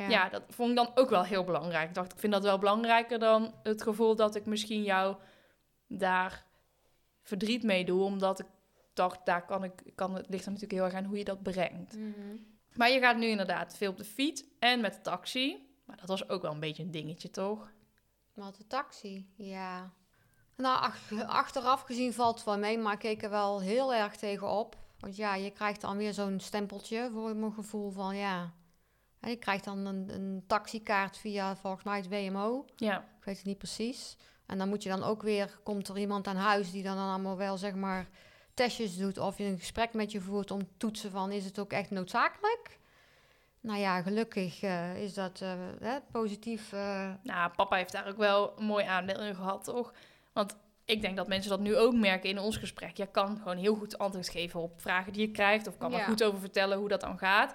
Ja. 0.07 0.29
dat 0.29 0.43
vond 0.49 0.71
ik 0.71 0.77
dan 0.77 0.91
ook 0.95 1.11
wel 1.11 1.25
heel 1.25 1.45
belangrijk. 1.45 1.89
Ik 1.89 1.95
dacht, 1.95 2.13
ik 2.13 2.19
vind 2.19 2.33
dat 2.33 2.43
wel 2.43 2.59
belangrijker 2.59 3.19
dan 3.19 3.55
het 3.63 3.83
gevoel 3.83 4.17
dat 4.17 4.35
ik 4.35 4.47
misschien 4.47 4.83
jou 4.83 5.17
daar 5.87 6.45
verdriet 7.23 7.63
mee 7.63 7.85
doe. 7.85 8.03
Omdat 8.03 8.41
ik 8.41 8.47
dacht, 8.93 9.27
daar 9.27 9.45
kan 9.45 9.65
ik, 9.65 9.73
kan, 9.95 10.15
het 10.15 10.29
ligt 10.29 10.45
er 10.45 10.53
natuurlijk 10.53 10.81
heel 10.81 10.85
erg 10.91 10.95
aan 10.95 11.05
hoe 11.05 11.19
je 11.19 11.25
dat 11.25 11.43
brengt. 11.43 11.97
Mhm. 11.97 12.37
Maar 12.75 12.91
je 12.91 13.01
gaat 13.01 13.17
nu 13.17 13.27
inderdaad 13.27 13.77
veel 13.77 13.91
op 13.91 13.97
de 13.97 14.05
fiets 14.05 14.45
en 14.59 14.81
met 14.81 14.95
de 14.95 15.01
taxi. 15.01 15.67
Maar 15.85 15.97
dat 15.97 16.09
was 16.09 16.29
ook 16.29 16.43
wel 16.43 16.53
een 16.53 16.61
beetje 16.61 16.83
een 16.83 16.91
dingetje, 16.91 17.31
toch? 17.31 17.71
Wat 18.35 18.57
de 18.57 18.67
taxi, 18.67 19.27
ja. 19.37 19.93
Nou, 20.57 20.79
ach- 20.81 21.25
achteraf 21.27 21.81
gezien 21.83 22.13
valt 22.13 22.35
het 22.37 22.45
wel 22.45 22.59
mee, 22.59 22.79
maar 22.79 22.93
ik 22.93 22.99
keek 22.99 23.23
er 23.23 23.31
wel 23.31 23.61
heel 23.61 23.95
erg 23.95 24.17
tegen 24.17 24.49
op. 24.49 24.77
Want 24.99 25.17
ja, 25.17 25.35
je 25.35 25.51
krijgt 25.51 25.81
dan 25.81 25.97
weer 25.97 26.13
zo'n 26.13 26.41
stempeltje 26.41 27.11
voor 27.13 27.37
mijn 27.37 27.53
gevoel 27.53 27.91
van 27.91 28.17
ja. 28.17 28.53
En 29.21 29.31
je 29.31 29.37
krijgt 29.37 29.65
dan 29.65 29.87
een, 29.87 30.15
een 30.15 30.45
taxikaart 30.47 31.17
via 31.17 31.57
volgens 31.57 31.85
mij 31.85 31.97
het 31.97 32.09
WMO. 32.09 32.65
Ja, 32.77 32.99
Ik 33.19 33.25
weet 33.25 33.37
het 33.37 33.47
niet 33.47 33.59
precies. 33.59 34.17
En 34.47 34.59
dan 34.59 34.69
moet 34.69 34.83
je 34.83 34.89
dan 34.89 35.03
ook 35.03 35.23
weer, 35.23 35.59
komt 35.63 35.89
er 35.89 35.99
iemand 35.99 36.27
aan 36.27 36.37
huis 36.37 36.71
die 36.71 36.83
dan, 36.83 36.97
dan 36.97 37.09
allemaal 37.09 37.37
wel 37.37 37.57
zeg 37.57 37.75
maar 37.75 38.09
testjes 38.55 38.97
doet 38.97 39.19
of 39.19 39.39
je 39.39 39.45
een 39.45 39.59
gesprek 39.59 39.93
met 39.93 40.13
je 40.13 40.21
voert 40.21 40.51
om 40.51 40.59
te 40.59 40.77
toetsen 40.77 41.11
van 41.11 41.33
is 41.33 41.45
het 41.45 41.59
ook 41.59 41.73
echt 41.73 41.91
noodzakelijk? 41.91 42.79
Nou 43.61 43.79
ja, 43.79 44.03
gelukkig 44.03 44.63
eh, 44.63 45.03
is 45.03 45.15
dat 45.15 45.41
eh, 45.41 45.53
hè, 45.81 45.99
positief. 46.13 46.73
eh, 46.73 47.11
nou, 47.23 47.51
papa 47.57 47.77
heeft 47.77 47.93
daar 47.93 48.09
ook 48.09 48.17
wel 48.17 48.59
een 48.59 48.65
mooi 48.65 48.85
aandeel 48.85 49.21
in 49.21 49.35
gehad, 49.35 49.65
toch? 49.65 49.93
Want 50.33 50.57
ik 50.89 51.01
denk 51.01 51.17
dat 51.17 51.29
mensen 51.29 51.51
dat 51.51 51.61
nu 51.61 51.77
ook 51.77 51.95
merken 51.95 52.31
in 52.31 52.39
ons 52.39 52.57
gesprek. 52.57 52.97
Je 52.97 53.07
kan 53.07 53.37
gewoon 53.37 53.57
heel 53.57 53.75
goed 53.75 53.99
antwoord 53.99 54.29
geven 54.29 54.61
op 54.61 54.81
vragen 54.81 55.13
die 55.13 55.27
je 55.27 55.31
krijgt... 55.31 55.67
of 55.67 55.79
kan 55.79 55.93
er 55.93 55.99
Ja. 55.99 56.05
goed 56.05 56.23
over 56.23 56.41
vertellen 56.41 56.79
hoe 56.79 56.89
dat 56.89 57.01
dan 57.01 57.19
gaat. 57.19 57.55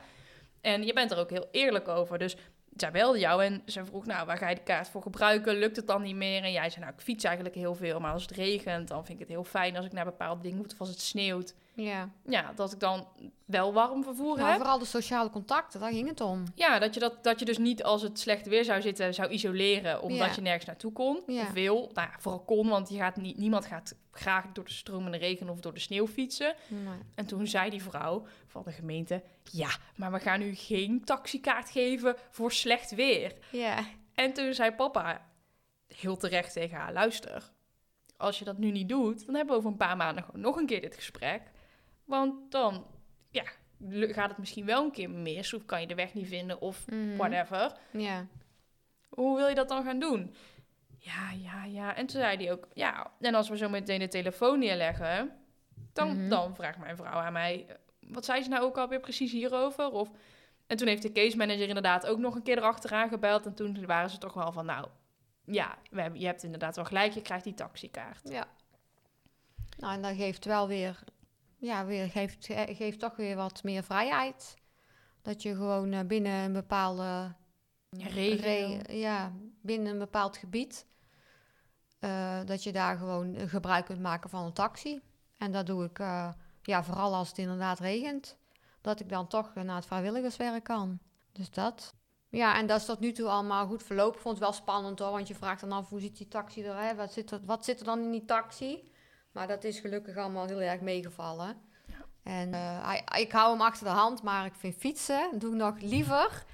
En 0.61 0.83
je 0.83 0.93
bent 0.93 1.11
er 1.11 1.17
ook 1.17 1.29
heel 1.29 1.47
eerlijk 1.51 1.87
over. 1.87 2.17
Dus 2.17 2.35
zij 2.75 2.91
belde 2.91 3.19
jou 3.19 3.43
en 3.43 3.61
ze 3.65 3.85
vroeg, 3.85 4.05
nou, 4.05 4.25
waar 4.25 4.37
ga 4.37 4.49
je 4.49 4.55
de 4.55 4.63
kaart 4.63 4.89
voor 4.89 5.01
gebruiken? 5.01 5.55
Lukt 5.55 5.75
het 5.75 5.87
dan 5.87 6.01
niet 6.01 6.15
meer? 6.15 6.43
En 6.43 6.51
jij 6.51 6.69
zei, 6.69 6.81
nou, 6.81 6.93
ik 6.97 7.01
fiets 7.01 7.23
eigenlijk 7.23 7.55
heel 7.55 7.75
veel. 7.75 7.99
Maar 7.99 8.13
als 8.13 8.21
het 8.21 8.31
regent, 8.31 8.87
dan 8.87 9.05
vind 9.05 9.19
ik 9.19 9.27
het 9.27 9.33
heel 9.33 9.43
fijn 9.43 9.75
als 9.75 9.85
ik 9.85 9.91
naar 9.91 10.05
bepaalde 10.05 10.41
dingen 10.41 10.57
moet. 10.57 10.73
Of 10.73 10.79
als 10.79 10.89
het 10.89 11.01
sneeuwt, 11.01 11.55
Ja. 11.75 12.09
Ja, 12.25 12.51
dat 12.55 12.71
ik 12.73 12.79
dan 12.79 13.07
wel 13.45 13.73
warm 13.73 14.03
vervoer 14.03 14.39
heb. 14.39 14.55
vooral 14.55 14.79
de 14.79 14.85
sociale 14.85 15.29
contacten, 15.29 15.79
daar 15.79 15.91
ging 15.91 16.07
het 16.07 16.21
om. 16.21 16.43
Ja, 16.55 16.79
dat 16.79 16.93
je, 16.93 16.99
dat, 16.99 17.23
dat 17.23 17.39
je 17.39 17.45
dus 17.45 17.57
niet 17.57 17.83
als 17.83 18.01
het 18.01 18.19
slecht 18.19 18.47
weer 18.47 18.63
zou 18.63 18.81
zitten, 18.81 19.13
zou 19.13 19.29
isoleren 19.29 20.01
omdat 20.01 20.27
Ja. 20.27 20.33
je 20.35 20.41
nergens 20.41 20.65
naartoe 20.65 20.91
kon. 20.91 21.23
Ja. 21.27 21.41
Of 21.41 21.51
wil. 21.51 21.75
Nou 21.93 22.07
ja, 22.11 22.15
vooral 22.19 22.41
kon, 22.43 22.67
want 22.69 22.89
je 22.89 22.97
gaat 22.97 23.15
niet, 23.15 23.37
niemand 23.37 23.65
gaat 23.65 23.95
graag 24.11 24.45
door 24.51 24.63
de 24.63 24.71
stromende 24.71 25.17
regen 25.17 25.49
of 25.49 25.59
door 25.59 25.73
de 25.73 25.79
sneeuw 25.79 26.07
fietsen. 26.07 26.55
Nee. 26.67 26.97
En 27.15 27.25
toen 27.25 27.47
zei 27.47 27.69
die 27.69 27.83
vrouw 27.83 28.25
van 28.47 28.63
de 28.65 28.71
gemeente, 28.71 29.23
ja, 29.51 29.69
maar 29.95 30.11
we 30.11 30.19
gaan 30.19 30.41
u 30.41 30.55
geen 30.55 31.03
taxikaart 31.03 31.69
geven 31.69 32.15
voor 32.29 32.51
slecht 32.51 32.95
weer. 32.95 33.33
Ja. 33.51 33.85
En 34.13 34.33
toen 34.33 34.53
zei 34.53 34.71
papa 34.71 35.25
heel 35.87 36.17
terecht 36.17 36.53
tegen 36.53 36.77
haar, 36.77 36.93
luister, 36.93 37.51
als 38.17 38.39
je 38.39 38.45
dat 38.45 38.57
nu 38.57 38.71
niet 38.71 38.89
doet, 38.89 39.25
dan 39.25 39.35
hebben 39.35 39.53
we 39.53 39.59
over 39.59 39.71
een 39.71 39.77
paar 39.87 39.97
maanden 39.97 40.23
gewoon 40.23 40.41
nog 40.41 40.55
een 40.55 40.65
keer 40.65 40.81
dit 40.81 40.95
gesprek. 40.95 41.41
Want 42.05 42.51
dan, 42.51 42.85
ja, 43.29 43.43
gaat 43.89 44.29
het 44.29 44.37
misschien 44.37 44.65
wel 44.65 44.83
een 44.83 44.91
keer 44.91 45.09
mis, 45.09 45.53
of 45.53 45.65
kan 45.65 45.81
je 45.81 45.87
de 45.87 45.95
weg 45.95 46.13
niet 46.13 46.27
vinden, 46.27 46.61
of 46.61 46.87
Mhm. 46.87 47.15
whatever. 47.15 47.77
Ja. 47.91 48.27
Hoe 49.09 49.37
wil 49.37 49.47
je 49.47 49.55
dat 49.55 49.69
dan 49.69 49.83
gaan 49.83 49.99
doen? 49.99 50.35
Ja, 50.97 51.31
ja, 51.31 51.63
ja. 51.65 51.95
En 51.95 52.05
toen 52.05 52.19
zei 52.21 52.37
hij 52.37 52.51
ook, 52.51 52.67
ja, 52.73 53.11
en 53.19 53.35
als 53.35 53.49
we 53.49 53.57
zo 53.57 53.69
meteen 53.69 53.99
de 53.99 54.07
telefoon 54.07 54.59
neerleggen, 54.59 55.31
dan, 55.93 56.17
Mhm. 56.19 56.29
dan 56.29 56.55
vraagt 56.55 56.77
mijn 56.77 56.95
vrouw 56.95 57.19
aan 57.19 57.33
mij, 57.33 57.65
eh, 57.67 57.75
wat 57.99 58.25
zei 58.25 58.41
ze 58.43 58.49
nou 58.49 58.63
ook 58.63 58.77
alweer 58.77 58.99
precies 58.99 59.31
hierover? 59.31 59.91
Of, 59.91 60.09
en 60.67 60.77
toen 60.77 60.87
heeft 60.87 61.01
de 61.01 61.11
case 61.11 61.37
manager 61.37 61.67
inderdaad 61.67 62.05
ook 62.07 62.17
nog 62.17 62.35
een 62.35 62.43
keer 62.43 62.57
erachteraan 62.57 63.09
gebeld. 63.09 63.45
En 63.45 63.53
toen 63.53 63.85
waren 63.85 64.09
ze 64.09 64.17
toch 64.17 64.33
wel 64.33 64.51
van, 64.51 64.65
nou, 64.65 64.87
ja, 65.45 65.77
we 65.91 66.01
hebben, 66.01 66.19
je 66.19 66.25
hebt 66.25 66.43
inderdaad 66.43 66.75
wel 66.75 66.85
gelijk, 66.85 67.13
je 67.13 67.21
krijgt 67.21 67.43
die 67.43 67.53
taxikaart. 67.53 68.29
Ja. 68.29 68.47
Nou, 69.77 69.93
en 69.93 70.01
dat 70.01 70.15
geeft 70.15 70.45
wel 70.45 70.67
weer, 70.67 71.03
ja, 71.63 71.85
weer 71.85 72.09
geeft, 72.09 72.45
ge- 72.45 72.73
geeft 72.75 72.99
toch 72.99 73.15
weer 73.15 73.35
wat 73.35 73.63
meer 73.63 73.83
vrijheid. 73.83 74.55
Dat 75.21 75.41
je 75.41 75.55
gewoon 75.55 75.91
eh, 75.91 76.05
binnen 76.05 76.31
een 76.43 76.53
bepaalde 76.53 77.33
regio. 77.89 78.41
re- 78.41 78.93
ja, 78.93 79.31
binnen 79.61 79.91
een 79.93 79.99
bepaald 79.99 80.37
gebied, 80.37 80.85
eh, 81.99 82.39
dat 82.45 82.63
je 82.63 82.71
daar 82.71 82.97
gewoon 82.97 83.35
eh, 83.35 83.49
gebruik 83.49 83.85
kunt 83.85 83.99
maken 84.01 84.29
van 84.29 84.45
een 84.45 84.53
taxi. 84.53 85.01
En 85.37 85.51
dat 85.51 85.65
doe 85.65 85.83
ik, 85.85 85.99
eh, 85.99 86.29
ja, 86.61 86.83
vooral 86.83 87.13
als 87.15 87.27
het 87.27 87.37
inderdaad 87.37 87.79
regent, 87.79 88.37
dat 88.81 88.99
ik 88.99 89.09
dan 89.09 89.27
toch 89.27 89.51
eh, 89.55 89.63
naar 89.63 89.75
het 89.75 89.85
vrijwilligerswerk 89.85 90.63
kan. 90.63 90.99
Dus 91.31 91.51
dat. 91.51 91.93
Ja, 92.29 92.57
en 92.57 92.65
dat 92.67 92.79
is 92.79 92.85
tot 92.85 92.99
nu 92.99 93.11
toe 93.11 93.27
allemaal 93.29 93.67
goed 93.67 93.83
verlopen. 93.83 94.15
Ik 94.15 94.21
vond 94.21 94.35
het 94.35 94.43
wel 94.43 94.53
spannend 94.53 94.99
hoor, 94.99 95.11
want 95.11 95.27
je 95.27 95.35
vraagt 95.35 95.61
dan 95.61 95.71
af 95.71 95.89
hoe 95.89 95.99
ziet 95.99 96.17
die 96.17 96.27
taxi 96.27 96.63
er, 96.63 96.77
hè? 96.77 96.95
Wat, 96.95 97.13
zit 97.13 97.31
er 97.31 97.39
wat 97.45 97.65
zit 97.65 97.79
er 97.79 97.85
dan 97.85 97.99
in 97.99 98.11
die 98.11 98.25
taxi? 98.25 98.91
Maar 99.33 99.47
dat 99.47 99.63
is 99.63 99.79
gelukkig 99.79 100.17
allemaal 100.17 100.47
heel 100.47 100.61
erg 100.61 100.81
meegevallen. 100.81 101.57
En 102.23 102.53
eh, 102.53 103.19
ik 103.19 103.31
hou 103.31 103.51
hem 103.51 103.61
achter 103.61 103.85
de 103.85 103.91
hand, 103.91 104.23
maar 104.23 104.45
ik 104.45 104.55
vind 104.55 104.75
fietsen 104.75 105.39
doe 105.39 105.51
ik 105.51 105.57
nog 105.57 105.79
liever. 105.79 106.45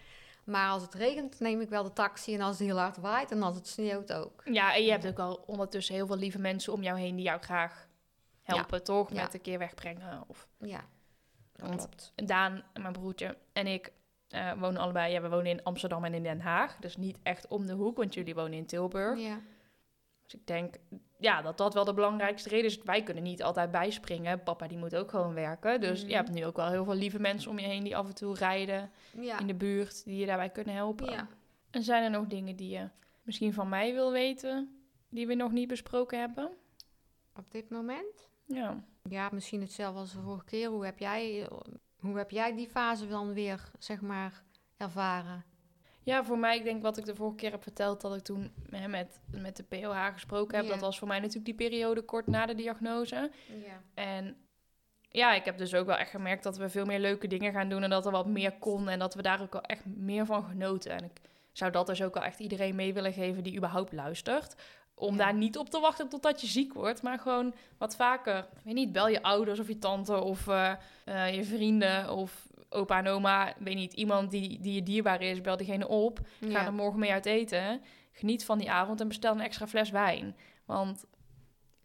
Maar 0.44 0.70
als 0.70 0.82
het 0.82 0.94
regent, 0.94 1.40
neem 1.40 1.62
ik 1.62 1.70
wel 1.70 1.84
de 1.84 1.94
taxi. 1.94 2.34
En 2.34 2.42
als 2.42 2.60
het 2.60 2.68
heel 2.68 2.78
hard 2.78 2.98
waait 2.98 3.32
en 3.32 3.44
als 3.44 3.56
het 3.56 3.68
sneeuwt 3.68 4.14
ook. 4.14 4.42
Ja, 4.46 4.76
en 4.76 4.84
je 4.84 4.92
hebt 4.92 5.08
ook 5.08 5.20
al 5.20 5.44
ondertussen 5.46 5.96
heel 5.96 6.08
veel 6.08 6.18
lieve 6.18 6.40
mensen 6.40 6.74
om 6.74 6.84
jou 6.84 7.00
heen 7.00 7.16
die 7.16 7.26
jou 7.26 7.42
graag 7.42 7.88
helpen, 8.42 8.84
toch? 8.84 9.14
Ja. 9.14 9.22
Met 9.22 9.34
een 9.34 9.42
keer 9.42 9.60
wegbrengen. 9.60 10.24
Of 10.28 10.48
Ja, 10.58 10.86
dat 11.56 11.70
klopt. 11.70 12.12
Daan, 12.16 12.64
mijn 12.74 12.94
broertje 12.94 13.38
en 13.54 13.68
ik 13.68 13.92
eh, 14.30 14.54
wonen 14.54 14.82
allebei. 14.82 15.12
Ja, 15.14 15.22
we 15.22 15.30
wonen 15.30 15.52
in 15.52 15.64
Amsterdam 15.64 16.06
en 16.06 16.14
in 16.14 16.24
Den 16.24 16.42
Haag. 16.42 16.78
Dus 16.80 16.98
niet 16.98 17.20
echt 17.24 17.48
om 17.48 17.66
de 17.66 17.74
hoek, 17.74 17.98
want 17.98 18.14
jullie 18.14 18.36
wonen 18.36 18.54
in 18.54 18.66
Tilburg. 18.66 19.20
Ja. 19.20 19.42
Dus 20.24 20.34
ik 20.34 20.48
denk 20.48 20.76
ja, 21.20 21.42
dat 21.42 21.58
dat 21.58 21.74
wel 21.74 21.86
de 21.86 21.94
belangrijkste 21.94 22.50
reden 22.50 22.66
is. 22.66 22.82
Wij 22.84 23.04
kunnen 23.04 23.24
niet 23.24 23.44
altijd 23.44 23.72
bijspringen. 23.72 24.44
Papa 24.44 24.68
die 24.68 24.78
moet 24.78 24.96
ook 24.96 25.10
gewoon 25.10 25.34
werken. 25.34 25.82
Dus 25.82 26.00
Mhm. 26.02 26.10
je 26.10 26.16
hebt 26.16 26.32
nu 26.32 26.46
ook 26.46 26.56
wel 26.56 26.70
heel 26.70 26.84
veel 26.84 26.94
lieve 26.94 27.20
mensen 27.20 27.52
om 27.52 27.60
je 27.60 27.66
heen 27.66 27.84
die 27.84 27.98
af 27.98 28.08
en 28.08 28.16
toe 28.16 28.36
rijden 28.36 28.92
Ja. 29.20 29.40
in 29.40 29.48
de 29.48 29.56
buurt. 29.56 30.04
Die 30.06 30.18
je 30.20 30.26
daarbij 30.26 30.50
kunnen 30.50 30.74
helpen. 30.76 31.12
ja. 31.12 31.28
En 31.72 31.84
zijn 31.84 32.04
er 32.04 32.10
nog 32.10 32.28
dingen 32.28 32.56
die 32.56 32.70
je 32.70 32.90
misschien 33.24 33.54
van 33.54 33.70
mij 33.70 33.94
wil 33.94 34.12
weten, 34.12 34.82
die 35.10 35.28
we 35.28 35.34
nog 35.34 35.52
niet 35.52 35.68
besproken 35.68 36.20
hebben? 36.20 36.52
Op 37.36 37.52
dit 37.52 37.70
moment? 37.70 38.30
Ja. 38.46 38.84
Ja, 39.10 39.30
misschien 39.32 39.62
hetzelfde 39.62 40.00
als 40.00 40.12
de 40.14 40.22
vorige 40.22 40.46
keer. 40.46 40.70
Hoe 40.70 40.86
heb 40.86 41.00
jij, 41.00 41.48
hoe 42.00 42.18
heb 42.18 42.32
jij 42.32 42.56
die 42.56 42.70
fase 42.70 43.08
dan 43.08 43.34
weer, 43.34 43.72
zeg 43.80 44.02
maar, 44.02 44.44
ervaren? 44.78 45.44
Ja, 46.10 46.24
voor 46.24 46.40
mij, 46.40 46.58
ik 46.58 46.64
denk 46.64 46.82
wat 46.82 46.98
ik 46.98 47.06
de 47.06 47.16
vorige 47.16 47.36
keer 47.36 47.52
heb 47.52 47.64
verteld, 47.64 48.02
dat 48.02 48.16
ik 48.16 48.24
toen 48.24 48.52
hè, 48.70 48.88
met, 48.88 49.20
met 49.32 49.58
de 49.58 49.64
POH 49.64 50.06
gesproken 50.14 50.56
heb. 50.56 50.66
Ja. 50.66 50.72
Dat 50.72 50.82
was 50.82 51.00
voor 51.00 51.08
mij 51.08 51.20
natuurlijk 51.20 51.46
die 51.46 51.54
periode 51.70 52.02
kort 52.02 52.28
na 52.28 52.46
de 52.46 52.56
diagnose. 52.56 53.32
Ja. 53.48 53.82
En 53.94 54.36
ja, 55.10 55.34
ik 55.34 55.46
heb 55.46 55.58
dus 55.58 55.74
ook 55.74 55.86
wel 55.86 55.96
echt 55.98 56.10
gemerkt 56.10 56.44
dat 56.44 56.58
we 56.58 56.70
veel 56.70 56.86
meer 56.86 57.00
leuke 57.00 57.28
dingen 57.28 57.54
gaan 57.54 57.70
doen 57.70 57.84
en 57.84 57.90
dat 57.90 58.06
er 58.06 58.12
wat 58.12 58.28
meer 58.28 58.52
kon 58.52 58.90
en 58.90 59.00
dat 59.00 59.14
we 59.14 59.22
daar 59.22 59.42
ook 59.42 59.54
wel 59.54 59.62
echt 59.62 59.86
meer 59.86 60.26
van 60.26 60.44
genoten. 60.44 60.92
En 60.92 61.04
ik 61.04 61.22
zou 61.52 61.72
dat 61.72 61.88
dus 61.88 62.02
ook 62.04 62.14
wel 62.14 62.24
echt 62.24 62.40
iedereen 62.40 62.76
mee 62.76 62.94
willen 62.94 63.14
geven 63.14 63.44
die 63.44 63.56
überhaupt 63.56 63.92
luistert. 63.92 64.56
Om 64.94 65.12
Ja. 65.12 65.18
daar 65.18 65.34
niet 65.34 65.58
op 65.58 65.70
te 65.70 65.80
wachten 65.80 66.10
totdat 66.10 66.42
je 66.42 66.48
ziek 66.48 66.74
wordt, 66.74 67.02
maar 67.02 67.20
gewoon 67.20 67.54
wat 67.78 67.96
vaker, 67.96 68.38
ik 68.38 68.64
weet 68.64 68.74
niet, 68.74 68.92
bel 68.92 69.08
je 69.08 69.22
ouders 69.24 69.60
of 69.60 69.68
je 69.68 69.80
tante 69.80 70.22
of 70.22 70.48
eh, 70.48 70.74
eh, 71.06 71.36
je 71.36 71.44
vrienden 71.44 72.10
of 72.10 72.48
opa 72.70 72.98
en 72.98 73.08
oma, 73.08 73.54
weet 73.60 73.76
niet, 73.76 73.94
iemand 73.94 74.32
die, 74.32 74.60
die 74.60 74.74
je 74.74 74.84
dierbaar 74.84 75.22
is, 75.22 75.42
bel 75.42 75.58
diegene 75.58 75.88
op. 75.88 76.20
Ga 76.40 76.48
Ja. 76.48 76.66
er 76.66 76.74
morgen 76.74 77.00
mee 77.00 77.12
uit 77.12 77.26
eten. 77.26 77.82
Geniet 78.12 78.46
van 78.46 78.58
die 78.58 78.72
avond 78.72 79.02
en 79.02 79.08
bestel 79.08 79.32
een 79.34 79.40
extra 79.42 79.68
fles 79.68 79.90
wijn. 79.90 80.36
Want 80.66 81.06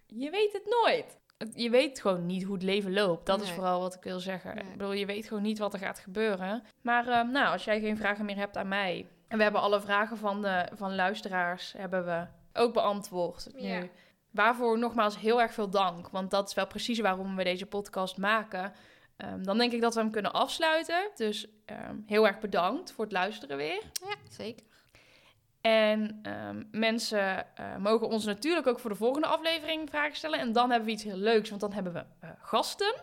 je 0.07 0.31
weet 0.31 0.53
het 0.53 0.77
nooit. 0.83 1.19
Je 1.55 1.71
weet 1.71 2.01
gewoon 2.01 2.27
niet 2.27 2.43
hoe 2.43 2.55
het 2.55 2.63
leven 2.63 2.93
loopt. 2.93 3.27
Dat 3.27 3.43
is 3.43 3.51
vooral 3.51 3.81
wat 3.81 3.95
ik 3.95 4.03
wil 4.03 4.21
zeggen. 4.21 4.55
Nee. 4.55 4.65
Ik 4.65 4.71
bedoel, 4.71 4.93
je 4.93 5.07
weet 5.07 5.27
gewoon 5.27 5.43
niet 5.43 5.59
wat 5.59 5.73
er 5.73 5.79
gaat 5.79 5.99
gebeuren. 5.99 6.63
Maar 6.83 7.09
eh, 7.09 7.29
nou, 7.29 7.53
als 7.53 7.65
jij 7.65 7.81
geen 7.81 7.97
vragen 7.97 8.25
meer 8.25 8.37
hebt 8.37 8.57
aan 8.57 8.69
mij... 8.69 9.07
En 9.29 9.37
we 9.37 9.43
hebben 9.43 9.63
alle 9.63 9.81
vragen 9.81 10.17
van, 10.17 10.43
de, 10.43 10.69
van 10.75 10.95
luisteraars 10.95 11.73
hebben 11.77 12.05
we 12.05 12.27
ook 12.61 12.73
beantwoord. 12.73 13.49
Ja. 13.57 13.79
Nu, 13.79 13.91
waarvoor 14.31 14.79
nogmaals 14.79 15.19
heel 15.19 15.41
erg 15.41 15.53
veel 15.53 15.71
dank. 15.71 16.09
Want 16.09 16.31
dat 16.31 16.49
is 16.49 16.55
wel 16.55 16.67
precies 16.67 17.01
waarom 17.01 17.37
we 17.37 17.45
deze 17.45 17.67
podcast 17.67 18.17
maken. 18.17 18.73
Ehm, 19.17 19.43
dan 19.43 19.59
denk 19.59 19.73
ik 19.73 19.81
dat 19.81 19.95
we 19.95 20.01
hem 20.01 20.11
kunnen 20.11 20.33
afsluiten. 20.33 21.11
Dus 21.15 21.47
ehm, 21.65 21.97
heel 22.07 22.27
erg 22.27 22.39
bedankt 22.39 22.93
voor 22.93 23.05
het 23.05 23.13
luisteren 23.13 23.57
weer. 23.57 23.83
ja, 24.09 24.17
zeker. 24.31 24.67
En 25.61 26.19
ehm, 26.23 26.63
mensen 26.71 27.57
eh, 27.57 27.77
mogen 27.77 28.09
ons 28.09 28.25
natuurlijk 28.25 28.67
ook 28.67 28.81
voor 28.81 28.91
de 28.91 28.97
volgende 28.97 29.27
aflevering 29.27 29.89
vragen 29.89 30.17
stellen. 30.17 30.39
En 30.39 30.53
dan 30.53 30.71
hebben 30.71 30.87
we 30.87 30.95
iets 30.95 31.05
heel 31.05 31.17
leuks, 31.17 31.49
want 31.49 31.61
dan 31.61 31.73
hebben 31.73 31.93
we 31.93 32.05
eh, 32.21 32.31
gasten. 32.39 32.95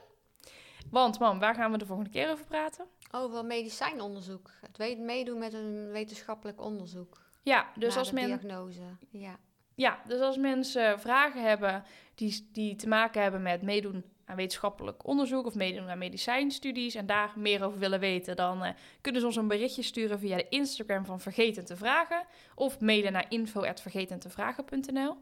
Want 0.90 1.20
mam, 1.20 1.40
waar 1.40 1.56
gaan 1.56 1.72
we 1.72 1.78
de 1.78 1.86
volgende 1.86 2.10
keer 2.10 2.32
over 2.32 2.46
praten? 2.46 2.86
Over 3.12 3.46
medicijnonderzoek. 3.46 4.52
Het 4.62 5.00
meedoen 5.00 5.40
met 5.40 5.54
een 5.54 5.92
wetenschappelijk 5.92 6.62
onderzoek. 6.62 7.22
Ja, 7.44 7.72
dus 7.76 7.98
als, 7.98 8.08
de 8.08 8.14
men, 8.14 8.26
diagnose. 8.26 8.82
Ja. 9.10 9.40
ja, 9.76 10.02
dus 10.08 10.20
als 10.20 10.38
mensen 10.38 11.00
vragen 11.00 11.44
hebben 11.44 11.84
die, 12.16 12.50
die 12.52 12.76
te 12.76 12.88
maken 12.88 13.22
hebben 13.22 13.42
met 13.42 13.62
meedoen 13.62 14.06
wetenschappelijk 14.36 15.08
onderzoek 15.08 15.46
of 15.46 15.56
meedoen 15.56 15.90
aan 15.90 15.98
medicijnstudies 15.98 16.96
en 16.96 17.06
daar 17.06 17.34
meer 17.36 17.64
over 17.64 17.80
willen 17.80 18.00
weten, 18.00 18.36
dan 18.36 18.64
eh, 18.64 18.74
kunnen 19.02 19.22
ze 19.22 19.28
ons 19.28 19.36
een 19.36 19.48
berichtje 19.48 19.84
sturen 19.84 20.20
via 20.20 20.38
de 20.38 20.50
Instagram 20.50 21.06
van 21.06 21.20
Vergeten 21.20 21.66
te 21.66 21.78
Vragen 21.78 22.26
of 22.56 22.80
mailen 22.80 23.12
naar 23.12 23.26
info.vergetentevragen.nl. 23.30 25.18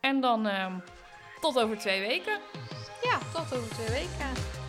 En 0.00 0.20
dan 0.20 0.46
ehm, 0.46 0.78
tot 1.40 1.58
over 1.58 1.78
twee 1.78 2.00
weken. 2.00 2.40
ja, 3.02 3.18
tot 3.32 3.58
over 3.58 3.70
twee 3.74 3.88
weken. 3.88 4.65